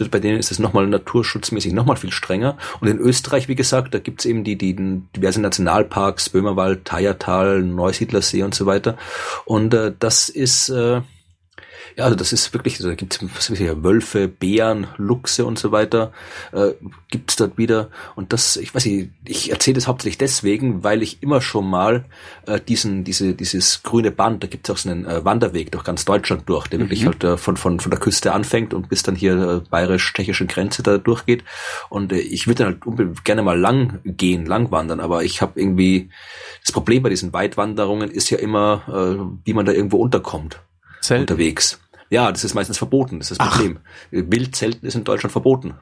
[0.00, 2.56] also bei denen ist es nochmal naturschutzmäßig nochmal viel strenger.
[2.80, 8.42] Und in Österreich, wie gesagt, da gibt's eben die, die diverse Nationalparks, Böhmerwald, Thayertal, Neusiedlersee
[8.42, 8.96] und so weiter.
[9.44, 11.00] Und äh, das ist äh,
[11.96, 13.50] ja, also das ist wirklich, also da gibt es
[13.82, 16.12] Wölfe, Bären, Luchse und so weiter,
[16.52, 16.72] äh,
[17.10, 17.88] gibt es dort wieder.
[18.14, 22.04] Und das, ich weiß nicht, ich erzähle das hauptsächlich deswegen, weil ich immer schon mal
[22.46, 25.84] äh, diesen, diese, dieses grüne Band, da gibt es auch so einen äh, Wanderweg durch
[25.84, 26.84] ganz Deutschland durch, der mhm.
[26.84, 30.44] wirklich halt äh, von, von, von der Küste anfängt und bis dann hier äh, bayerisch-tschechische
[30.44, 31.44] Grenze da durchgeht.
[31.88, 35.58] Und äh, ich würde halt unbedingt gerne mal lang gehen, lang wandern, aber ich habe
[35.58, 36.10] irgendwie,
[36.62, 40.60] das Problem bei diesen Weitwanderungen ist ja immer, äh, wie man da irgendwo unterkommt.
[41.06, 41.20] Zelt.
[41.22, 41.80] unterwegs.
[42.10, 43.78] Ja, das ist meistens verboten, das ist das Problem.
[44.10, 45.74] Wildzelten ist in Deutschland verboten.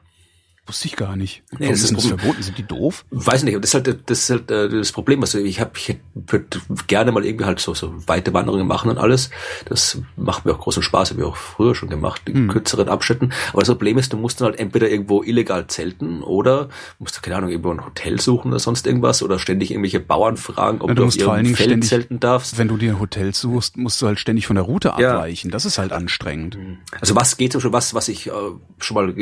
[0.67, 1.43] Wusste ich gar nicht.
[1.59, 2.41] Nee, das ist das verboten.
[2.41, 3.05] Sind die doof?
[3.11, 3.55] Weiß nicht.
[3.55, 5.21] Das ist halt das, ist halt, äh, das Problem.
[5.21, 8.97] Also ich habe, ich würde gerne mal irgendwie halt so so weite Wanderungen machen und
[8.97, 9.29] alles.
[9.65, 11.11] Das macht mir auch großen Spaß.
[11.11, 12.47] Habe ich auch früher schon gemacht, in hm.
[12.47, 13.31] kürzeren Abschnitten.
[13.51, 17.21] Aber das Problem ist, du musst dann halt entweder irgendwo illegal zelten oder musst du
[17.21, 20.89] keine Ahnung irgendwo ein Hotel suchen oder sonst irgendwas oder ständig irgendwelche Bauern fragen, ob
[20.89, 22.57] ja, du, du auf ihrem Feld ständig, zelten darfst.
[22.57, 25.49] Wenn du dir ein Hotel suchst, musst du halt ständig von der Route abweichen.
[25.49, 25.51] Ja.
[25.51, 26.57] Das ist halt anstrengend.
[26.99, 28.31] Also was geht zum Beispiel was was ich äh,
[28.79, 29.13] schon mal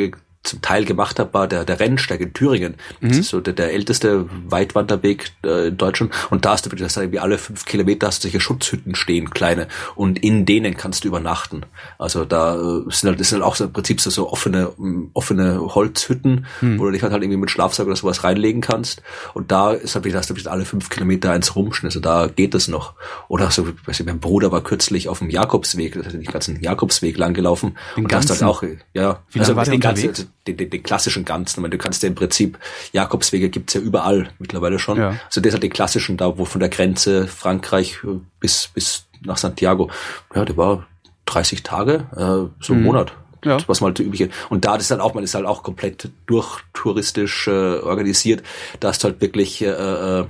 [0.44, 2.76] zum Teil gemacht habe, war der, der Rennsteig in Thüringen.
[3.02, 3.20] Das mhm.
[3.20, 6.12] ist so der, der älteste Weitwanderweg äh, in Deutschland.
[6.30, 9.30] Und da hast du wirklich, das irgendwie alle fünf Kilometer hast du solche Schutzhütten stehen,
[9.30, 9.68] kleine.
[9.96, 11.66] Und in denen kannst du übernachten.
[11.98, 14.74] Also da äh, sind halt, das sind halt auch so im Prinzip so, so offene,
[15.14, 16.78] offene Holzhütten, mhm.
[16.78, 19.02] wo du dich halt, halt irgendwie mit Schlafsack oder sowas reinlegen kannst.
[19.34, 21.88] Und da ist halt, hast du alle fünf Kilometer eins rumschen.
[21.88, 22.96] Also da geht es noch.
[23.30, 26.62] Oder so, weiß ich, mein Bruder war kürzlich auf dem Jakobsweg, das ist den ganzen
[26.62, 27.78] Jakobsweg langgelaufen.
[27.96, 28.28] Den und ganzen?
[28.28, 28.64] das halt auch,
[28.94, 29.22] ja.
[29.32, 31.62] Wie also war der den ganzen, den, den, den klassischen Ganzen.
[31.62, 32.60] Meine, du kannst ja im Prinzip,
[32.92, 34.98] Jakobswege gibt's ja überall mittlerweile schon.
[34.98, 35.20] Ja.
[35.26, 39.38] Also das hat den klassischen da, wo von der Grenze Frankreich äh, bis, bis nach
[39.38, 39.90] Santiago.
[40.36, 40.88] Ja, der war
[41.26, 42.86] 30 Tage, äh, so ein mhm.
[42.86, 43.14] Monat.
[43.46, 43.58] Ja.
[43.68, 44.30] Was mal halt übliche.
[44.50, 48.42] Und da ist halt auch, man ist halt auch komplett durchtouristisch äh, organisiert.
[48.80, 50.26] Da du halt wirklich äh, äh,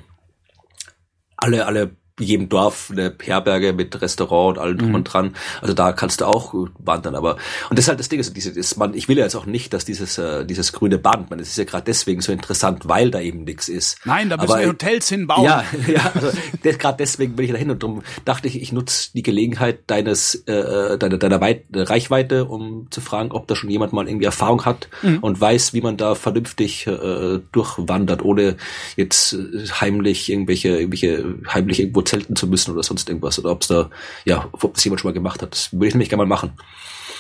[1.38, 4.95] alle, alle jedem Dorf eine Herberge mit Restaurant und allem drum mhm.
[4.95, 5.36] und dran.
[5.61, 7.16] Also da kannst du auch wandern.
[7.16, 7.38] Aber
[7.70, 9.47] und das ist halt das Ding, also diese, das, man, ich will ja jetzt auch
[9.47, 12.88] nicht, dass dieses äh, dieses grüne Band, man, das ist ja gerade deswegen so interessant,
[12.88, 13.97] weil da eben nichts ist.
[14.05, 15.43] Nein, da müssen Aber, wir Hotels hinbauen.
[15.43, 19.24] Ja, ja, also gerade deswegen bin ich dahin und darum dachte ich, ich nutze die
[19.24, 23.91] Gelegenheit deines äh, äh, deiner deiner Weit Reichweite, um zu fragen, ob da schon jemand
[23.91, 25.18] mal irgendwie Erfahrung hat mhm.
[25.20, 28.57] und weiß, wie man da vernünftig äh, durchwandert, ohne
[28.97, 33.39] jetzt äh, heimlich irgendwelche irgendwelche heimlich irgendwo zelten zu müssen oder sonst irgendwas.
[33.39, 33.89] Oder ob es da,
[34.26, 35.51] ja, ob das jemand schon mal gemacht hat.
[35.51, 36.53] Das würde ich nämlich gerne mal machen.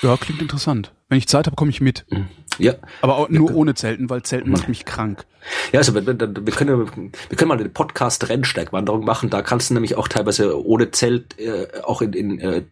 [0.01, 0.91] Ja, klingt interessant.
[1.09, 2.05] Wenn ich Zeit habe, komme ich mit.
[2.09, 2.27] Mhm.
[2.59, 2.73] Ja.
[3.01, 5.25] Aber auch nur ohne Zelten, weil Zelten macht mich krank.
[5.71, 9.29] Ja, also wir, wir, wir können wir können mal eine Podcast Rennsteigwanderung machen.
[9.29, 12.63] Da kannst du nämlich auch teilweise ohne Zelt äh, auch in, in äh,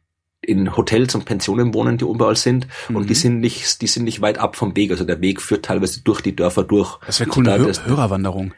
[0.43, 2.67] in Hotels und Pensionen wohnen, die überall sind.
[2.89, 2.95] Mhm.
[2.95, 4.89] Und die sind nicht, die sind nicht weit ab vom Weg.
[4.89, 6.97] Also der Weg führt teilweise durch die Dörfer durch.
[7.05, 8.53] Das wäre cool, eine Hör Hörerwanderung.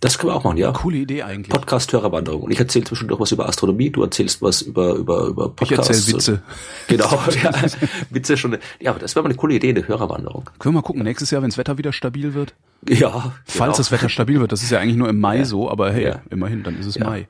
[0.00, 0.72] Das können wir auch machen, ja.
[0.72, 1.50] Coole Idee eigentlich.
[1.50, 2.42] Podcast-Hörerwanderung.
[2.42, 6.08] Und ich erzähle zwischendurch was über Astronomie, du erzählst was über, über, über Podcasts.
[6.08, 6.42] Ich erzähle Witze.
[6.88, 7.52] Genau, ja.
[8.10, 8.56] Witze schon.
[8.80, 10.44] Ja, aber das wäre mal eine coole Idee, eine Hörerwanderung.
[10.58, 12.54] Können wir mal gucken, nächstes Jahr, wenn das Wetter wieder stabil wird?
[12.88, 13.34] Ja.
[13.44, 13.76] Falls genau.
[13.76, 15.44] das Wetter stabil wird, das ist ja eigentlich nur im Mai ja.
[15.44, 16.22] so, aber hey, ja.
[16.30, 17.04] immerhin, dann ist es ja.
[17.04, 17.28] Mai.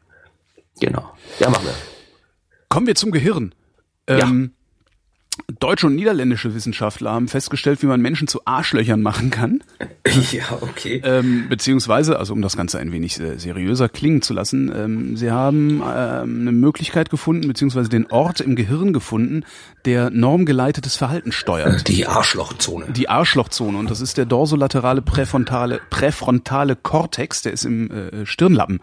[0.78, 1.11] Genau.
[1.40, 1.74] Ja, machen wir.
[2.68, 3.52] Kommen wir zum Gehirn.
[4.07, 4.52] Ähm,
[5.61, 9.62] Deutsche und niederländische Wissenschaftler haben festgestellt, wie man Menschen zu Arschlöchern machen kann.
[10.30, 11.02] Ja, okay.
[11.04, 15.32] Ähm, beziehungsweise, also um das Ganze ein wenig äh, seriöser klingen zu lassen, ähm, sie
[15.32, 19.44] haben ähm, eine Möglichkeit gefunden, beziehungsweise den Ort im Gehirn gefunden,
[19.84, 21.88] der normgeleitetes Verhalten steuert.
[21.88, 22.86] Die Arschlochzone.
[22.92, 23.76] Die Arschlochzone.
[23.76, 28.80] Und das ist der dorsolaterale präfrontale, präfrontale Kortex, der ist im äh, Stirnlappen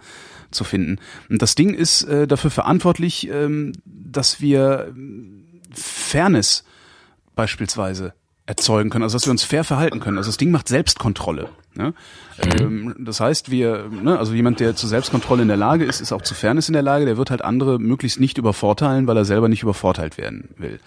[0.53, 0.99] zu finden.
[1.29, 4.93] Und das Ding ist äh, dafür verantwortlich, ähm, dass wir
[5.73, 6.63] Fairness
[7.35, 8.13] beispielsweise
[8.45, 10.17] erzeugen können, also dass wir uns fair verhalten können.
[10.17, 11.49] Also das Ding macht Selbstkontrolle.
[11.75, 11.93] Ne?
[12.59, 16.11] Ähm, das heißt, wir, ne, also jemand, der zu Selbstkontrolle in der Lage ist, ist
[16.11, 19.25] auch zu Fairness in der Lage, der wird halt andere möglichst nicht übervorteilen, weil er
[19.25, 20.79] selber nicht übervorteilt werden will.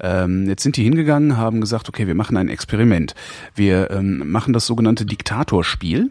[0.00, 3.14] Ähm, jetzt sind die hingegangen, haben gesagt, okay, wir machen ein Experiment.
[3.54, 6.10] Wir ähm, machen das sogenannte Diktatorspiel.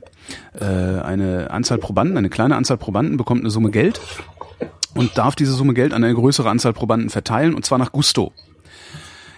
[0.60, 4.00] Äh, eine Anzahl Probanden, eine kleine Anzahl Probanden bekommt eine Summe Geld
[4.96, 8.32] und darf diese Summe Geld an eine größere Anzahl Probanden verteilen, und zwar nach Gusto.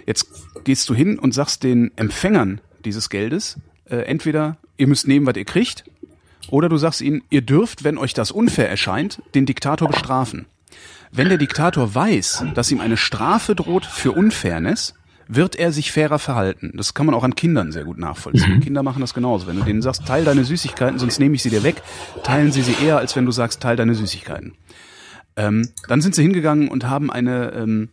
[0.05, 0.27] Jetzt
[0.63, 3.57] gehst du hin und sagst den Empfängern dieses Geldes,
[3.89, 5.85] äh, entweder ihr müsst nehmen, was ihr kriegt,
[6.49, 10.45] oder du sagst ihnen, ihr dürft, wenn euch das unfair erscheint, den Diktator bestrafen.
[11.11, 14.93] Wenn der Diktator weiß, dass ihm eine Strafe droht für Unfairness,
[15.27, 16.71] wird er sich fairer verhalten.
[16.75, 18.57] Das kann man auch an Kindern sehr gut nachvollziehen.
[18.57, 18.61] Mhm.
[18.61, 19.47] Kinder machen das genauso.
[19.47, 21.81] Wenn du denen sagst, teil deine Süßigkeiten, sonst nehme ich sie dir weg,
[22.23, 24.53] teilen sie sie eher, als wenn du sagst, teil deine Süßigkeiten.
[25.35, 27.89] Ähm, dann sind sie hingegangen und haben eine ähm,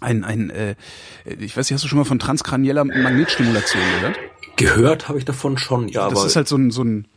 [0.00, 0.76] ein, ein äh,
[1.24, 4.18] ich weiß nicht, hast du schon mal von transkranieller Magnetstimulation gehört?
[4.56, 6.08] Gehört habe ich davon schon, ja.
[6.08, 7.08] Das aber ist halt so ein, so ein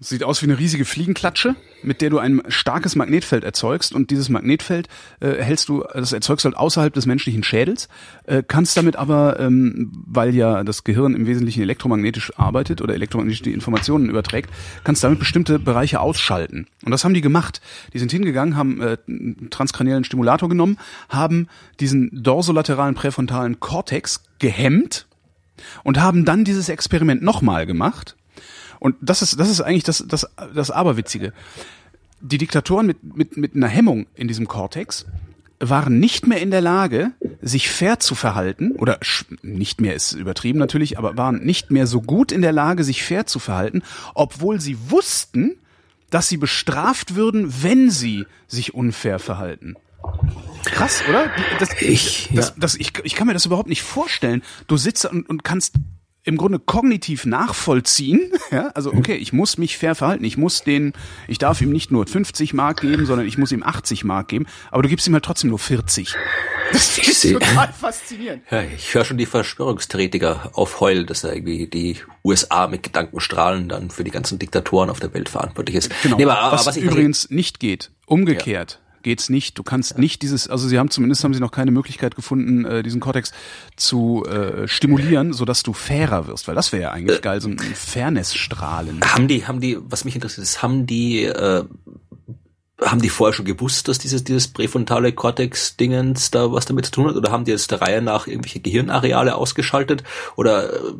[0.00, 1.54] Sieht aus wie eine riesige Fliegenklatsche,
[1.84, 4.88] mit der du ein starkes Magnetfeld erzeugst und dieses Magnetfeld
[5.20, 7.88] äh, hältst du, das erzeugst du halt außerhalb des menschlichen Schädels,
[8.24, 13.42] äh, kannst damit aber, ähm, weil ja das Gehirn im Wesentlichen elektromagnetisch arbeitet oder elektromagnetisch
[13.42, 14.50] die Informationen überträgt,
[14.82, 16.66] kannst damit bestimmte Bereiche ausschalten.
[16.84, 17.60] Und das haben die gemacht.
[17.92, 20.76] Die sind hingegangen, haben äh, einen transkraniellen Stimulator genommen,
[21.08, 21.46] haben
[21.78, 25.06] diesen dorsolateralen präfrontalen Kortex gehemmt
[25.84, 28.16] und haben dann dieses Experiment nochmal gemacht
[28.78, 31.32] und das ist, das ist eigentlich das, das, das Aberwitzige.
[32.20, 35.06] Die Diktatoren mit, mit, mit einer Hemmung in diesem Kortex
[35.60, 38.98] waren nicht mehr in der Lage, sich fair zu verhalten, oder
[39.42, 43.02] nicht mehr ist übertrieben natürlich, aber waren nicht mehr so gut in der Lage, sich
[43.02, 43.82] fair zu verhalten,
[44.14, 45.56] obwohl sie wussten,
[46.10, 49.76] dass sie bestraft würden, wenn sie sich unfair verhalten.
[50.64, 51.30] Krass, oder?
[51.58, 52.36] Das, ich, ja.
[52.36, 54.42] das, das, ich, ich kann mir das überhaupt nicht vorstellen.
[54.66, 55.74] Du sitzt und, und kannst
[56.24, 58.32] im Grunde kognitiv nachvollziehen.
[58.50, 60.22] Ja, also okay, ich muss mich fair verhalten.
[60.22, 60.92] Ich muss den,
[61.26, 64.46] ich darf ihm nicht nur 50 Mark geben, sondern ich muss ihm 80 Mark geben.
[64.70, 66.14] Aber du gibst ihm halt trotzdem nur 40.
[66.72, 68.42] Das ist total faszinierend.
[68.50, 73.90] Ja, ich höre schon die Verschwörungstheoretiker aufheulen, dass da irgendwie die USA mit Gedankenstrahlen dann
[73.90, 75.92] für die ganzen Diktatoren auf der Welt verantwortlich ist.
[76.02, 76.16] Genau.
[76.16, 77.90] Nee, aber, was, was übrigens nicht geht.
[78.06, 78.72] Umgekehrt.
[78.72, 79.56] Ja geht's nicht.
[79.56, 82.82] Du kannst nicht dieses, also sie haben zumindest haben sie noch keine Möglichkeit gefunden, äh,
[82.82, 83.30] diesen Cortex
[83.76, 87.40] zu äh, stimulieren, so dass du fairer wirst, weil das wäre ja eigentlich äh, geil,
[87.40, 89.00] so ein Fairness-Strahlen.
[89.04, 91.64] Haben die, haben die, was mich interessiert ist, haben die äh,
[92.82, 97.08] haben die vorher schon gewusst, dass dieses, dieses präfrontale Cortex-Dingens da was damit zu tun
[97.08, 97.16] hat?
[97.16, 100.02] Oder haben die jetzt der Reihe nach irgendwelche Gehirnareale ausgeschaltet?
[100.36, 100.92] Oder äh,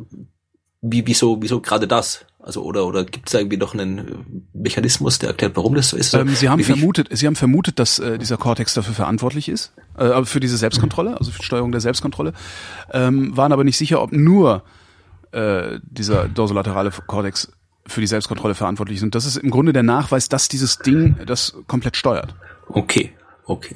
[0.91, 2.25] wie, wieso, wieso gerade das?
[2.39, 5.97] Also oder oder gibt es da irgendwie noch einen Mechanismus, der erklärt, warum das so
[5.97, 6.13] ist?
[6.13, 10.23] Ähm, Sie haben vermutet, Sie haben vermutet, dass äh, dieser Cortex dafür verantwortlich ist, äh,
[10.25, 12.33] für diese Selbstkontrolle, also für die Steuerung der Selbstkontrolle,
[12.91, 14.63] ähm, waren aber nicht sicher, ob nur
[15.31, 17.51] äh, dieser dorsolaterale Cortex
[17.87, 19.03] für die Selbstkontrolle verantwortlich ist.
[19.03, 22.35] Und das ist im Grunde der Nachweis, dass dieses Ding das komplett steuert.
[22.67, 23.13] Okay,
[23.45, 23.75] okay.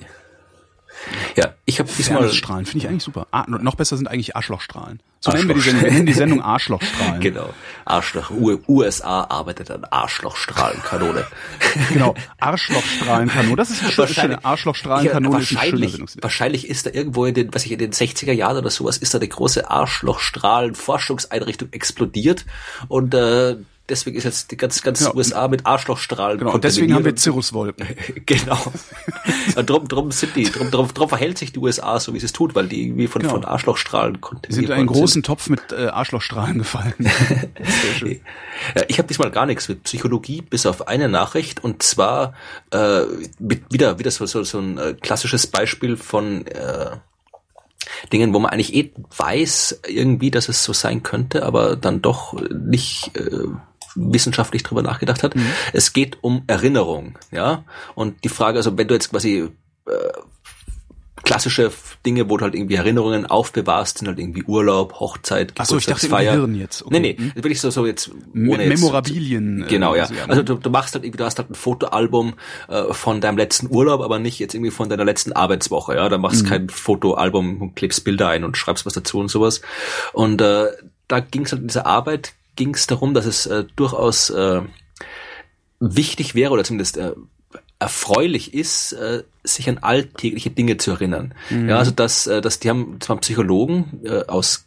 [1.35, 3.27] Ja, ich habe diesmal Strahlen finde ich eigentlich super.
[3.31, 5.01] Ah, noch besser sind eigentlich Arschlochstrahlen.
[5.21, 5.83] So nennen wir die Sendung.
[5.83, 7.19] Wir nennen die Sendung Arschlochstrahlen.
[7.21, 7.49] genau.
[7.83, 8.31] Arschloch.
[8.31, 11.27] USA arbeitet an Arschlochstrahlenkanone.
[11.93, 12.15] genau.
[12.39, 13.57] Arschlochstrahlenkanone.
[13.57, 15.27] Das ist eine schöne Arschlochstrahlenkanone.
[15.27, 18.55] Ja, wahrscheinlich, ist wahrscheinlich ist da irgendwo in den, was ich in den 60er Jahren
[18.57, 22.45] oder sowas, ist da eine große Arschlochstrahlenforschungseinrichtung explodiert
[22.87, 23.57] und äh,
[23.89, 25.15] deswegen ist jetzt die ganz, ganz genau.
[25.15, 26.39] USA mit Arschlochstrahlen.
[26.39, 27.87] Genau, und deswegen haben wir Cirruswolken.
[28.25, 28.59] genau.
[29.55, 32.33] drum, drum sind die, drum, drum, drum verhält sich die USA so, wie sie es
[32.33, 33.33] tut, weil die irgendwie von, genau.
[33.33, 34.65] von Arschlochstrahlen kontaminiert sind.
[34.65, 35.25] in einen großen sind.
[35.25, 36.93] Topf mit äh, Arschlochstrahlen gefallen.
[36.99, 42.33] ja, ich habe diesmal gar nichts mit Psychologie, bis auf eine Nachricht und zwar
[42.71, 43.01] äh,
[43.39, 46.97] mit, wieder, wieder so, so, so ein äh, klassisches Beispiel von äh,
[48.11, 52.33] Dingen, wo man eigentlich eh weiß irgendwie, dass es so sein könnte, aber dann doch
[52.51, 53.47] nicht äh,
[53.95, 55.35] wissenschaftlich drüber nachgedacht hat.
[55.35, 55.45] Mhm.
[55.73, 57.63] Es geht um Erinnerung, ja.
[57.95, 59.49] Und die Frage, also wenn du jetzt quasi
[59.87, 59.91] äh,
[61.23, 61.71] klassische
[62.05, 66.07] Dinge, wo du halt irgendwie Erinnerungen aufbewahrst, sind halt irgendwie Urlaub, Hochzeit, Achso, ich dachte
[66.07, 66.83] Gehirn jetzt.
[66.83, 66.99] Okay.
[66.99, 69.59] Nee, nee, will ich so, so jetzt ohne Memorabilien.
[69.59, 70.07] Jetzt, genau, ja.
[70.27, 72.33] Also du, du machst halt irgendwie, du hast halt ein Fotoalbum
[72.67, 76.09] äh, von deinem letzten Urlaub, aber nicht jetzt irgendwie von deiner letzten Arbeitswoche, ja.
[76.09, 76.49] Da machst mhm.
[76.49, 79.61] kein Fotoalbum und klebst Bilder ein und schreibst was dazu und sowas.
[80.13, 80.67] Und äh,
[81.07, 84.61] da ging es halt in dieser Arbeit, ging es darum, dass es äh, durchaus äh,
[85.79, 87.13] wichtig wäre oder zumindest äh,
[87.79, 91.33] erfreulich ist, äh, sich an alltägliche Dinge zu erinnern.
[91.49, 91.69] Mhm.
[91.69, 94.65] Ja, also dass, äh, dass die haben zwar Psychologen äh, aus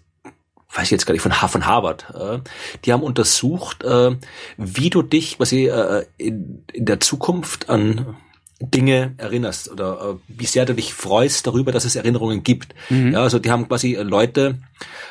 [0.75, 2.39] weiß ich jetzt gar nicht, von, von Harvard, äh,
[2.87, 4.17] die haben untersucht, äh,
[4.57, 8.17] wie du dich quasi äh, in, in der Zukunft an
[8.59, 12.75] Dinge erinnerst oder äh, wie sehr du dich freust darüber, dass es Erinnerungen gibt.
[12.89, 13.13] Mhm.
[13.13, 14.61] Ja, also die haben quasi Leute,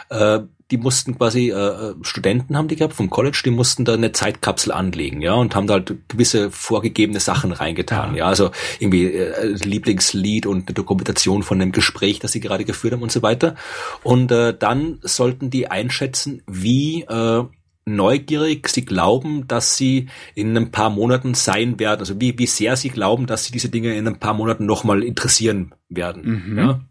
[0.09, 0.39] äh,
[0.71, 4.71] die mussten quasi, äh, Studenten haben die gehabt vom College, die mussten da eine Zeitkapsel
[4.71, 9.47] anlegen, ja, und haben da halt gewisse vorgegebene Sachen reingetan, ja, ja also irgendwie äh,
[9.47, 13.55] Lieblingslied und eine Dokumentation von einem Gespräch, das sie gerade geführt haben und so weiter.
[14.03, 17.43] Und äh, dann sollten die einschätzen, wie äh,
[17.85, 22.75] neugierig sie glauben, dass sie in ein paar Monaten sein werden, also wie, wie sehr
[22.75, 26.45] sie glauben, dass sie diese Dinge in ein paar Monaten nochmal interessieren werden.
[26.47, 26.57] Mhm.
[26.57, 26.81] Ja?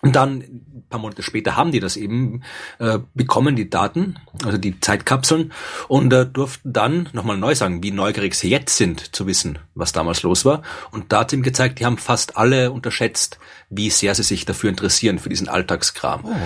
[0.00, 0.44] Und dann,
[0.88, 2.42] paar Monate später, haben die das eben,
[2.78, 5.52] äh, bekommen die Daten, also die Zeitkapseln,
[5.88, 9.92] und äh, durften dann nochmal neu sagen, wie neugierig sie jetzt sind, zu wissen, was
[9.92, 10.62] damals los war.
[10.90, 13.38] Und da hat ihm gezeigt, die haben fast alle unterschätzt,
[13.70, 16.24] wie sehr sie sich dafür interessieren, für diesen Alltagskram.
[16.24, 16.36] Oh.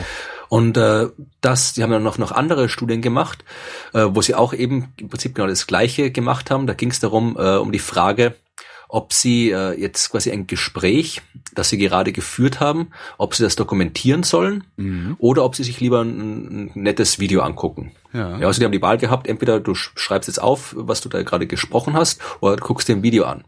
[0.48, 1.08] Und äh,
[1.40, 3.42] das, die haben dann noch, noch andere Studien gemacht,
[3.94, 6.66] äh, wo sie auch eben im Prinzip genau das Gleiche gemacht haben.
[6.66, 8.34] Da ging es darum, äh, um die Frage,
[8.92, 11.22] ob sie äh, jetzt quasi ein Gespräch,
[11.54, 15.16] das sie gerade geführt haben, ob sie das dokumentieren sollen mhm.
[15.18, 17.92] oder ob sie sich lieber ein, ein nettes Video angucken.
[18.12, 18.38] Ja.
[18.38, 18.46] ja.
[18.46, 21.46] Also die haben die Wahl gehabt, entweder du schreibst jetzt auf, was du da gerade
[21.46, 23.44] gesprochen hast, oder du guckst dir ein Video an.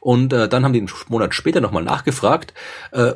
[0.00, 2.54] Und äh, dann haben die einen Monat später nochmal nachgefragt,
[2.92, 3.12] äh,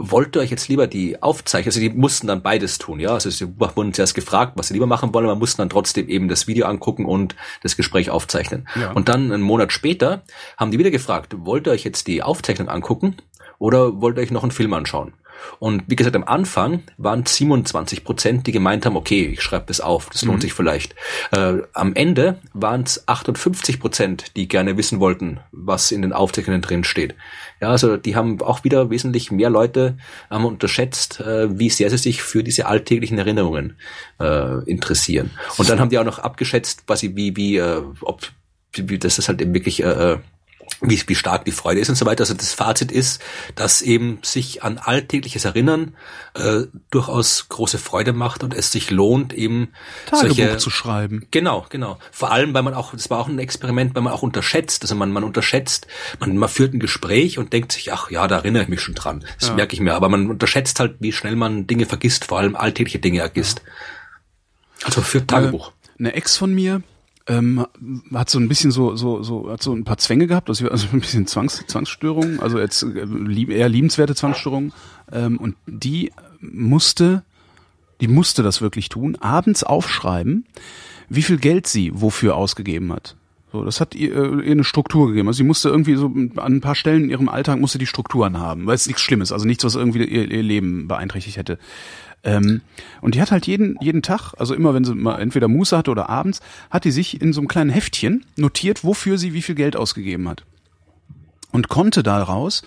[0.00, 3.28] wollt ihr euch jetzt lieber die Aufzeichnung, also die mussten dann beides tun, ja, also
[3.28, 6.46] sie wurden zuerst gefragt, was sie lieber machen wollen, aber mussten dann trotzdem eben das
[6.46, 8.66] Video angucken und das Gespräch aufzeichnen.
[8.80, 8.92] Ja.
[8.92, 10.22] Und dann einen Monat später
[10.56, 13.16] haben die wieder gefragt, wollt ihr euch jetzt die Aufzeichnung angucken
[13.58, 15.12] oder wollt ihr euch noch einen Film anschauen?
[15.58, 19.80] Und wie gesagt, am Anfang waren 27 Prozent, die gemeint haben, okay, ich schreibe das
[19.80, 20.42] auf, das lohnt mhm.
[20.42, 20.94] sich vielleicht.
[21.32, 26.62] Äh, am Ende waren es 58 Prozent, die gerne wissen wollten, was in den Aufzeichnungen
[26.62, 27.14] drin steht.
[27.60, 29.98] Ja, also die haben auch wieder wesentlich mehr Leute
[30.30, 33.76] ähm, unterschätzt, äh, wie sehr sie sich für diese alltäglichen Erinnerungen
[34.18, 35.30] äh, interessieren.
[35.58, 38.22] Und dann haben die auch noch abgeschätzt, quasi wie, wie, äh, ob
[38.72, 40.18] wie, das ist halt eben wirklich äh, äh
[40.80, 42.22] wie, wie stark die Freude ist und so weiter.
[42.22, 43.20] Also das Fazit ist,
[43.54, 45.94] dass eben sich an alltägliches Erinnern
[46.34, 49.68] äh, durchaus große Freude macht und es sich lohnt, eben
[50.06, 51.26] Tagebuch solche, zu schreiben.
[51.30, 51.98] Genau, genau.
[52.10, 54.82] Vor allem, weil man auch, das war auch ein Experiment, weil man auch unterschätzt.
[54.82, 55.86] Also man, man unterschätzt,
[56.18, 58.94] man, man führt ein Gespräch und denkt sich, ach ja, da erinnere ich mich schon
[58.94, 59.24] dran.
[59.38, 59.54] Das ja.
[59.54, 59.94] merke ich mir.
[59.94, 63.62] Aber man unterschätzt halt, wie schnell man Dinge vergisst, vor allem alltägliche Dinge vergisst.
[63.64, 64.86] Ja.
[64.86, 65.72] Also für Tagebuch.
[65.98, 66.82] Eine Ex von mir,
[67.30, 67.66] ähm,
[68.12, 70.88] hat so ein bisschen so so so hat so ein paar Zwänge gehabt, also, also
[70.92, 74.72] ein bisschen Zwangs, Zwangsstörungen, also jetzt äh, eher liebenswerte Zwangsstörungen
[75.12, 77.22] ähm, und die musste
[78.00, 80.46] die musste das wirklich tun, abends aufschreiben,
[81.08, 83.14] wie viel Geld sie wofür ausgegeben hat.
[83.52, 85.28] So, das hat ihr, äh, ihr eine Struktur gegeben.
[85.28, 88.38] Also sie musste irgendwie so an ein paar Stellen in ihrem Alltag musste die Strukturen
[88.38, 91.58] haben, weil es nichts Schlimmes, also nichts, was irgendwie ihr, ihr Leben beeinträchtigt hätte.
[92.22, 92.60] Ähm,
[93.00, 95.90] und die hat halt jeden, jeden Tag, also immer wenn sie mal entweder Muße hatte
[95.90, 96.40] oder abends,
[96.70, 100.28] hat die sich in so einem kleinen Heftchen notiert, wofür sie wie viel Geld ausgegeben
[100.28, 100.44] hat.
[101.52, 102.62] Und konnte daraus,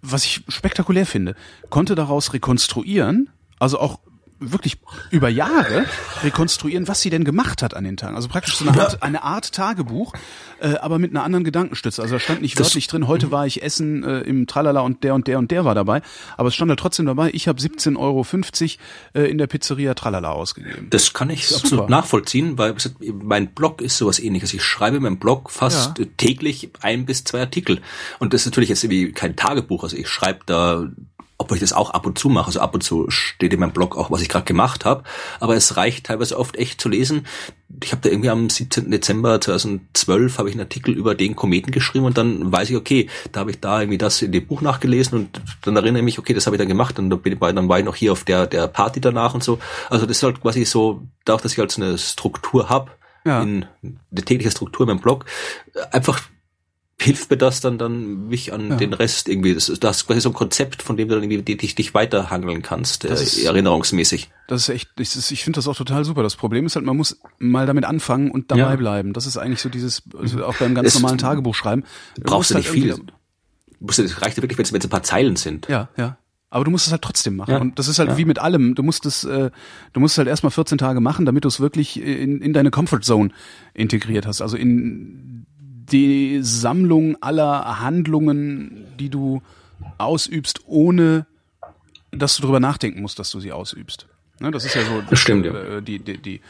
[0.00, 1.34] was ich spektakulär finde,
[1.70, 3.98] konnte daraus rekonstruieren, also auch
[4.40, 4.78] wirklich
[5.10, 5.86] über Jahre
[6.22, 8.16] rekonstruieren, was sie denn gemacht hat an den Tagen.
[8.16, 10.12] Also praktisch so eine Art, eine Art Tagebuch,
[10.60, 12.02] äh, aber mit einer anderen Gedankenstütze.
[12.02, 15.04] Also da stand nicht das wörtlich drin, heute war ich essen äh, im Tralala und
[15.04, 16.02] der und der und der war dabei,
[16.36, 18.26] aber es stand da trotzdem dabei, ich habe 17,50 Euro
[19.24, 20.88] äh, in der Pizzeria Tralala ausgegeben.
[20.90, 21.62] Das kann ich Super.
[21.62, 22.74] absolut nachvollziehen, weil
[23.22, 24.52] mein Blog ist sowas ähnliches.
[24.54, 26.04] Ich schreibe in meinem Blog fast ja.
[26.16, 27.80] täglich ein bis zwei Artikel.
[28.18, 29.82] Und das ist natürlich jetzt irgendwie kein Tagebuch.
[29.84, 30.88] Also ich schreibe da
[31.36, 32.46] obwohl ich das auch ab und zu mache.
[32.46, 35.02] Also ab und zu steht in meinem Blog auch, was ich gerade gemacht habe.
[35.40, 37.26] Aber es reicht teilweise oft echt zu lesen.
[37.82, 38.90] Ich habe da irgendwie am 17.
[38.90, 43.08] Dezember 2012 habe ich einen Artikel über den Kometen geschrieben und dann weiß ich, okay,
[43.32, 46.18] da habe ich da irgendwie das in dem Buch nachgelesen und dann erinnere ich mich,
[46.18, 48.46] okay, das habe ich dann gemacht und dann, dann war ich noch hier auf der,
[48.46, 49.58] der Party danach und so.
[49.90, 52.92] Also das ist halt quasi so, dadurch, dass ich halt so eine Struktur habe,
[53.24, 53.42] ja.
[53.42, 55.24] in eine tägliche Struktur in meinem Blog,
[55.90, 56.20] einfach
[57.00, 58.76] hilft mir das dann dann mich an ja.
[58.76, 59.54] den Rest irgendwie.
[59.54, 62.62] Das, das ist quasi so ein Konzept, von dem du dann irgendwie dich, dich weiterhangeln
[62.62, 64.30] kannst, das äh, ist, erinnerungsmäßig.
[64.46, 66.22] Das ist echt, ich, ich finde das auch total super.
[66.22, 68.76] Das Problem ist halt, man muss mal damit anfangen und dabei ja.
[68.76, 69.12] bleiben.
[69.12, 71.84] Das ist eigentlich so dieses, also auch beim ganz es, normalen Tagebuch schreiben.
[72.20, 72.96] Brauchst du nicht halt viel.
[73.80, 75.68] Musst du, reicht wirklich, wenn es ein paar Zeilen sind.
[75.68, 76.18] Ja, ja.
[76.48, 77.50] Aber du musst es halt trotzdem machen.
[77.50, 77.58] Ja.
[77.58, 78.16] Und das ist halt ja.
[78.16, 78.76] wie mit allem.
[78.76, 79.50] Du musst es, äh,
[79.92, 82.70] du musst es halt erstmal 14 Tage machen, damit du es wirklich in, in deine
[82.70, 83.30] Comfort Zone
[83.72, 84.40] integriert hast.
[84.40, 85.46] Also in
[85.90, 89.42] die Sammlung aller Handlungen, die du
[89.98, 91.26] ausübst, ohne
[92.10, 94.06] dass du darüber nachdenken musst, dass du sie ausübst.
[94.40, 95.54] Ne, das ist ja so das stimmt, ja.
[95.54, 96.40] Äh, die, die, die,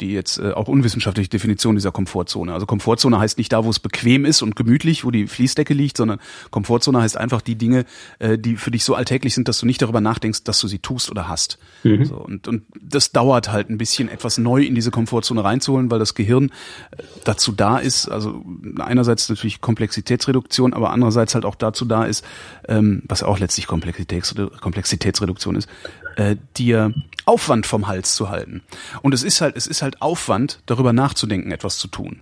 [0.00, 2.52] die jetzt äh, auch unwissenschaftliche Definition dieser Komfortzone.
[2.52, 5.96] Also Komfortzone heißt nicht da, wo es bequem ist und gemütlich, wo die Fließdecke liegt,
[5.96, 6.18] sondern
[6.50, 7.84] Komfortzone heißt einfach die Dinge,
[8.18, 10.80] äh, die für dich so alltäglich sind, dass du nicht darüber nachdenkst, dass du sie
[10.80, 11.58] tust oder hast.
[11.84, 12.04] Mhm.
[12.04, 15.98] So, und, und das dauert halt ein bisschen, etwas neu in diese Komfortzone reinzuholen, weil
[15.98, 16.50] das Gehirn
[16.90, 18.44] äh, dazu da ist, also
[18.78, 22.24] einerseits natürlich Komplexitätsreduktion, aber andererseits halt auch dazu da ist,
[22.68, 25.68] ähm, was auch letztlich Komplexitäts Komplexitätsreduktion ist,
[26.16, 26.92] äh, dir
[27.26, 28.62] Aufwand vom Hals zu halten.
[29.02, 32.20] Und es ist halt, es ist halt Aufwand, darüber nachzudenken, etwas zu tun.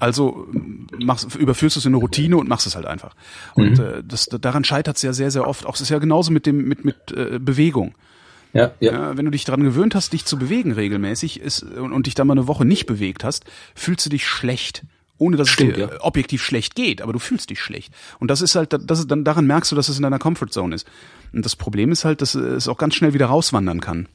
[0.00, 0.48] Also
[0.98, 3.14] machst, überführst du es in eine Routine und machst es halt einfach.
[3.54, 3.84] Und Mhm.
[3.84, 5.64] äh, das, daran scheitert es ja sehr, sehr oft.
[5.64, 7.94] Auch es ist ja genauso mit dem mit mit äh, Bewegung.
[8.52, 8.92] Ja, ja.
[8.92, 12.14] Ja, wenn du dich daran gewöhnt hast, dich zu bewegen regelmäßig ist, und, und dich
[12.14, 14.82] dann mal eine Woche nicht bewegt hast, fühlst du dich schlecht.
[15.18, 15.92] Ohne dass Stimmt, es dir ja.
[15.92, 17.92] äh, objektiv schlecht geht, aber du fühlst dich schlecht.
[18.18, 20.74] Und das ist halt, das ist, dann daran merkst du, dass es in deiner Comfortzone
[20.74, 20.86] ist.
[21.32, 24.08] Und das Problem ist halt, dass es auch ganz schnell wieder rauswandern kann.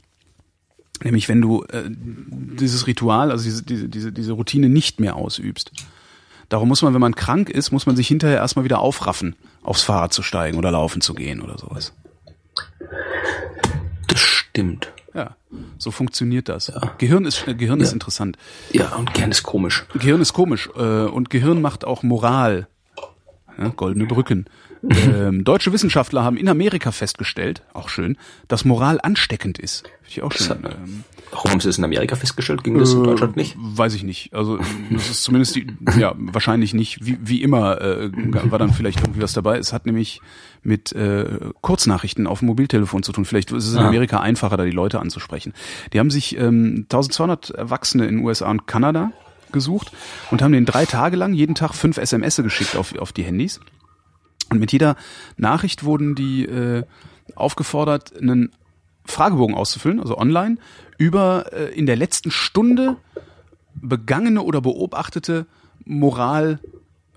[1.04, 5.72] Nämlich wenn du äh, dieses Ritual, also diese, diese, diese, diese Routine nicht mehr ausübst.
[6.50, 9.84] Darum muss man, wenn man krank ist, muss man sich hinterher erstmal wieder aufraffen, aufs
[9.84, 11.94] Fahrrad zu steigen oder laufen zu gehen oder sowas.
[14.08, 14.92] Das stimmt.
[15.14, 15.36] Ja,
[15.78, 16.72] so funktioniert das.
[16.98, 18.38] Gehirn ist äh, Gehirn ist interessant.
[18.72, 19.86] Ja, und gern ist komisch.
[19.94, 22.68] Gehirn ist komisch äh, und Gehirn macht auch Moral.
[23.58, 24.46] Ja, goldene Brücken.
[24.90, 28.18] Ähm, deutsche Wissenschaftler haben in Amerika festgestellt, auch schön,
[28.48, 29.84] dass Moral ansteckend ist.
[29.84, 30.58] Finde ich auch schön.
[30.66, 32.64] Ähm, Warum haben sie das in Amerika festgestellt?
[32.64, 33.56] Ging das in Deutschland nicht?
[33.58, 34.34] Weiß ich nicht.
[34.34, 34.58] Also
[34.90, 35.68] das ist zumindest die,
[35.98, 37.06] ja wahrscheinlich nicht.
[37.06, 38.10] Wie, wie immer äh,
[38.52, 39.58] war dann vielleicht irgendwie was dabei.
[39.58, 40.20] Es hat nämlich
[40.64, 43.24] mit äh, Kurznachrichten auf dem Mobiltelefon zu tun.
[43.26, 43.88] Vielleicht ist es in Ah.
[43.88, 45.54] Amerika einfacher, da die Leute anzusprechen.
[45.94, 49.12] Die haben sich ähm, 1200 Erwachsene in den USA und Kanada
[49.54, 49.92] gesucht
[50.32, 53.60] und haben denen drei Tage lang jeden Tag fünf SMS geschickt auf, auf die Handys.
[54.52, 54.96] Und mit jeder
[55.38, 56.84] Nachricht wurden die äh,
[57.36, 58.52] aufgefordert, einen
[59.06, 60.58] Fragebogen auszufüllen, also online,
[60.98, 62.98] über äh, in der letzten Stunde
[63.74, 65.48] begangene oder beobachtete
[65.86, 66.60] Moral,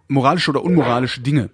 [0.09, 1.51] moralische oder unmoralische Dinge.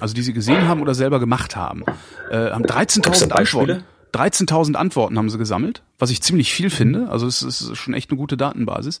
[0.00, 1.84] Also die sie gesehen haben oder selber gemacht haben.
[2.30, 3.74] Äh, haben Gab's 13.000 da Beispiele?
[3.74, 3.84] Antworten.
[4.12, 7.08] 13.000 Antworten haben sie gesammelt, was ich ziemlich viel finde.
[7.08, 9.00] Also es ist schon echt eine gute Datenbasis.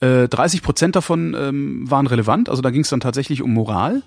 [0.00, 2.50] Äh, 30 Prozent davon ähm, waren relevant.
[2.50, 4.02] Also da ging es dann tatsächlich um Moral.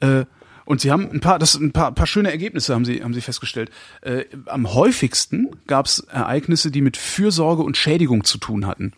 [0.00, 0.26] Äh,
[0.68, 3.22] und sie haben ein paar, das ein paar, paar schöne Ergebnisse haben sie, haben sie
[3.22, 3.70] festgestellt.
[4.02, 8.92] Äh, am häufigsten gab es Ereignisse, die mit Fürsorge und Schädigung zu tun hatten.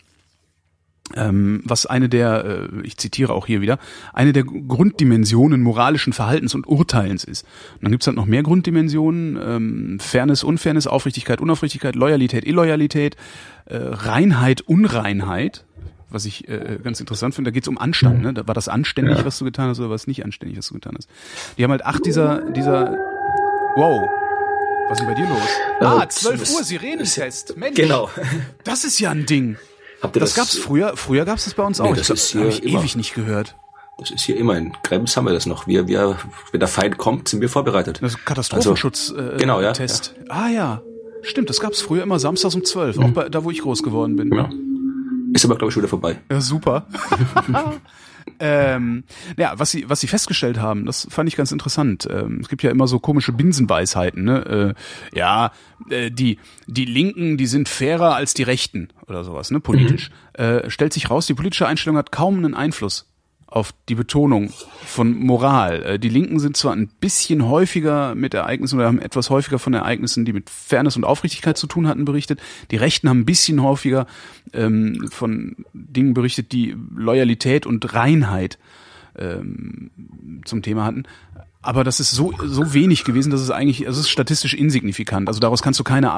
[1.14, 3.78] Ähm, was eine der, äh, ich zitiere auch hier wieder,
[4.12, 7.44] eine der Grunddimensionen moralischen Verhaltens und Urteilens ist.
[7.74, 13.14] Und dann gibt's halt noch mehr Grunddimensionen, ähm, Fairness, Unfairness, Aufrichtigkeit, Unaufrichtigkeit, Loyalität, Illoyalität,
[13.66, 15.64] äh, Reinheit, Unreinheit,
[16.11, 18.23] was ich äh, ganz interessant finde, da geht's um Anstand.
[18.23, 18.35] Ne?
[18.35, 20.74] Da war das anständig, was du getan hast, oder war es nicht anständig, was du
[20.74, 21.09] getan hast.
[21.59, 22.97] Die haben halt acht dieser, dieser,
[23.77, 24.09] wow,
[24.89, 25.49] was ist denn bei dir los?
[25.81, 27.57] Ah, Äh, 12 das- Uhr, Sirenentest.
[27.57, 28.11] Mensch, Genau.
[28.65, 29.57] das ist ja ein Ding.
[30.03, 31.91] Habt ihr Das das, gab's früher, früher gab's das bei uns auch.
[31.91, 32.81] Nee, das ich ist hier ich immer.
[32.81, 33.57] ewig nicht gehört.
[33.99, 35.66] Das ist hier immer in Krems haben wir das noch.
[35.66, 36.16] Wir, wir,
[36.53, 37.99] wenn der Feind kommt, sind wir vorbereitet.
[38.03, 40.15] Das Katastrophenschutz äh, genau, ja, Test.
[40.31, 40.81] Ah ja.
[41.23, 44.16] Stimmt, das gab's früher immer samstags um 12, auch bei, da wo ich groß geworden
[44.16, 44.35] bin.
[44.35, 44.49] Ja.
[45.32, 46.19] Ist aber, glaube ich, schon wieder vorbei.
[46.31, 46.86] Ja, super.
[48.40, 49.05] ähm,
[49.36, 52.09] ja, was sie, was sie festgestellt haben, das fand ich ganz interessant.
[52.11, 54.74] Ähm, es gibt ja immer so komische Binsenweisheiten, ne?
[55.12, 55.52] Äh, ja,
[55.89, 59.61] äh, die, die Linken, die sind fairer als die Rechten oder sowas, ne?
[59.61, 60.11] Politisch.
[60.32, 63.10] Äh, stellt sich raus, die politische Einstellung hat kaum einen Einfluss
[63.51, 64.51] auf die Betonung
[64.85, 65.82] von Moral.
[65.82, 69.74] Äh, Die Linken sind zwar ein bisschen häufiger mit Ereignissen oder haben etwas häufiger von
[69.74, 72.40] Ereignissen, die mit Fairness und Aufrichtigkeit zu tun hatten, berichtet.
[72.70, 74.06] Die Rechten haben ein bisschen häufiger
[74.52, 78.59] ähm, von Dingen berichtet, die Loyalität und Reinheit
[79.18, 79.90] ähm,
[80.44, 81.02] zum Thema hatten.
[81.62, 85.28] Aber das ist so, so wenig gewesen, dass es eigentlich, es ist statistisch insignifikant.
[85.28, 86.10] Also daraus kannst du keine,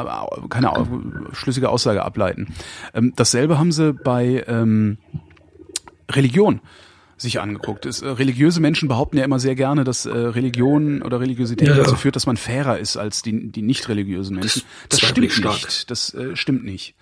[0.51, 0.73] keine
[1.33, 2.55] schlüssige Aussage ableiten.
[2.95, 4.99] Ähm, dasselbe haben sie bei ähm,
[6.11, 6.61] Religion
[7.23, 7.87] sich angeguckt.
[7.87, 11.77] Es, äh, religiöse Menschen behaupten ja immer sehr gerne, dass äh, Religion oder Religiosität Ja,
[11.77, 11.83] ja.
[11.83, 14.63] dazu führt, dass man fairer ist als die, die nicht religiösen Menschen.
[14.89, 15.65] Das zweifle stimmt stark.
[15.65, 15.91] nicht.
[15.91, 16.95] Das äh, stimmt nicht.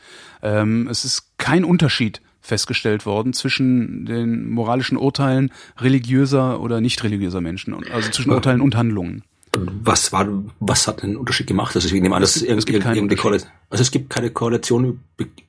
[0.43, 7.41] Ähm, es ist kein Unterschied festgestellt worden zwischen den moralischen Urteilen religiöser oder nicht religiöser
[7.41, 9.23] Menschen, also zwischen Urteilen und Handlungen.
[9.53, 10.29] Was war,
[10.61, 11.75] was hat den Unterschied gemacht?
[11.75, 13.17] Also ich nehme an, Es dass gibt- es gibt irgendeine.
[13.17, 15.01] Korrelation, also es gibt keine Korrelation,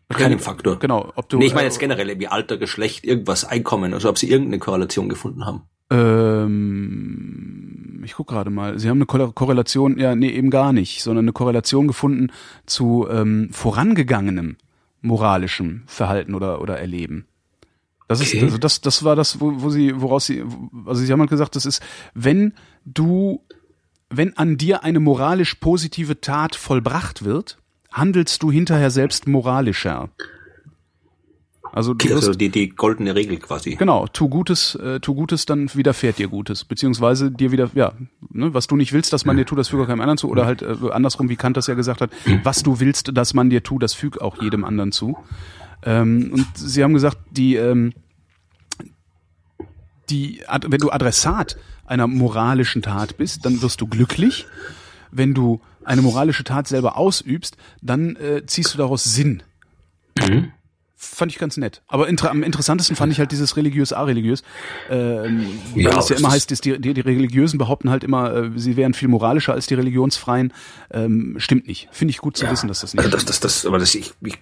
[0.09, 0.79] keinen Faktor.
[0.79, 4.09] Genau, ob du Nee, ich meine äh, jetzt generell irgendwie Alter, Geschlecht, irgendwas, Einkommen, also
[4.09, 5.61] ob sie irgendeine Korrelation gefunden haben.
[6.91, 8.79] Ähm, ich guck gerade mal.
[8.79, 12.31] Sie haben eine Korre- Korrelation, ja, nee, eben gar nicht, sondern eine Korrelation gefunden
[12.65, 14.57] zu ähm, vorangegangenem
[15.01, 17.25] moralischem Verhalten oder oder Erleben.
[18.07, 18.43] Das ist Okay.
[18.43, 20.43] also das das war das, wo, wo sie woraus sie
[20.85, 21.81] also sie haben halt gesagt, das ist,
[22.13, 22.53] wenn
[22.85, 23.41] du
[24.11, 27.57] wenn an dir eine moralisch positive Tat vollbracht wird,
[27.91, 30.09] handelst du hinterher selbst moralischer.
[31.73, 33.75] Also du also die, die goldene Regel quasi.
[33.75, 36.65] Genau, tu Gutes, äh, tu Gutes, dann widerfährt dir Gutes.
[36.65, 37.93] Beziehungsweise dir wieder, ja,
[38.29, 40.29] ne, was du nicht willst, dass man dir tut, das füge auch keinem anderen zu.
[40.29, 42.11] Oder halt äh, andersrum, wie Kant das ja gesagt hat,
[42.43, 45.17] was du willst, dass man dir tut, das füg auch jedem anderen zu.
[45.83, 47.93] Ähm, und sie haben gesagt, die, ähm,
[50.09, 51.57] die, wenn du Adressat
[51.91, 54.47] einer moralischen Tat bist, dann wirst du glücklich.
[55.11, 59.43] wenn du eine moralische Tat selber ausübst, dann äh, ziehst du daraus Sinn.
[60.17, 60.53] Mhm
[61.01, 61.81] fand ich ganz nett.
[61.87, 64.43] Aber inter am interessantesten fand ich halt dieses religiös areligiös,
[64.89, 68.35] ähm, weil ja, es ja immer heißt, dass die, die, die Religiösen behaupten halt immer,
[68.35, 70.53] äh, sie wären viel moralischer als die Religionsfreien.
[70.91, 71.89] Ähm, stimmt nicht.
[71.91, 72.51] Finde ich gut zu ja.
[72.51, 73.03] wissen, dass das nicht.
[73.03, 74.37] Also das, das, das, aber das ich, ich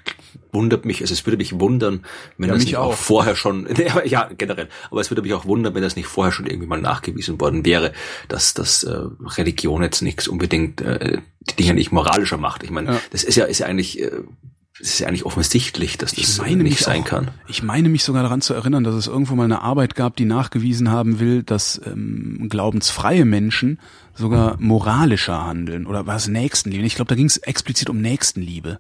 [0.52, 2.06] wundert mich, also es würde mich wundern,
[2.38, 2.92] wenn ja, das nicht auch.
[2.92, 3.68] auch vorher schon,
[4.06, 6.82] ja generell, aber es würde mich auch wundern, wenn das nicht vorher schon irgendwie mal
[6.82, 7.94] nachgewiesen worden wäre,
[8.28, 9.00] dass das äh,
[9.38, 12.64] Religion jetzt nichts unbedingt äh, die Dinge nicht moralischer macht.
[12.64, 13.02] Ich meine, ja.
[13.12, 14.12] das ist ja ist ja eigentlich äh,
[14.82, 17.32] es ist ja eigentlich offensichtlich, dass das nicht sein auch, kann.
[17.48, 20.26] Ich meine mich sogar daran zu erinnern, dass es irgendwo mal eine Arbeit gab, die
[20.26, 23.80] nachgewiesen haben will, dass ähm, glaubensfreie Menschen
[24.16, 26.86] sogar moralischer handeln oder war es Nächstenliebe?
[26.86, 28.80] Ich glaube, da ging es explizit um Nächstenliebe.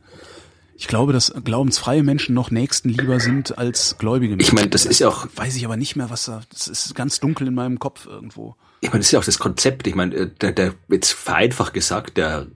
[0.79, 4.47] Ich glaube, dass glaubensfreie Menschen noch nächstenlieber sind als gläubige Menschen.
[4.47, 5.27] Ich meine, das ist ja auch.
[5.35, 6.41] Weiß ich aber nicht mehr, was da.
[6.53, 8.55] Das ist ganz dunkel in meinem Kopf irgendwo.
[8.79, 9.87] Ich meine, das ist ja auch das Konzept.
[9.87, 12.47] Ich meine, äh, der, der jetzt vereinfacht gesagt, der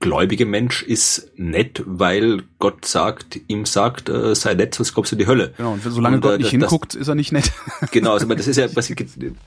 [0.00, 5.16] gläubige Mensch ist nett, weil Gott sagt, ihm sagt, äh, sei nett, sonst kommst du
[5.16, 5.52] in die Hölle.
[5.58, 7.52] Genau, und solange und, Gott äh, nicht das, hinguckt, ist er nicht nett.
[7.92, 8.96] Genau, also das ist ja quasi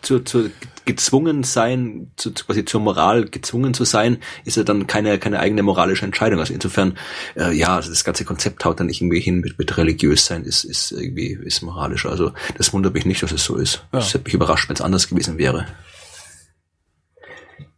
[0.01, 0.51] zu, zu
[0.85, 5.63] gezwungen sein, zu, quasi zur Moral gezwungen zu sein, ist ja dann keine, keine eigene
[5.63, 6.39] moralische Entscheidung.
[6.39, 6.97] Also insofern,
[7.35, 10.43] äh, ja, also das ganze Konzept haut dann nicht irgendwie hin mit, mit religiös sein,
[10.43, 12.05] ist, ist irgendwie, ist moralisch.
[12.05, 13.85] Also das wundert mich nicht, dass es so ist.
[13.91, 13.99] Ja.
[13.99, 15.65] Das hätte mich überrascht, wenn es anders gewesen wäre.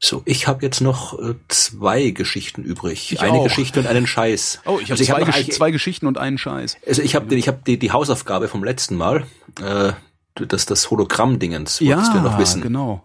[0.06, 3.11] So, ich habe jetzt noch äh, zwei Geschichten übrig.
[3.11, 3.44] Ich Eine auch.
[3.45, 4.61] Geschichte und einen Scheiß.
[4.65, 6.77] Oh, ich habe also zwei, hab Gesch zwei Geschichten und einen Scheiß.
[6.86, 9.26] Also ich habe ich hab die, die Hausaufgabe vom letzten Mal,
[9.61, 9.94] äh,
[10.36, 12.61] das, das Hologramm-Dingens, wolltest ja, du noch wissen.
[12.61, 13.03] genau.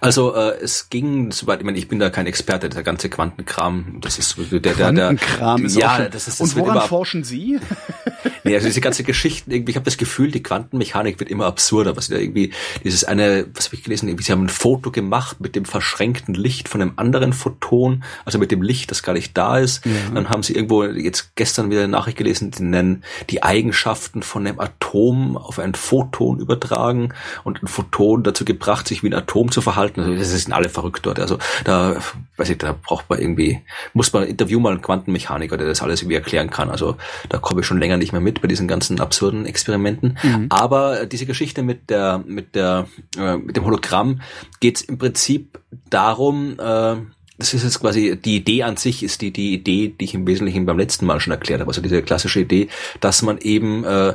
[0.00, 3.98] Also äh, es ging soweit, ich meine, ich bin da kein Experte, der ganze Quantenkram,
[4.00, 7.24] das ist der der der, Quantenkram ist ja, schon, das ist das Und woran forschen
[7.24, 7.58] Sie?
[8.44, 11.96] nee, also diese ganze Geschichten, irgendwie, ich habe das Gefühl, die Quantenmechanik wird immer absurder,
[11.96, 12.52] was da irgendwie
[12.84, 16.34] dieses eine, was habe ich gelesen, irgendwie sie haben ein Foto gemacht mit dem verschränkten
[16.34, 19.84] Licht von einem anderen Photon, also mit dem Licht, das gar nicht da ist.
[19.84, 19.92] Ja.
[20.14, 24.46] Dann haben sie irgendwo jetzt gestern wieder eine Nachricht gelesen, die nennen die Eigenschaften von
[24.46, 27.12] einem Atom auf ein Photon übertragen
[27.44, 30.00] und ein Photon dazu gebracht, sich wie ein Atom zu verhalten.
[30.00, 31.18] Also das sind alle verrückt dort.
[31.18, 31.96] Also da,
[32.36, 33.60] weiß ich, da braucht man irgendwie,
[33.94, 36.70] muss man interview mal einen Quantenmechaniker, der das alles irgendwie erklären kann.
[36.70, 36.96] Also
[37.28, 40.18] da komme ich schon länger nicht mehr mit bei diesen ganzen absurden Experimenten.
[40.22, 40.46] Mhm.
[40.50, 42.86] Aber diese Geschichte mit der, mit der,
[43.18, 44.20] äh, mit dem Hologramm
[44.60, 45.58] geht es im Prinzip
[45.90, 46.96] darum, äh,
[47.38, 50.26] das ist jetzt quasi, die Idee an sich ist die, die Idee, die ich im
[50.26, 51.68] Wesentlichen beim letzten Mal schon erklärt habe.
[51.68, 52.68] Also diese klassische Idee,
[53.00, 54.14] dass man eben äh,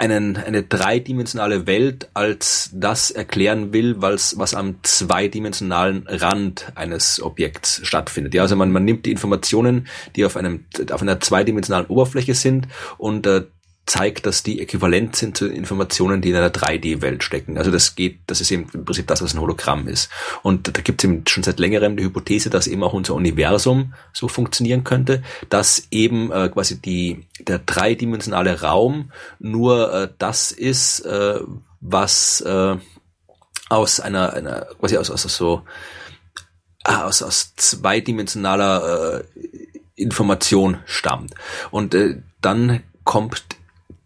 [0.00, 7.82] einen, eine dreidimensionale Welt als das erklären will, was, was am zweidimensionalen Rand eines Objekts
[7.84, 8.32] stattfindet.
[8.32, 12.66] Ja, also man, man nimmt die Informationen, die auf einem, auf einer zweidimensionalen Oberfläche sind
[12.96, 13.42] und äh,
[13.90, 17.58] zeigt, dass die äquivalent sind zu Informationen, die in einer 3D-Welt stecken.
[17.58, 20.08] Also das geht, das ist eben im Prinzip das, was ein Hologramm ist.
[20.44, 23.94] Und da gibt es eben schon seit längerem die Hypothese, dass eben auch unser Universum
[24.12, 29.10] so funktionieren könnte, dass eben äh, quasi die, der dreidimensionale Raum
[29.40, 31.40] nur äh, das ist, äh,
[31.80, 32.76] was äh,
[33.70, 35.62] aus einer, einer quasi aus, aus so
[36.84, 39.24] ah, aus, aus zweidimensionaler äh,
[39.96, 41.34] Information stammt.
[41.72, 43.42] Und äh, dann kommt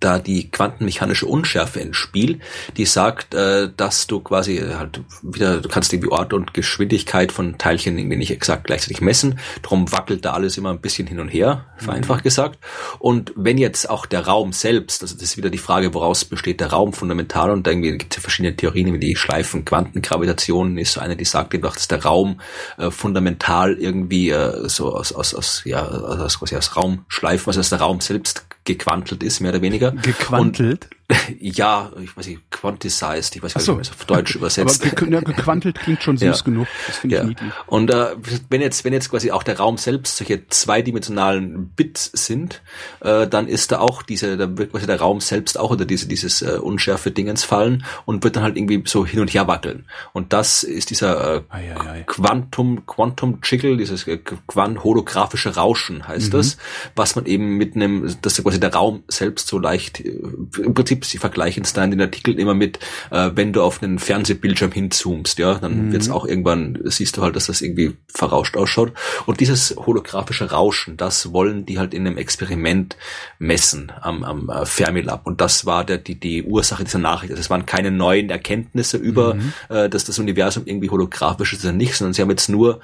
[0.05, 2.41] da die quantenmechanische Unschärfe ins Spiel,
[2.77, 7.57] die sagt, äh, dass du quasi halt wieder, du kannst irgendwie Ort und Geschwindigkeit von
[7.59, 9.39] Teilchen irgendwie nicht exakt gleichzeitig messen.
[9.63, 12.25] Drum wackelt da alles immer ein bisschen hin und her, vereinfacht mhm.
[12.25, 12.59] gesagt.
[12.99, 16.61] Und wenn jetzt auch der Raum selbst, also das ist wieder die Frage, woraus besteht
[16.61, 20.93] der Raum fundamental und irgendwie gibt es ja verschiedene Theorien, wie die Schleifen, Quantengravitation ist
[20.93, 22.41] so eine, die sagt einfach, dass der Raum
[22.77, 27.71] äh, fundamental irgendwie äh, so aus, aus, aus, ja, aus, quasi aus Raumschleifen, also dass
[27.71, 29.93] der Raum selbst gequantelt ist, mehr oder weniger.
[29.93, 30.89] Gequantelt?
[30.91, 31.04] Und,
[31.39, 33.73] ja, ich weiß nicht, quantized, ich weiß nicht, so.
[33.73, 34.83] wie man es auf Deutsch übersetzt.
[34.83, 36.45] Aber ge ja, gequantelt klingt schon süß ja.
[36.45, 36.67] genug.
[36.87, 37.29] Das finde ich ja.
[37.29, 37.53] niedlich.
[37.67, 38.17] Und äh,
[38.49, 42.63] wenn jetzt, wenn jetzt quasi auch der Raum selbst solche zweidimensionalen Bits sind,
[43.01, 46.09] äh, dann ist da auch diese, da wird quasi der Raum selbst auch unter diese,
[46.09, 49.85] dieses äh, unschärfe Dingens fallen und wird dann halt irgendwie so hin und her wackeln.
[50.15, 52.03] Und das ist dieser äh, ei, ei, ei.
[52.07, 56.39] Quantum, Quantum Jiggle, dieses äh, Quant holographische Rauschen heißt mhm.
[56.39, 56.57] das,
[56.97, 60.19] was man eben mit einem, dass quasi der Raum selbst so leicht, äh,
[60.59, 62.79] im Prinzip, sie vergleichen es da in den Artikeln immer mit,
[63.11, 65.93] äh, wenn du auf einen Fernsehbildschirm hinzoomst, ja, dann mhm.
[65.93, 68.93] wird's auch irgendwann, siehst du halt, dass das irgendwie verrauscht ausschaut.
[69.27, 72.97] Und dieses holographische Rauschen, das wollen die halt in einem Experiment
[73.39, 75.27] messen am, am äh, Fermilab.
[75.27, 77.33] Und das war der, die, die Ursache dieser Nachricht.
[77.33, 79.53] Also es waren keine neuen Erkenntnisse über, mhm.
[79.69, 82.81] äh, dass das Universum irgendwie holographisch ist oder nicht, sondern sie haben jetzt nur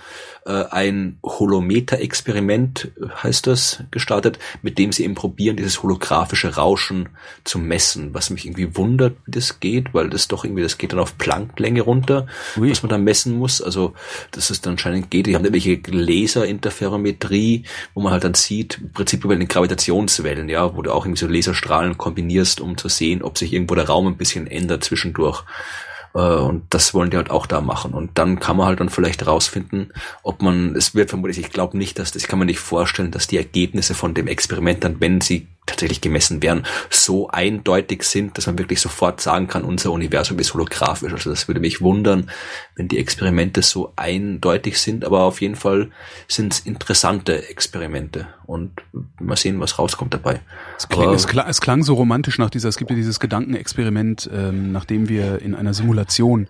[0.46, 2.92] äh, ein Holometer-Experiment,
[3.22, 7.10] heißt das, gestartet, mit dem sie eben probieren, dieses holographische Rauschen
[7.44, 10.78] zu messen messen, was mich irgendwie wundert, wie das geht, weil das doch irgendwie, das
[10.78, 12.70] geht dann auf Plancklänge runter, Ui.
[12.70, 13.62] was man da messen muss.
[13.62, 13.94] Also,
[14.32, 15.26] dass es dann anscheinend geht.
[15.26, 17.64] Die haben irgendwelche Laserinterferometrie,
[17.94, 21.20] wo man halt dann sieht, im Prinzip über den Gravitationswellen, ja, wo du auch irgendwie
[21.20, 25.44] so Laserstrahlen kombinierst, um zu sehen, ob sich irgendwo der Raum ein bisschen ändert zwischendurch.
[26.14, 27.92] Äh, und das wollen die halt auch da machen.
[27.92, 31.76] Und dann kann man halt dann vielleicht rausfinden, ob man, es wird vermutlich, ich glaube
[31.78, 35.00] nicht, dass das, ich kann mir nicht vorstellen, dass die Ergebnisse von dem Experiment dann,
[35.00, 39.92] wenn sie tatsächlich gemessen werden, so eindeutig sind, dass man wirklich sofort sagen kann, unser
[39.92, 41.12] Universum ist holographisch.
[41.12, 42.30] Also das würde mich wundern,
[42.76, 45.90] wenn die Experimente so eindeutig sind, aber auf jeden Fall
[46.28, 48.72] sind es interessante Experimente und
[49.20, 50.40] mal sehen, was rauskommt dabei.
[50.76, 54.28] Es, kling, es, klang, es klang so romantisch nach dieser, es gibt ja dieses Gedankenexperiment,
[54.32, 56.48] ähm, nachdem wir in einer Simulation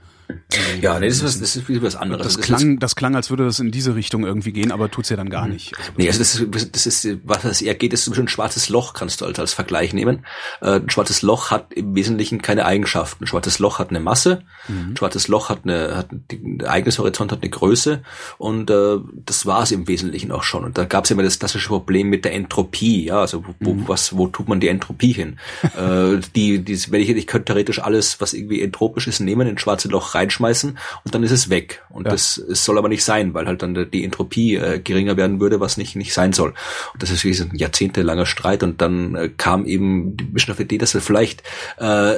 [0.81, 2.23] ja, nee, das ist, was, das ist was anderes.
[2.25, 5.09] Das, das klang, das klang, als würde das in diese Richtung irgendwie gehen, aber tut's
[5.09, 5.77] ja dann gar nicht.
[5.79, 8.95] Also nee, also das ist, das ist, was das eher geht, ist ein schwarzes Loch,
[8.95, 10.25] kannst du als, als Vergleich nehmen.
[10.61, 13.25] Äh, ein schwarzes Loch hat im Wesentlichen keine Eigenschaften.
[13.25, 14.93] Ein schwarzes Loch hat eine Masse, mhm.
[14.93, 18.03] ein schwarzes Loch hat eine, hat ein eigenes Horizont, hat eine Größe
[18.39, 20.65] und äh, das war's im Wesentlichen auch schon.
[20.65, 23.89] Und da gab's immer das klassische Problem mit der Entropie, ja, also wo, mhm.
[23.89, 25.39] was, wo tut man die Entropie hin?
[25.77, 29.59] äh, die, die, wenn ich, ich könnte theoretisch alles, was irgendwie entropisch ist, nehmen, in
[29.59, 31.83] schwarze Loch rein reinschmeißen und dann ist es weg.
[31.89, 32.13] Und ja.
[32.13, 35.61] das, das soll aber nicht sein, weil halt dann die Entropie äh, geringer werden würde,
[35.61, 36.55] was nicht, nicht sein soll.
[36.93, 40.25] Und das ist wie ein jahrzehntelanger Streit und dann äh, kam eben die
[40.63, 41.43] Idee, dass wir vielleicht
[41.79, 42.15] äh,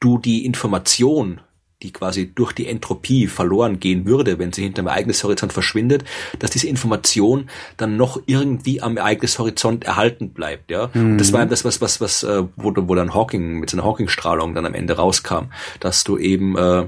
[0.00, 1.40] du die Information
[1.82, 6.04] die quasi durch die Entropie verloren gehen würde, wenn sie hinter dem Ereignishorizont verschwindet,
[6.38, 10.90] dass diese Information dann noch irgendwie am Ereignishorizont erhalten bleibt, ja.
[10.92, 11.12] Mhm.
[11.12, 14.54] Und das war das, was, was, was, äh, wo, wo dann Hawking mit seiner Hawking-Strahlung
[14.54, 15.46] dann am Ende rauskam,
[15.80, 16.86] dass du eben äh,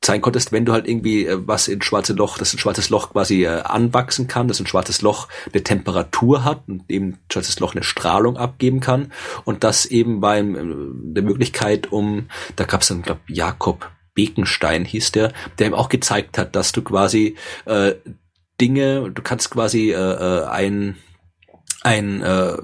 [0.00, 3.10] zeigen konntest, wenn du halt irgendwie äh, was in schwarze Loch, dass ein schwarzes Loch
[3.10, 7.60] quasi äh, anwachsen kann, dass ein schwarzes Loch eine Temperatur hat und eben ein schwarzes
[7.60, 9.12] Loch eine Strahlung abgeben kann
[9.44, 14.84] und das eben bei äh, der Möglichkeit um, da gab es dann, glaube Jakob Bekenstein
[14.84, 17.94] hieß der, der ihm auch gezeigt hat, dass du quasi äh,
[18.60, 20.96] Dinge, du kannst quasi äh, äh, ein
[21.82, 22.56] ein äh,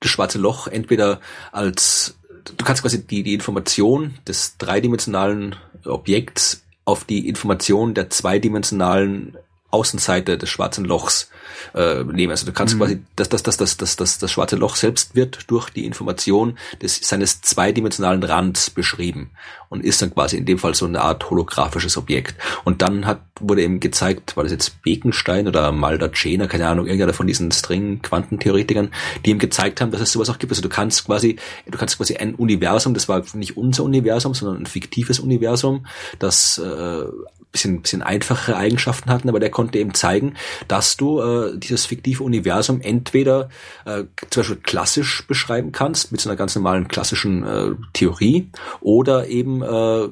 [0.00, 1.20] das schwarze Loch entweder
[1.52, 9.36] als du kannst quasi die die Information des dreidimensionalen Objekts auf die Information der zweidimensionalen
[9.70, 11.30] Außenseite des schwarzen Lochs
[11.74, 12.30] äh, nehmen.
[12.30, 12.78] Also du kannst mhm.
[12.78, 16.58] quasi, das, das, das, das, das, das, das schwarze Loch selbst wird durch die Information
[16.82, 19.30] des, seines zweidimensionalen Rands beschrieben
[19.68, 22.34] und ist dann quasi in dem Fall so eine Art holographisches Objekt.
[22.64, 27.14] Und dann hat, wurde eben gezeigt, war das jetzt Bekenstein oder Maldacena, keine Ahnung, irgendeiner
[27.14, 28.90] von diesen String-Quantentheoretikern,
[29.24, 30.52] die ihm gezeigt haben, dass es sowas auch gibt.
[30.52, 31.36] Also du kannst quasi,
[31.66, 35.86] du kannst quasi ein Universum, das war nicht unser Universum, sondern ein fiktives Universum,
[36.18, 37.04] das äh,
[37.52, 40.34] bisschen, bisschen einfachere Eigenschaften hatten, aber der konnte eben zeigen,
[40.68, 43.48] dass du äh, dieses fiktive Universum entweder
[43.84, 48.50] äh, zum Beispiel klassisch beschreiben kannst, mit so einer ganz normalen klassischen äh, Theorie,
[48.80, 50.08] oder eben äh,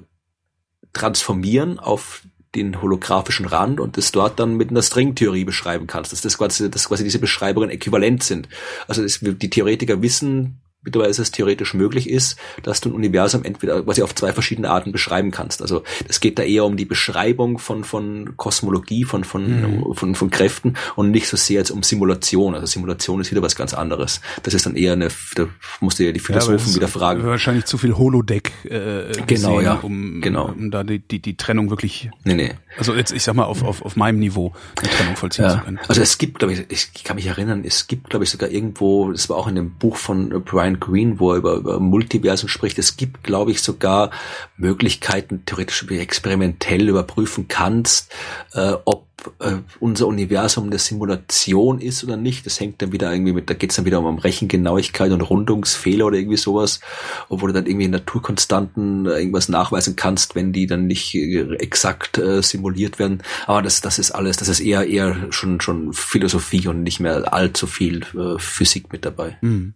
[0.93, 2.23] transformieren auf
[2.55, 6.71] den holographischen Rand und das dort dann mit einer Stringtheorie beschreiben kannst, dass das quasi,
[6.71, 8.49] dass quasi diese Beschreibungen äquivalent sind.
[8.87, 13.83] Also das, die Theoretiker wissen mittlerweile es theoretisch möglich ist, dass du ein Universum entweder
[13.83, 15.63] quasi auf zwei verschiedene Arten beschreiben kannst.
[15.63, 19.95] Also es geht da eher um die Beschreibung von von Kosmologie, von von mhm.
[19.95, 22.55] von, von Kräften und nicht so sehr als um Simulation.
[22.55, 24.21] Also Simulation ist wieder was ganz anderes.
[24.43, 25.47] Das ist dann eher eine, da
[25.81, 27.25] musst du ja die Philosophen ja, wieder fragen.
[27.25, 28.53] Wahrscheinlich zu viel Holodeck.
[28.65, 30.47] Äh, genau, gesehen, genau, ja, um, genau.
[30.47, 32.11] um da die, die die Trennung wirklich.
[32.25, 32.55] Nee, nee.
[32.77, 34.53] Also jetzt ich sag mal auf auf, auf meinem Niveau
[34.83, 35.59] die Trennung vollziehen ja.
[35.59, 35.79] zu können.
[35.89, 39.13] Also es gibt, glaube ich, ich kann mich erinnern, es gibt, glaube ich, sogar irgendwo,
[39.13, 42.79] das war auch in dem Buch von Brian Green, wo er über, über Multiversen spricht.
[42.79, 44.11] Es gibt, glaube ich, sogar
[44.57, 48.13] Möglichkeiten, theoretisch experimentell überprüfen kannst,
[48.55, 49.09] äh, ob
[49.41, 52.47] äh, unser Universum eine Simulation ist oder nicht.
[52.47, 56.19] Das hängt dann wieder irgendwie mit, da geht's dann wieder um Rechengenauigkeit und Rundungsfehler oder
[56.19, 56.81] irgendwie sowas,
[57.29, 62.43] wo du dann irgendwie Naturkonstanten irgendwas nachweisen kannst, wenn die dann nicht äh, exakt äh,
[62.43, 63.23] simuliert werden.
[63.47, 67.33] Aber das, das ist alles, das ist eher eher schon schon Philosophie und nicht mehr
[67.33, 69.37] allzu viel äh, Physik mit dabei.
[69.41, 69.75] Mhm.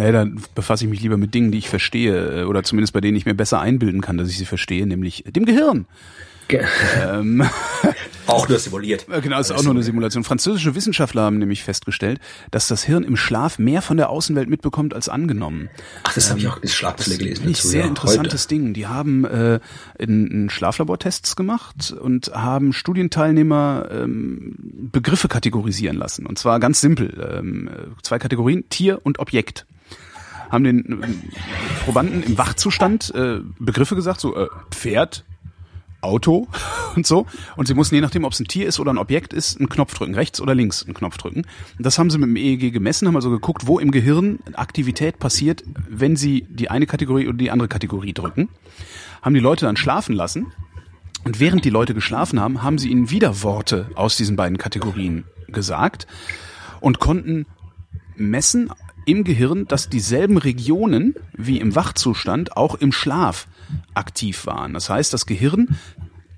[0.00, 3.02] Naja, dann befasse ich mich lieber mit Dingen, die ich verstehe, äh, oder zumindest bei
[3.02, 5.84] denen ich mir besser einbilden kann, dass ich sie verstehe, nämlich dem Gehirn.
[6.48, 6.64] Ge
[7.02, 7.44] ähm,
[8.26, 9.06] auch nur simuliert.
[9.22, 10.24] Genau, ist auch nur eine Simulation.
[10.24, 12.18] Französische Wissenschaftler haben nämlich festgestellt,
[12.50, 15.68] dass das Hirn im Schlaf mehr von der Außenwelt mitbekommt als angenommen.
[16.04, 17.44] Ach, das ähm, habe ich auch das Schlafzelle gelesen.
[17.46, 18.48] Dazu, sehr ja, interessantes heute.
[18.48, 18.72] Ding.
[18.72, 19.60] Die haben äh,
[19.98, 24.54] in, in Schlaflabortests gemacht und haben Studienteilnehmer ähm,
[24.90, 26.24] Begriffe kategorisieren lassen.
[26.24, 27.34] Und zwar ganz simpel.
[27.38, 27.68] Ähm,
[28.02, 29.66] zwei Kategorien, Tier und Objekt
[30.50, 31.06] haben den äh,
[31.84, 35.24] Probanden im Wachzustand äh, Begriffe gesagt, so äh, Pferd,
[36.00, 36.48] Auto
[36.96, 37.26] und so.
[37.56, 39.68] Und sie mussten, je nachdem, ob es ein Tier ist oder ein Objekt ist, einen
[39.68, 41.42] Knopf drücken, rechts oder links einen Knopf drücken.
[41.78, 45.18] Und das haben sie mit dem EEG gemessen, haben also geguckt, wo im Gehirn Aktivität
[45.18, 48.48] passiert, wenn sie die eine Kategorie oder die andere Kategorie drücken.
[49.22, 50.52] Haben die Leute dann schlafen lassen.
[51.24, 55.24] Und während die Leute geschlafen haben, haben sie ihnen wieder Worte aus diesen beiden Kategorien
[55.48, 56.06] gesagt
[56.80, 57.44] und konnten
[58.16, 58.70] messen
[59.06, 63.46] im Gehirn, dass dieselben Regionen wie im Wachzustand auch im Schlaf
[63.94, 64.74] aktiv waren.
[64.74, 65.76] Das heißt, das Gehirn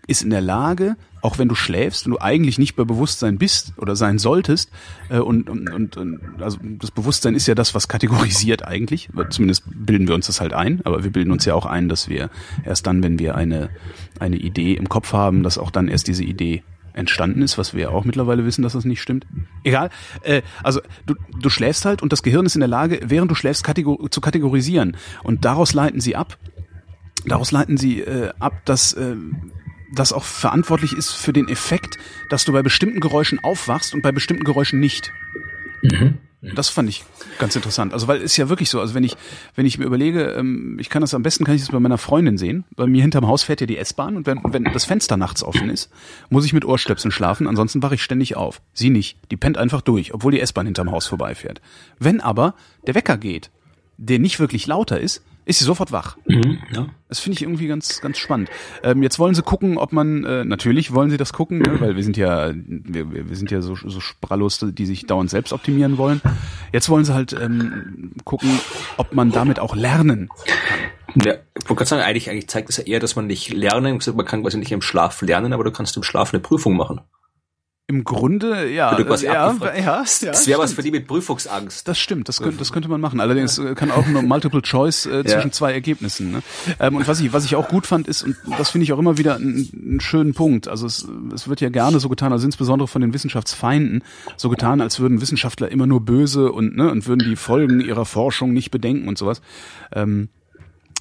[0.06, 3.72] ist in der Lage, auch wenn du schläfst und du eigentlich nicht bei Bewusstsein bist
[3.76, 4.70] oder sein solltest,
[5.08, 10.08] äh, und, und, und, also das Bewusstsein ist ja das, was kategorisiert eigentlich, zumindest bilden
[10.08, 12.30] wir uns das halt ein, aber wir bilden uns ja auch ein, dass wir
[12.64, 13.70] erst dann, wenn wir eine,
[14.18, 17.92] eine Idee im Kopf haben, dass auch dann erst diese Idee entstanden ist, was wir
[17.92, 19.26] auch mittlerweile wissen, dass das nicht stimmt.
[19.64, 19.90] Egal.
[20.22, 23.34] Äh, also du, du schläfst halt und das Gehirn ist in der Lage, während du
[23.34, 24.96] schläfst, kategor zu kategorisieren.
[25.22, 26.38] Und daraus leiten sie ab.
[27.24, 29.16] Daraus leiten sie äh, ab, dass äh,
[29.94, 31.98] das auch verantwortlich ist für den Effekt,
[32.30, 35.12] dass du bei bestimmten Geräuschen aufwachst und bei bestimmten Geräuschen nicht.
[35.82, 36.18] Mhm.
[36.42, 37.04] Das fand ich
[37.38, 37.92] ganz interessant.
[37.92, 39.16] Also weil es ist ja wirklich so, also wenn ich
[39.54, 41.98] wenn ich mir überlege, ähm, ich kann das am besten kann ich das bei meiner
[41.98, 42.64] Freundin sehen.
[42.74, 45.70] Bei mir hinterm Haus fährt ja die S-Bahn und wenn wenn das Fenster nachts offen
[45.70, 45.88] ist,
[46.30, 48.60] muss ich mit Ohrstöpseln schlafen, ansonsten wache ich ständig auf.
[48.72, 51.60] Sie nicht, die pennt einfach durch, obwohl die S-Bahn hinterm Haus vorbeifährt.
[52.00, 52.54] Wenn aber
[52.88, 53.50] der Wecker geht,
[53.96, 56.16] der nicht wirklich lauter ist, ist sie sofort wach.
[56.26, 56.86] Mhm, ja.
[57.08, 58.48] Das finde ich irgendwie ganz, ganz spannend.
[58.82, 61.96] Ähm, jetzt wollen sie gucken, ob man, äh, natürlich wollen sie das gucken, ne, weil
[61.96, 65.98] wir sind ja, wir, wir sind ja so, so Sprallos, die sich dauernd selbst optimieren
[65.98, 66.20] wollen.
[66.72, 68.60] Jetzt wollen sie halt ähm, gucken,
[68.96, 71.22] ob man damit auch lernen kann.
[71.22, 73.98] Ja, ich wollte gerade sagen, eigentlich, eigentlich zeigt das ja eher, dass man nicht lernen,
[74.14, 77.00] man kann quasi nicht im Schlaf lernen, aber du kannst im Schlaf eine Prüfung machen.
[77.92, 78.94] Im Grunde, ja.
[78.94, 81.86] Du quasi ja, ja, ja, das wäre was für die mit Prüfungsangst.
[81.86, 83.20] Das stimmt, das könnte, das könnte man machen.
[83.20, 83.74] Allerdings ja.
[83.74, 85.52] kann auch nur Multiple Choice äh, zwischen ja.
[85.52, 86.30] zwei Ergebnissen.
[86.30, 86.42] Ne?
[86.80, 88.98] Ähm, und was ich, was ich auch gut fand, ist, und das finde ich auch
[88.98, 92.46] immer wieder einen, einen schönen Punkt, also es, es wird ja gerne so getan, also
[92.46, 94.02] insbesondere von den Wissenschaftsfeinden,
[94.38, 98.06] so getan, als würden Wissenschaftler immer nur böse und, ne, und würden die Folgen ihrer
[98.06, 99.42] Forschung nicht bedenken und sowas.
[99.94, 100.30] Ähm,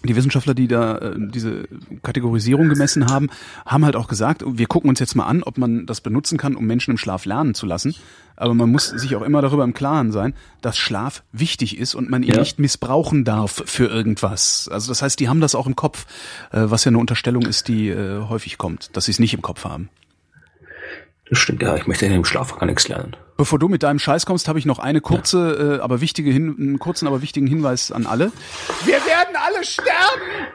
[0.03, 1.67] die Wissenschaftler, die da äh, diese
[2.03, 3.29] Kategorisierung gemessen haben,
[3.65, 6.55] haben halt auch gesagt, wir gucken uns jetzt mal an, ob man das benutzen kann,
[6.55, 7.95] um Menschen im Schlaf lernen zu lassen.
[8.35, 12.09] Aber man muss sich auch immer darüber im Klaren sein, dass Schlaf wichtig ist und
[12.09, 12.39] man ihn ja.
[12.39, 14.67] nicht missbrauchen darf für irgendwas.
[14.71, 16.07] Also das heißt, die haben das auch im Kopf,
[16.51, 19.41] äh, was ja eine Unterstellung ist, die äh, häufig kommt, dass sie es nicht im
[19.41, 19.89] Kopf haben.
[21.31, 21.77] Das stimmt, ja.
[21.77, 23.15] Ich möchte in dem Schlaf gar nichts lernen.
[23.37, 25.75] Bevor du mit deinem Scheiß kommst, habe ich noch eine kurze, ja.
[25.77, 28.33] äh, aber wichtige, hin, einen kurzen, aber wichtigen Hinweis an alle.
[28.83, 30.51] Wir werden alle sterben!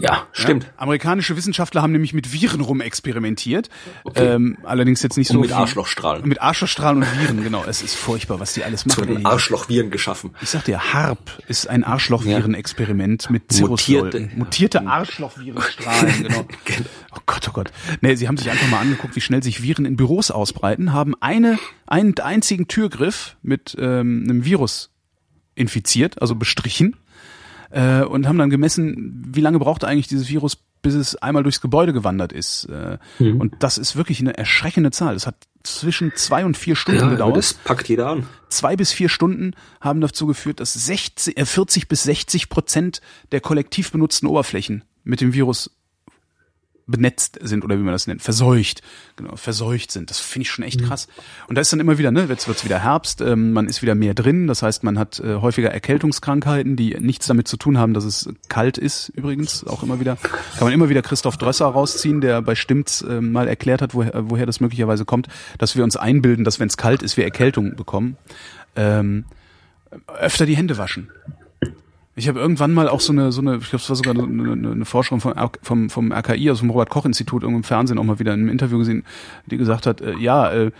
[0.00, 0.64] Ja, stimmt.
[0.64, 3.70] Ja, amerikanische Wissenschaftler haben nämlich mit Viren rumexperimentiert.
[4.04, 4.34] Okay.
[4.34, 5.40] Ähm, allerdings jetzt nicht und so.
[5.40, 6.28] mit viel, Arschlochstrahlen.
[6.28, 7.64] Mit Arschlochstrahlen und Viren, genau.
[7.66, 8.98] Es ist furchtbar, was die alles machen.
[8.98, 10.34] Zu den Arschlochviren geschaffen.
[10.42, 16.46] Ich sag dir, HARP ist ein Arschlochviren-Experiment mit Mutierte, mutierte Arschlochvirenstrahlen, genau.
[17.16, 17.72] Oh Gott, oh Gott.
[18.02, 21.14] Nee, sie haben sich einfach mal angeguckt, wie schnell sich Viren in Büros ausbreiten, haben
[21.20, 24.90] eine, einen einzigen Türgriff mit ähm, einem Virus
[25.54, 26.94] infiziert, also bestrichen
[27.70, 31.60] äh, und haben dann gemessen, wie lange braucht eigentlich dieses Virus, bis es einmal durchs
[31.60, 32.66] Gebäude gewandert ist.
[32.66, 33.40] Äh, mhm.
[33.40, 35.14] Und das ist wirklich eine erschreckende Zahl.
[35.14, 37.36] Das hat zwischen zwei und vier Stunden ja, gedauert.
[37.36, 38.26] Das packt jeder an.
[38.48, 43.00] Zwei bis vier Stunden haben dazu geführt, dass 60, äh, 40 bis 60 Prozent
[43.32, 45.70] der kollektiv benutzten Oberflächen mit dem Virus
[46.86, 48.82] benetzt sind oder wie man das nennt, verseucht,
[49.16, 50.08] genau, verseucht sind.
[50.10, 50.86] Das finde ich schon echt mhm.
[50.86, 51.08] krass.
[51.48, 53.94] Und da ist dann immer wieder, ne, jetzt wird's wieder Herbst, ähm, man ist wieder
[53.94, 57.92] mehr drin, das heißt, man hat äh, häufiger Erkältungskrankheiten, die nichts damit zu tun haben,
[57.92, 60.16] dass es kalt ist, übrigens auch immer wieder.
[60.16, 64.30] Kann man immer wieder Christoph Drösser rausziehen, der bei Stimmt's äh, mal erklärt hat, woher,
[64.30, 67.74] woher das möglicherweise kommt, dass wir uns einbilden, dass wenn es kalt ist, wir Erkältung
[67.74, 68.16] bekommen.
[68.76, 69.24] Ähm,
[70.06, 71.10] öfter die Hände waschen.
[72.18, 74.52] Ich habe irgendwann mal auch so eine, so eine, ich glaube, es war sogar eine,
[74.52, 78.32] eine, Forscherin vom, vom, vom RKI, also vom Robert-Koch-Institut, irgendwo im Fernsehen auch mal wieder
[78.32, 79.04] in einem Interview gesehen,
[79.44, 80.70] die gesagt hat, äh, ja, äh,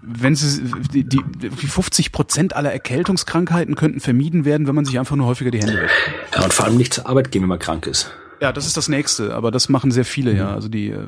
[0.00, 4.98] wenn sie, die, die, die 50 Prozent aller Erkältungskrankheiten könnten vermieden werden, wenn man sich
[4.98, 5.94] einfach nur häufiger die Hände wäscht.
[6.34, 8.10] Ja, und vor allem nicht zur Arbeit gehen, wenn man krank ist.
[8.40, 10.38] Ja, das ist das Nächste, aber das machen sehr viele, mhm.
[10.38, 10.54] ja.
[10.54, 11.06] Also die, äh,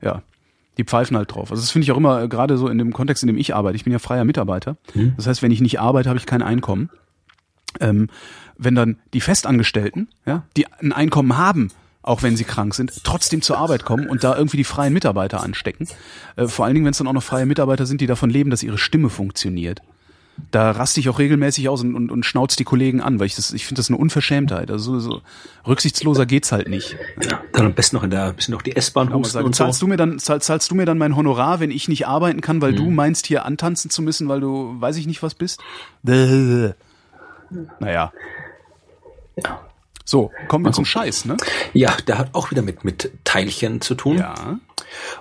[0.00, 0.22] ja,
[0.78, 1.50] die pfeifen halt drauf.
[1.50, 3.56] Also das finde ich auch immer, äh, gerade so in dem Kontext, in dem ich
[3.56, 3.74] arbeite.
[3.74, 4.76] Ich bin ja freier Mitarbeiter.
[4.94, 5.14] Mhm.
[5.16, 6.90] Das heißt, wenn ich nicht arbeite, habe ich kein Einkommen.
[7.80, 8.08] Ähm,
[8.58, 11.70] wenn dann die Festangestellten, ja, die ein Einkommen haben,
[12.02, 15.42] auch wenn sie krank sind, trotzdem zur Arbeit kommen und da irgendwie die freien Mitarbeiter
[15.42, 15.88] anstecken.
[16.36, 18.50] Äh, vor allen Dingen, wenn es dann auch noch freie Mitarbeiter sind, die davon leben,
[18.50, 19.82] dass ihre Stimme funktioniert.
[20.50, 23.36] Da raste ich auch regelmäßig aus und, und, und schnauz die Kollegen an, weil ich
[23.36, 24.70] das, ich finde das eine Unverschämtheit.
[24.70, 25.22] Also so
[25.66, 26.96] rücksichtsloser geht's halt nicht.
[27.22, 29.86] Ja, dann am besten noch in der, bisschen noch die S-Bahn sagen, und zahlst so.
[29.86, 32.60] du mir dann, zahl, zahlst du mir dann mein Honorar, wenn ich nicht arbeiten kann,
[32.60, 32.76] weil mhm.
[32.76, 35.60] du meinst hier antanzen zu müssen, weil du, weiß ich nicht was bist?
[36.02, 36.74] Naja,
[37.80, 38.12] ja.
[40.04, 41.36] So, kommen wir zum Scheiß, ne?
[41.72, 44.18] Ja, der hat auch wieder mit, mit Teilchen zu tun.
[44.18, 44.60] Ja.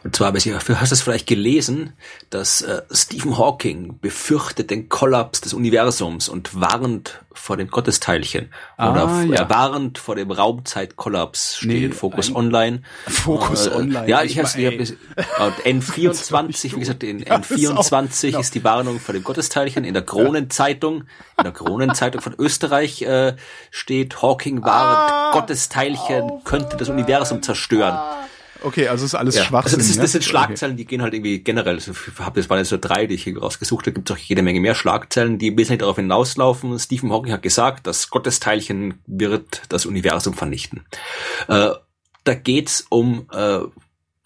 [0.03, 1.93] Und zwar, du hast es vielleicht gelesen,
[2.29, 8.49] dass äh, Stephen Hawking befürchtet den Kollaps des Universums und warnt vor den Gottesteilchen.
[8.77, 9.41] Ah, Oder ja.
[9.41, 12.81] er warnt vor dem Raumzeitkollaps, steht Nee, in Fokus ein- Online.
[13.07, 14.07] Fokus Äh, Online.
[14.07, 14.73] Ja, Ich ich ich hab,
[15.47, 19.83] und N24, wie gesagt, in Ja, ist N24 auch- ist die Warnung vor dem Gottesteilchen.
[19.83, 21.01] In der Kronenzeitung,
[21.37, 23.35] in der Kronenzeitung von Österreich äh,
[23.71, 27.97] steht, Hawking warnt, Ah, Gottesteilchen könnte das Universum zerstören.
[28.61, 29.75] Okay, also ist alles Ja, Schwachsinn.
[29.75, 30.19] also das, ist, das ja?
[30.19, 31.75] sind Schlagzeilen, die gehen halt irgendwie generell.
[31.75, 31.93] Also
[32.33, 33.93] das waren jetzt nur drei, die ich hier rausgesucht habe.
[33.93, 36.77] Gibt auch jede Menge mehr Schlagzeilen, die wesentlich darauf hinauslaufen.
[36.79, 40.85] Stephen Hawking hat gesagt, das Gottesteilchen wird das Universum vernichten.
[41.47, 41.71] Äh,
[42.23, 43.59] da geht's um äh,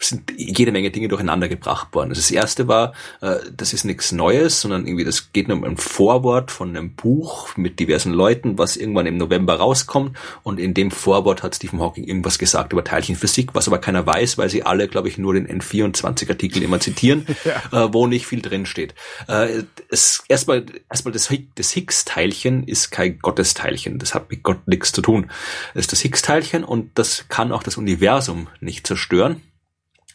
[0.02, 2.10] sind jede Menge Dinge durcheinander gebracht worden.
[2.10, 5.64] Also das erste war, äh, das ist nichts Neues, sondern irgendwie das geht nur um
[5.64, 10.16] ein Vorwort von einem Buch mit diversen Leuten, was irgendwann im November rauskommt.
[10.42, 14.38] Und in dem Vorwort hat Stephen Hawking irgendwas gesagt über Teilchenphysik, was aber keiner weiß,
[14.38, 17.26] weil sie alle, glaube ich, nur den N24-Artikel immer zitieren,
[17.72, 18.94] äh, wo nicht viel drin steht.
[19.28, 23.98] Äh, es, erstmal, erstmal das, das Higgs-Teilchen ist kein Gottesteilchen.
[23.98, 25.30] Das hat mit Gott nichts zu tun.
[25.74, 29.42] Das ist das Higgs-Teilchen und das kann auch das Universum nicht zerstören.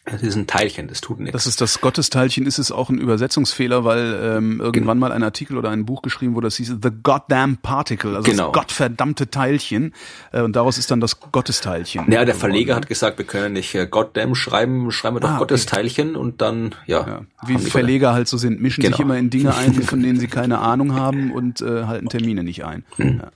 [0.08, 1.32] Das ist ein Teilchen, das tut nichts.
[1.32, 5.58] Das ist das Gottesteilchen, ist es auch ein Übersetzungsfehler, weil ähm, irgendwann mal ein Artikel
[5.58, 8.52] oder ein Buch geschrieben wurde, das hieß The Goddamn Particle, also Genau.
[8.52, 9.92] das gottverdammte Teilchen.
[10.30, 12.10] Äh, und daraus ist dann das Gottesteilchen.
[12.10, 12.76] Ja, der Verleger geworden.
[12.82, 15.38] hat gesagt, wir können nicht äh, Goddamn schreiben, schreiben wir doch Ah, okay.
[15.40, 17.04] Gottesteilchen und dann, ja.
[17.06, 19.02] Ja, wie Verleger halt so sind, mischen sich Genau.
[19.02, 22.64] immer in Dinge ein, von denen sie keine Ahnung haben und äh, halten Termine nicht
[22.64, 22.84] ein.
[22.96, 23.18] Hm.
[23.22, 23.28] Ja.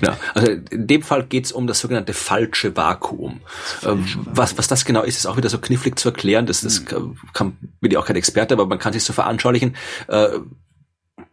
[0.00, 0.12] Genau.
[0.34, 3.40] Also in dem Fall geht's um das sogenannte falsche Vakuum.
[3.84, 6.46] Ähm, was, was das genau ist, ist auch wieder so knifflig zu erklären.
[6.46, 9.76] Das, das kann, kann, bin ich auch kein Experte, aber man kann sich so veranschaulichen.
[10.08, 10.28] Äh,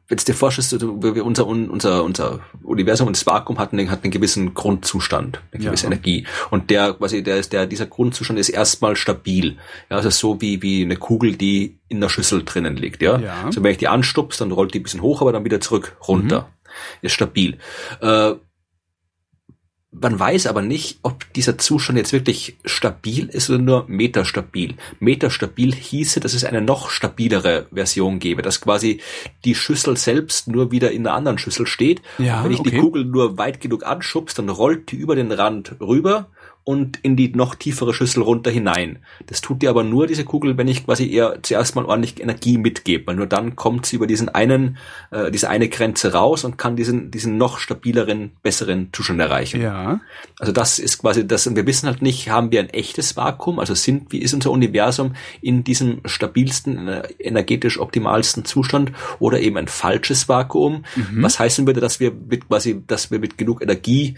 [0.10, 4.12] wenn du dir vorstellst, unser, unser, unser Universum und das Vakuum hat einen, hat einen
[4.12, 5.70] gewissen Grundzustand, eine Ja.
[5.70, 6.28] gewisse Energie.
[6.52, 9.58] Und der, quasi, der ist, der, dieser Grundzustand ist erstmal stabil.
[9.90, 13.18] Ja, also so wie, wie eine Kugel, die in der Schüssel drinnen liegt, ja.
[13.18, 13.44] Ja.
[13.46, 15.96] Also wenn ich die anstupst, dann rollt die ein bisschen hoch, aber dann wieder zurück,
[16.08, 16.50] runter.
[17.02, 17.58] Ist stabil.
[18.02, 18.34] Äh,
[19.94, 24.76] man weiß aber nicht, ob dieser Zustand jetzt wirklich stabil ist oder nur metastabil.
[25.00, 29.02] Metastabil hieße, dass es eine noch stabilere Version gäbe, dass quasi
[29.46, 32.02] die Schüssel selbst nur wieder in einer anderen Schüssel steht.
[32.18, 32.80] Ja, Wenn ich die okay.
[32.80, 36.30] Kugel nur weit genug anschubst, dann rollt die über den Rand rüber
[36.66, 39.00] und in die noch tiefere Schüssel runter hinein.
[39.28, 42.58] Das tut die aber nur, diese Kugel, wenn ich quasi ihr zuerst mal ordentlich Energie
[42.58, 44.78] mitgebe, weil nur dann kommt sie über diesen einen,
[45.12, 49.62] äh, diese eine Grenze raus und kann diesen, diesen noch stabileren, besseren Zustand erreichen.
[49.62, 50.00] ja.
[50.40, 53.60] Also das ist quasi das, und wir wissen halt nicht, haben wir ein echtes Vakuum,
[53.60, 59.58] also sind, wie ist unser Universum in diesem stabilsten, äh, energetisch optimalsten Zustand oder eben
[59.58, 60.86] ein falsches Vakuum?
[61.16, 64.16] Was heißen würde, dass wir mit quasi, dass wir mit genug Energie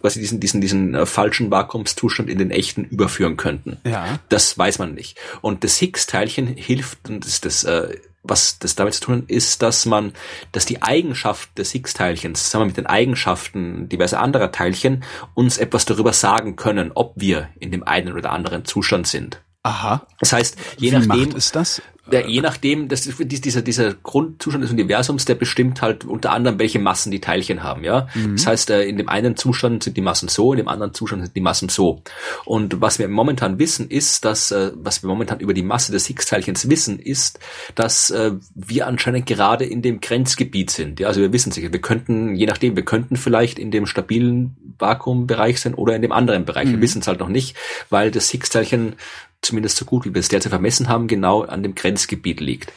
[0.00, 3.78] quasi diesen, diesen, diesen äh, falschen Vakuumszustand in den echten überführen könnten?
[3.84, 4.18] Ja.
[4.28, 5.18] Das weiß man nicht.
[5.40, 9.62] Und das Higgs-Teilchen hilft, und das, das, äh, was das damit zu tun hat, ist,
[9.62, 10.12] dass man,
[10.52, 16.12] dass die Eigenschaft des Higgs-Teilchens zusammen mit den Eigenschaften diverser anderer Teilchen uns etwas darüber
[16.12, 19.42] sagen können, ob wir in dem einen oder anderen Zustand sind.
[19.62, 20.06] Aha.
[20.20, 21.82] Das heißt, je Wie nachdem, macht es das?
[22.10, 26.58] Ja, je nachdem, das ist, dieser, dieser Grundzustand des Universums, der bestimmt halt unter anderem,
[26.58, 28.08] welche Massen die Teilchen haben, ja.
[28.32, 31.24] Das heißt, äh, in dem einen Zustand sind die Massen so, in dem anderen Zustand
[31.24, 32.02] sind die Massen so.
[32.44, 36.06] Und was wir momentan wissen, ist, dass, äh, was wir momentan über die Masse des
[36.06, 37.38] Higgs-Teilchens wissen, ist,
[37.74, 41.00] dass äh, wir anscheinend gerade in dem Grenzgebiet sind.
[41.00, 44.56] Ja, also wir wissen sicher, wir könnten, je nachdem, wir könnten vielleicht in dem stabilen
[44.78, 46.68] Vakuumbereich sein oder in dem anderen Bereich.
[46.68, 47.56] Wir wissen es halt noch nicht,
[47.90, 48.94] weil das Higgs-Teilchen
[49.42, 52.72] zumindest so gut wie wir es derzeit vermessen haben, genau an dem Grenzgebiet liegt.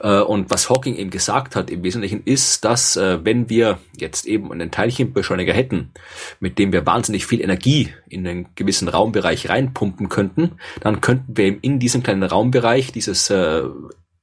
[0.00, 4.26] Äh, Und was Hawking eben gesagt hat im Wesentlichen ist, dass äh, wenn wir jetzt
[4.26, 5.92] eben einen Teilchenbeschleuniger hätten,
[6.40, 11.44] mit dem wir wahnsinnig viel Energie in einen gewissen Raumbereich reinpumpen könnten, dann könnten wir
[11.44, 13.62] eben in diesem kleinen Raumbereich dieses äh,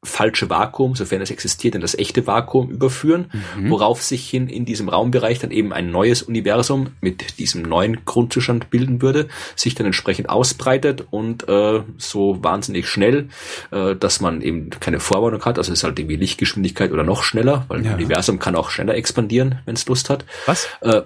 [0.08, 3.30] falsche Vakuum, sofern es existiert, in das echte Vakuum überführen,
[3.68, 8.70] worauf sich hin in diesem Raumbereich dann eben ein neues Universum mit diesem neuen Grundzustand
[8.70, 13.30] bilden würde, sich dann entsprechend ausbreitet und äh, so wahnsinnig schnell,
[13.72, 17.24] äh, dass man eben keine Vorwarnung hat, also es ist halt irgendwie Lichtgeschwindigkeit oder noch
[17.24, 17.92] schneller, weil Ja.
[17.92, 20.26] ein Universum kann auch schneller expandieren, wenn es Lust hat.
[20.46, 20.68] Was?
[20.82, 21.02] Äh,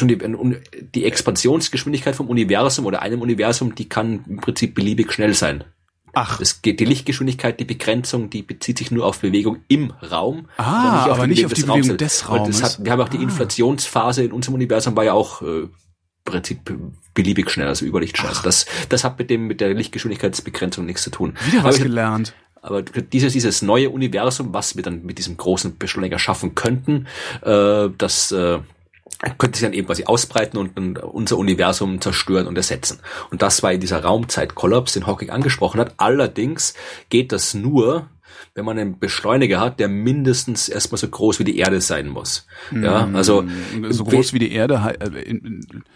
[0.00, 0.56] Uni- ein-
[0.94, 5.64] die Expansionsgeschwindigkeit vom Universum oder einem Universum, die kann im Prinzip beliebig schnell sein.
[6.14, 10.48] Ach, Es geht die Lichtgeschwindigkeit, die Begrenzung, die bezieht sich nur auf Bewegung im Raum,
[10.56, 12.60] Ah, aber nicht auf die Bewegung des Und Raumes.
[12.60, 13.22] das hat, wir haben auch die Ah.
[13.22, 15.68] Inflationsphase in unserem Universum war ja auch äh,
[16.24, 16.72] Prinzip
[17.12, 18.30] beliebig schnell, also Überlichtschnell.
[18.30, 21.34] Also das, das hat mit dem mit der Lichtgeschwindigkeitsbegrenzung nichts zu tun.
[21.46, 22.32] wieder Aber was ich- gelernt.
[22.62, 27.06] aber dieses, dieses neue Universum, was wir dann mit diesem großen Beschleuniger schaffen könnten,
[27.42, 28.58] äh, das äh,
[29.38, 33.00] könnte sich dann eben quasi ausbreiten und dann unser Universum zerstören und ersetzen.
[33.30, 35.94] Und das war in dieser Raumzeitkollaps, den Hawking angesprochen hat.
[35.98, 36.74] Allerdings
[37.10, 38.08] geht das nur,
[38.54, 42.46] wenn man einen Beschleuniger hat, der mindestens erstmal so groß wie die Erde sein muss.
[42.72, 43.44] Ja, Mm, also
[43.90, 44.94] so groß wie die Erde.
[45.00, 45.40] äh,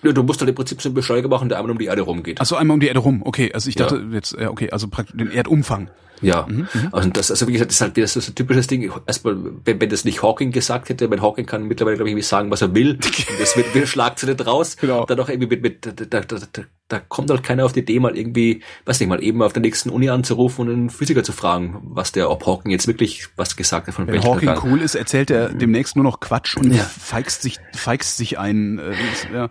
[0.02, 2.02] ja, du musst halt im Prinzip so einen Beschleuniger machen, der einmal um die Erde
[2.02, 2.38] rumgeht.
[2.40, 3.22] Ach so, einmal um die Erde rum.
[3.24, 5.90] Okay, also ich dachte jetzt, ja, okay, also praktisch den Erdumfang.
[6.22, 6.46] Ja,
[6.92, 8.90] also das, also wie gesagt, das ist halt wieder so so ein typisches Ding.
[9.06, 12.24] Erstmal, wenn, wenn das nicht Hawking gesagt hätte, wenn Hawking kann mittlerweile, glaube ich, irgendwie
[12.26, 12.94] sagen, was er will,
[13.38, 15.04] das wird wieder Schlagzeile draus, Genau.
[15.06, 18.00] dann auch irgendwie mit, mit da, da, da, da, kommt halt keiner auf die Idee,
[18.00, 21.32] mal irgendwie, weiß nicht, mal eben auf der nächsten Uni anzurufen und einen Physiker zu
[21.32, 24.72] fragen, was der, ob Hawking jetzt wirklich was gesagt hat von Wenn Hawking Weltuntergang.
[24.72, 26.82] cool ist, erzählt er demnächst nur noch Quatsch und Ja.
[26.84, 28.78] feigst sich, feigst sich ein.
[28.78, 28.94] Äh,
[29.34, 29.50] ja.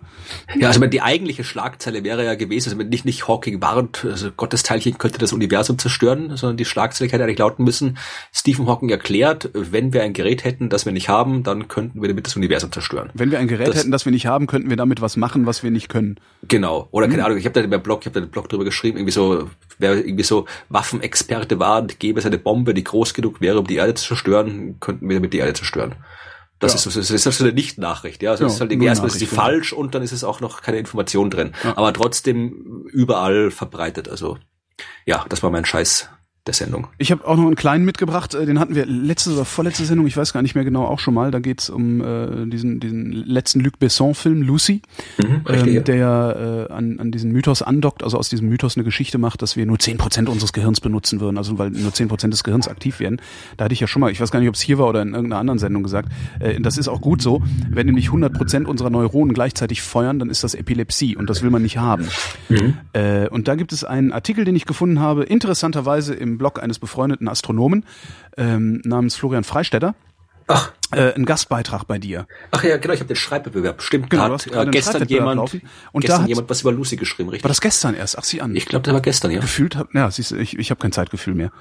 [0.58, 4.30] Ja, also die eigentliche Schlagzeile wäre ja gewesen, also wenn nicht, nicht Hawking warnt, also
[4.32, 7.96] Gottes Teilchen könnte das Universum zerstören, sondern die Schlagzeile hätte eigentlich lauten müssen,
[8.32, 12.08] Stephen Hawking erklärt, wenn wir ein Gerät hätten, das wir nicht haben, dann könnten wir
[12.08, 13.10] damit das Universum zerstören.
[13.14, 15.46] Wenn wir ein Gerät Das- hätten, das wir nicht haben, könnten wir damit was machen,
[15.46, 16.20] was wir nicht können.
[16.46, 16.88] Genau.
[16.90, 17.12] Oder Hm.
[17.12, 19.12] keine Ahnung, ich habe da meinem Blog, ich habe da einen Blog drüber geschrieben, irgendwie
[19.12, 19.48] so,
[19.78, 23.66] wer irgendwie so Waffenexperte war und gäbe es eine Bombe, die groß genug wäre, um
[23.66, 25.94] die Erde zu zerstören, könnten wir damit die Erde zerstören.
[26.60, 26.76] Das Ja.
[26.78, 28.32] ist, so- das ist so eine Nicht-Nachricht, ja.
[28.32, 30.40] Also Ja, das ist halt irgendwie erstmal ist sie falsch und dann ist es auch
[30.40, 31.52] noch keine Information drin.
[31.76, 34.08] Aber trotzdem überall verbreitet.
[34.08, 34.38] Also
[35.06, 36.08] ja, das war mein Scheiß
[36.48, 36.88] der Sendung.
[36.98, 40.06] Ich habe auch noch einen kleinen mitgebracht, äh, den hatten wir letzte oder vorletzte Sendung,
[40.06, 41.30] ich weiß gar nicht mehr genau, auch schon mal.
[41.30, 44.82] Da geht's um äh, diesen, diesen letzten Luc Besson-Film, Lucy,
[45.48, 45.80] richtig, ähm, ja.
[45.82, 49.56] der äh, an, an diesen Mythos andockt, also aus diesem Mythos eine Geschichte macht, dass
[49.56, 53.20] wir nur 10% unseres Gehirns benutzen würden, also weil nur 10% des Gehirns aktiv werden.
[53.56, 55.02] Da hatte ich ja schon mal, ich weiß gar nicht, ob es hier war oder
[55.02, 56.10] in irgendeiner anderen Sendung gesagt,
[56.40, 57.42] äh, das ist auch gut so.
[57.70, 61.62] Wenn nämlich 100% unserer Neuronen gleichzeitig feuern, dann ist das Epilepsie und das will man
[61.62, 62.08] nicht haben.
[62.92, 66.78] Äh, und da gibt es einen Artikel, den ich gefunden habe, interessanterweise im Blog eines
[66.78, 67.84] befreundeten Astronomen
[68.36, 69.94] ähm, namens Florian Freistetter.
[70.50, 72.26] Ach, Äh, ein Gastbeitrag bei dir.
[72.52, 73.82] ach ja, genau, ich habe den Schreibwettbewerb.
[73.82, 75.60] Stimmt, Genau, da hat äh, gestern jemand, laufen.
[75.92, 77.44] Und da gestern hat- jemand was über Lucy geschrieben, richtig?
[77.44, 78.16] War das gestern erst?
[78.18, 78.56] Ach, sieh an.
[78.56, 79.40] ich glaube, das war gestern, ja.
[79.40, 81.52] gefühlt hab, ja, siehst ich, ich habe kein Zeitgefühl mehr.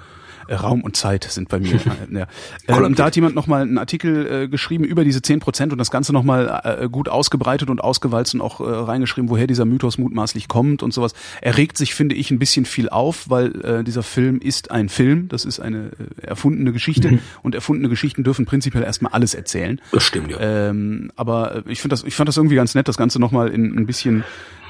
[0.56, 1.80] Raum und Zeit sind bei mir.
[2.12, 2.28] ja.
[2.68, 5.92] äh, und da hat jemand nochmal einen Artikel äh, geschrieben über diese 10% und das
[5.92, 10.48] Ganze nochmal äh, gut ausgebreitet und ausgewalzt und auch äh, reingeschrieben, woher dieser Mythos mutmaßlich
[10.48, 11.14] kommt und sowas.
[11.42, 14.90] Er regt sich, finde ich, ein bisschen viel auf, weil äh, dieser Film ist ein
[14.90, 15.92] Film, das ist eine
[16.22, 19.82] äh, erfundene Geschichte und erfundene Geschichten dürfen prinzipiell erstmal alles erzählen.
[19.92, 20.40] Das stimmt, ja.
[20.40, 23.50] Ähm, aber äh, ich finde das, ich fand das irgendwie ganz nett, das Ganze nochmal
[23.50, 24.24] in ein bisschen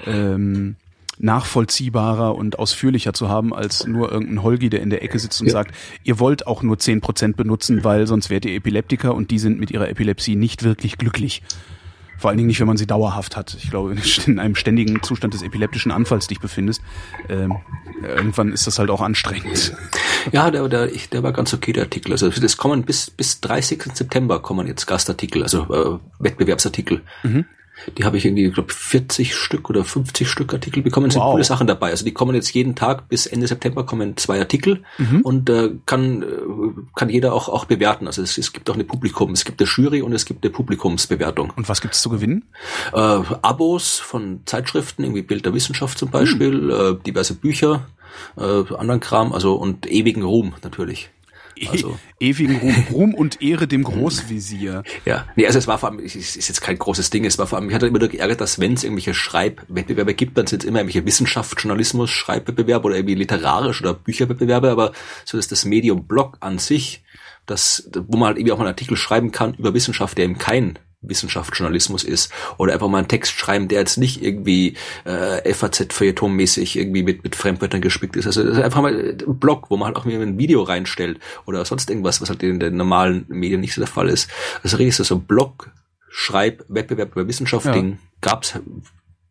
[0.05, 0.75] ähm,
[1.19, 5.47] nachvollziehbarer und ausführlicher zu haben, als nur irgendein Holgi, der in der Ecke sitzt und
[5.47, 5.53] Ja.
[5.53, 5.73] sagt,
[6.03, 9.71] ihr wollt auch nur 10% benutzen, weil sonst werdet ihr Epileptiker und die sind mit
[9.71, 11.41] ihrer Epilepsie nicht wirklich glücklich.
[12.19, 13.55] Vor allen Dingen nicht, wenn man sie dauerhaft hat.
[13.59, 16.81] Ich glaube, wenn du in einem ständigen Zustand des epileptischen Anfalls dich befindest,
[17.29, 17.57] ähm,
[18.01, 19.75] irgendwann ist das halt auch anstrengend.
[20.31, 22.11] Ja, der, der, ich, der war ganz okay, der Artikel.
[22.11, 23.83] Also das kommen bis, bis 30.
[23.93, 27.01] September kommen jetzt Gastartikel, also äh, Wettbewerbsartikel.
[27.21, 27.45] Mhm.
[27.97, 31.09] Die habe ich irgendwie, ich glaube, 40 Stück oder 50 Stück Artikel bekommen.
[31.11, 31.33] Sind Wow.
[31.33, 31.91] coole Sachen dabei.
[31.91, 35.21] Also die kommen jetzt jeden Tag bis Ende September kommen zwei Artikel Mhm.
[35.21, 36.25] und äh, kann, äh,
[36.95, 38.07] kann jeder auch, auch bewerten.
[38.07, 40.51] Also es, es gibt auch eine Publikum, es gibt eine Jury und es gibt eine
[40.51, 41.53] Publikumsbewertung.
[41.55, 42.45] Und was gibt's zu gewinnen?
[42.93, 47.85] Äh, Abos von Zeitschriften, irgendwie Bild der Wissenschaft zum Beispiel, äh, diverse Bücher,
[48.37, 48.41] äh,
[48.75, 51.09] anderen Kram, also und ewigen Ruhm natürlich.
[51.69, 54.83] Also, E ewigen Ruhm, Ruhm und Ehre dem Großvisier.
[55.05, 55.25] ja.
[55.35, 57.57] Nee, also es war vor allem, es ist jetzt kein großes Ding, es war vor
[57.57, 60.67] allem, mich hat immer nur geärgert, dass wenn es irgendwelche Schreibwettbewerbe gibt, dann sind es
[60.67, 64.91] immer irgendwelche Wissenschaft, Journalismus, Schreibwettbewerbe oder irgendwie literarisch oder Bücherwettbewerbe, aber
[65.25, 67.03] so ist das Medium Blog an sich,
[67.45, 70.37] das, wo man halt irgendwie auch mal einen Artikel schreiben kann über Wissenschaft, der eben
[70.37, 70.77] kein
[71.09, 74.75] Wissenschaftsjournalismus ist oder einfach mal einen Text schreiben, der jetzt nicht irgendwie
[75.05, 78.27] äh, FAZ-Feuilleton-mäßig irgendwie mit, mit Fremdwörtern gespickt ist.
[78.27, 81.19] Also das ist einfach mal ein Blog, wo man halt auch mir ein Video reinstellt
[81.45, 84.29] oder sonst irgendwas, was halt in den normalen Medien nicht so der Fall ist.
[84.63, 85.69] Also richtig so ein Blog,
[86.09, 87.73] Schreib, Wettbewerb über Wissenschaft, Ja.
[87.73, 88.55] Ding, gab's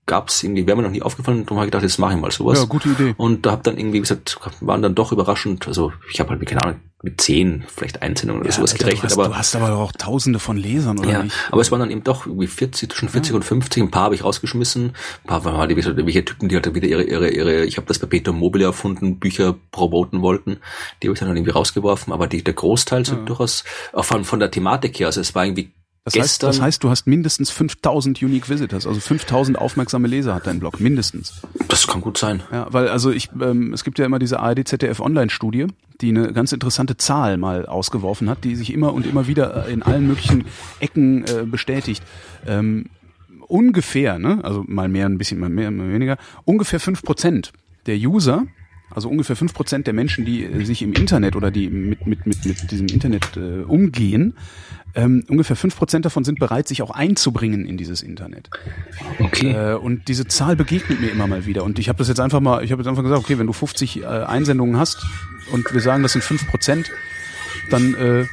[0.06, 2.30] gab's irgendwie, wäre mir noch nie aufgefallen, darum habe ich gedacht, jetzt mache ich mal
[2.30, 2.60] sowas.
[2.60, 3.14] Ja, gute Idee.
[3.16, 6.46] Und da hab dann irgendwie wie gesagt, waren dann doch überraschend, also ich habe halt,
[6.46, 9.56] keine Ahnung, mit zehn, vielleicht Einsendungen oder sowas Alter, gerechnet, du hast, aber du hast
[9.56, 11.34] aber doch auch tausende von Lesern, oder ja, nicht?
[11.50, 13.82] aber es waren dann eben doch irgendwie 40, zwischen 40 und 50.
[13.82, 14.88] Ein paar habe ich rausgeschmissen.
[14.88, 17.86] Ein paar waren halt so irgendwelche Typen, die halt wieder ihre, ihre, ihre, ich habe
[17.86, 20.58] das Perpetuum mobile erfunden, Bücher promoten wollten.
[21.02, 22.12] Die habe ich dann irgendwie rausgeworfen.
[22.12, 25.44] Aber die, der Großteil sind durchaus, auch von, von der Thematik her, also es war
[25.44, 25.72] irgendwie
[26.06, 30.46] Das heißt, das heißt, du hast mindestens 5000 Unique Visitors, also 5000 aufmerksame Leser hat
[30.46, 31.42] dein Blog, mindestens.
[31.66, 32.44] das kann gut sein.
[32.52, 35.66] Ja, weil also ich, ähm, es gibt ja immer diese ARD ZDF Online-Studie,
[36.00, 39.82] die eine ganz interessante Zahl mal ausgeworfen hat, die sich immer und immer wieder in
[39.82, 40.44] allen möglichen
[40.78, 42.04] Ecken äh, bestätigt.
[42.46, 42.86] Ähm,
[43.48, 47.52] ungefähr, ne, also mal mehr, ein bisschen mal mehr, mal weniger, ungefähr fünf Prozent
[47.86, 48.46] der User
[48.90, 52.26] also ungefähr fünf Prozent der Menschen, die äh, sich im Internet oder die mit, mit,
[52.26, 54.34] mit, mit diesem Internet äh, umgehen,
[54.94, 58.48] ähm, ungefähr fünf Prozent davon sind bereit, sich auch einzubringen in dieses Internet.
[59.18, 59.52] Okay.
[59.52, 61.64] Äh, und diese Zahl begegnet mir immer mal wieder.
[61.64, 63.52] Und ich habe das jetzt einfach mal, ich habe jetzt einfach gesagt, okay, wenn du
[63.52, 65.04] 50 äh, Einsendungen hast
[65.52, 66.90] und wir sagen, das sind fünf Prozent,
[67.70, 68.24] dann äh,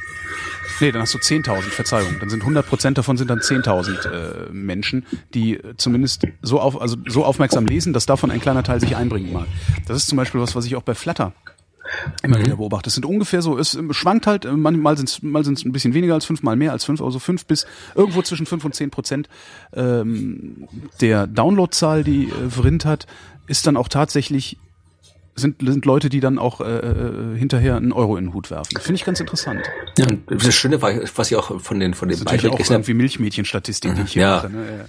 [0.80, 2.16] Nee, dann hast du 10.000, Verzeihung.
[2.20, 6.96] Dann sind 100 Prozent davon sind dann 10.000 äh, Menschen, die zumindest so auf, also
[7.06, 9.46] so aufmerksam lesen, dass davon ein kleiner Teil sich einbringen mag.
[9.86, 11.32] Das ist zum Beispiel was, was ich auch bei Flatter
[12.22, 12.88] immer wieder beobachte.
[12.88, 16.14] Es sind ungefähr so, es schwankt halt, manchmal sind es mal sind's ein bisschen weniger
[16.14, 19.28] als fünf, mal mehr als fünf, also fünf bis irgendwo zwischen fünf und zehn Prozent
[19.74, 20.68] ähm,
[21.00, 23.06] der Downloadzahl, die äh, Vrind hat,
[23.46, 24.56] ist dann auch tatsächlich
[25.36, 28.78] sind, sind Leute, die dann auch äh, äh, hinterher einen Euro in den Hut werfen.
[28.80, 29.62] Finde ich ganz interessant.
[29.98, 32.70] Ja, das Schöne war, was ich auch von den von den das ist natürlich auch
[32.70, 34.36] irgendwie Milchmädchenstatistik, die ich hier ja.
[34.36, 34.50] mache.
[34.50, 34.86] Ne?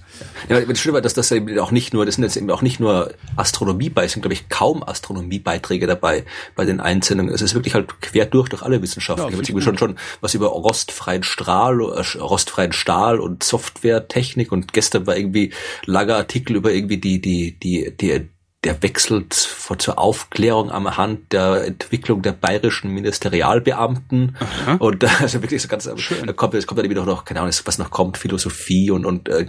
[0.49, 0.59] Ja.
[0.59, 2.61] ja, das Schöne war, dass das eben auch nicht nur, das sind jetzt eben auch
[2.61, 7.33] nicht nur Astronomie bei, es sind glaube ich kaum Astronomiebeiträge dabei bei den Einsendungen.
[7.33, 9.33] Es ist wirklich halt quer durch durch alle Wissenschaften.
[9.33, 15.07] Ja, ich schon schon was über rostfreien Strahl, äh, rostfreien Stahl und Softwaretechnik und gestern
[15.07, 15.53] war irgendwie
[15.85, 18.29] langer Artikel über irgendwie die die die die
[18.65, 19.33] der wechselt
[19.77, 24.75] zur Aufklärung am Hand der Entwicklung der bayerischen Ministerialbeamten Aha.
[24.79, 26.25] und also wirklich so ganz Schön.
[26.25, 29.29] da kommt es kommt dann wieder noch keine Ahnung was noch kommt Philosophie und und
[29.29, 29.47] äh,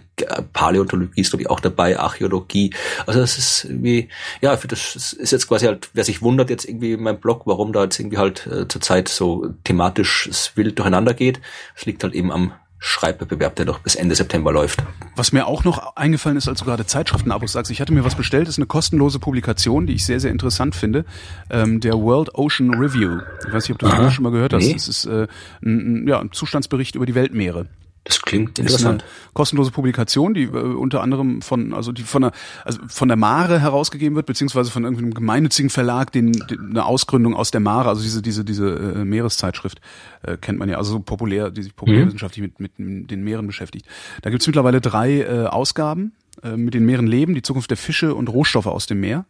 [0.53, 2.75] Paläontologie ist glaube ich auch dabei Archäologie
[3.07, 4.11] also das ist irgendwie
[4.43, 7.43] ja für das ist jetzt quasi halt wer sich wundert jetzt irgendwie in meinem Blog
[7.47, 11.41] warum da jetzt irgendwie halt äh, zurzeit so thematisch wild durcheinander geht
[11.75, 14.83] es liegt halt eben am Schreibwettbewerb, der noch bis Ende September läuft.
[15.17, 18.15] Was mir auch noch eingefallen ist, als du gerade Zeitschriftenabos sagst, ich hatte mir was
[18.15, 21.05] bestellt, ist eine kostenlose Publikation, die ich sehr, sehr interessant finde,
[21.51, 23.21] ähm, der World Ocean Review.
[23.47, 24.65] Ich weiß nicht, ob du das schon mal gehört hast.
[24.65, 24.75] Nee.
[24.75, 25.27] Das ist äh,
[25.65, 27.67] ein, ja, ein Zustandsbericht über die Weltmeere.
[28.07, 29.03] Das klingt interessant.
[29.03, 32.33] Ist eine kostenlose Publikation, die äh, unter anderem von, also die von der,
[32.65, 37.35] also von der Mare herausgegeben wird, beziehungsweise von irgendeinem gemeinnützigen Verlag, den, den eine Ausgründung
[37.35, 39.81] aus der Mare, also diese diese diese äh, Meereszeitschrift
[40.23, 42.55] äh, kennt man ja, also so populär, die sich populärwissenschaftlich mhm.
[42.59, 43.87] mit mit den Meeren beschäftigt.
[44.23, 46.13] Da gibt's mittlerweile drei äh, Ausgaben
[46.45, 49.25] äh, mit den Meeren leben, die Zukunft der Fische und Rohstoffe aus dem Meer.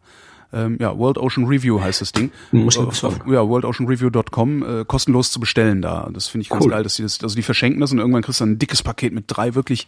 [0.53, 2.31] Ähm, ja, World Ocean Review heißt das Ding.
[2.51, 6.09] Muss ich äh, ja, worldoceanreview.com, äh, kostenlos zu bestellen da.
[6.13, 6.71] Das finde ich ganz cool.
[6.71, 9.13] geil, dass die das, also die verschenken das und irgendwann kriegst du ein dickes Paket
[9.13, 9.87] mit drei wirklich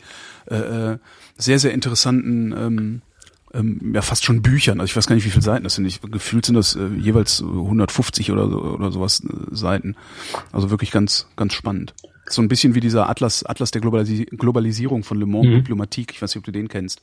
[0.50, 0.98] äh, äh,
[1.38, 3.02] sehr, sehr interessanten ähm,
[3.54, 4.80] ähm, ja fast schon Büchern.
[4.80, 5.86] Also ich weiß gar nicht, wie viele Seiten das sind.
[5.86, 9.96] Ich, gefühlt sind das äh, jeweils 150 oder so, oder sowas äh, Seiten.
[10.52, 11.94] Also wirklich ganz ganz spannend.
[12.30, 15.56] So ein bisschen wie dieser Atlas, Atlas der Globalisi Globalisierung von Le Monde mhm.
[15.56, 16.14] Diplomatique.
[16.14, 17.02] Ich weiß nicht, ob du den kennst.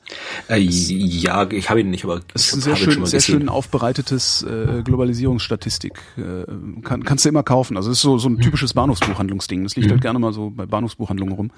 [0.49, 4.43] Äh, ja, ich habe ihn nicht, aber es ist ein sehr schön, sehr schön aufbereitetes
[4.43, 5.99] äh, Globalisierungsstatistik.
[6.17, 7.77] Äh, kann, kannst du immer kaufen.
[7.77, 9.63] Also es ist so, so ein typisches Bahnhofsbuchhandlungsding.
[9.63, 9.91] Das liegt mhm.
[9.91, 11.51] halt gerne mal so bei Bahnhofsbuchhandlungen rum.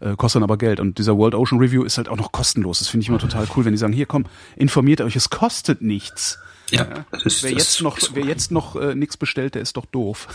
[0.00, 0.80] Äh, kostet dann aber Geld.
[0.80, 2.78] Und dieser World Ocean Review ist halt auch noch kostenlos.
[2.78, 4.24] Das finde ich immer total cool, wenn die sagen, hier komm,
[4.56, 6.38] informiert euch, es kostet nichts.
[6.70, 9.76] Ja, das ist, wer, das jetzt noch, wer jetzt noch äh, nichts bestellt, der ist
[9.76, 10.28] doch doof.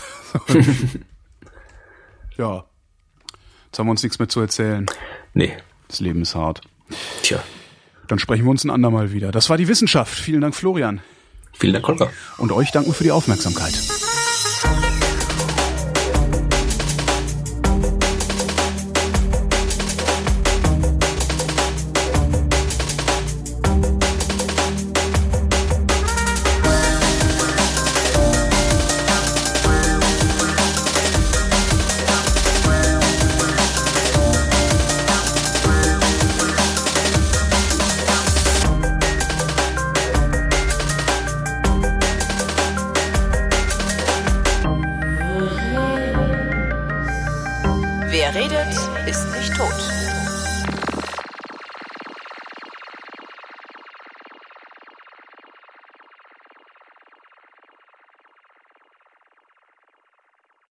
[2.36, 2.64] ja.
[3.76, 4.86] Jetzt haben wir uns nichts mehr zu erzählen.
[5.34, 5.54] Nee.
[5.88, 6.62] Das Leben ist hart.
[7.20, 7.42] Tja.
[8.08, 9.32] Dann sprechen wir uns ein andermal wieder.
[9.32, 10.18] Das war die Wissenschaft.
[10.18, 11.02] Vielen Dank, Florian.
[11.52, 12.10] Vielen Dank, Holger.
[12.38, 13.74] Und euch danken für die Aufmerksamkeit.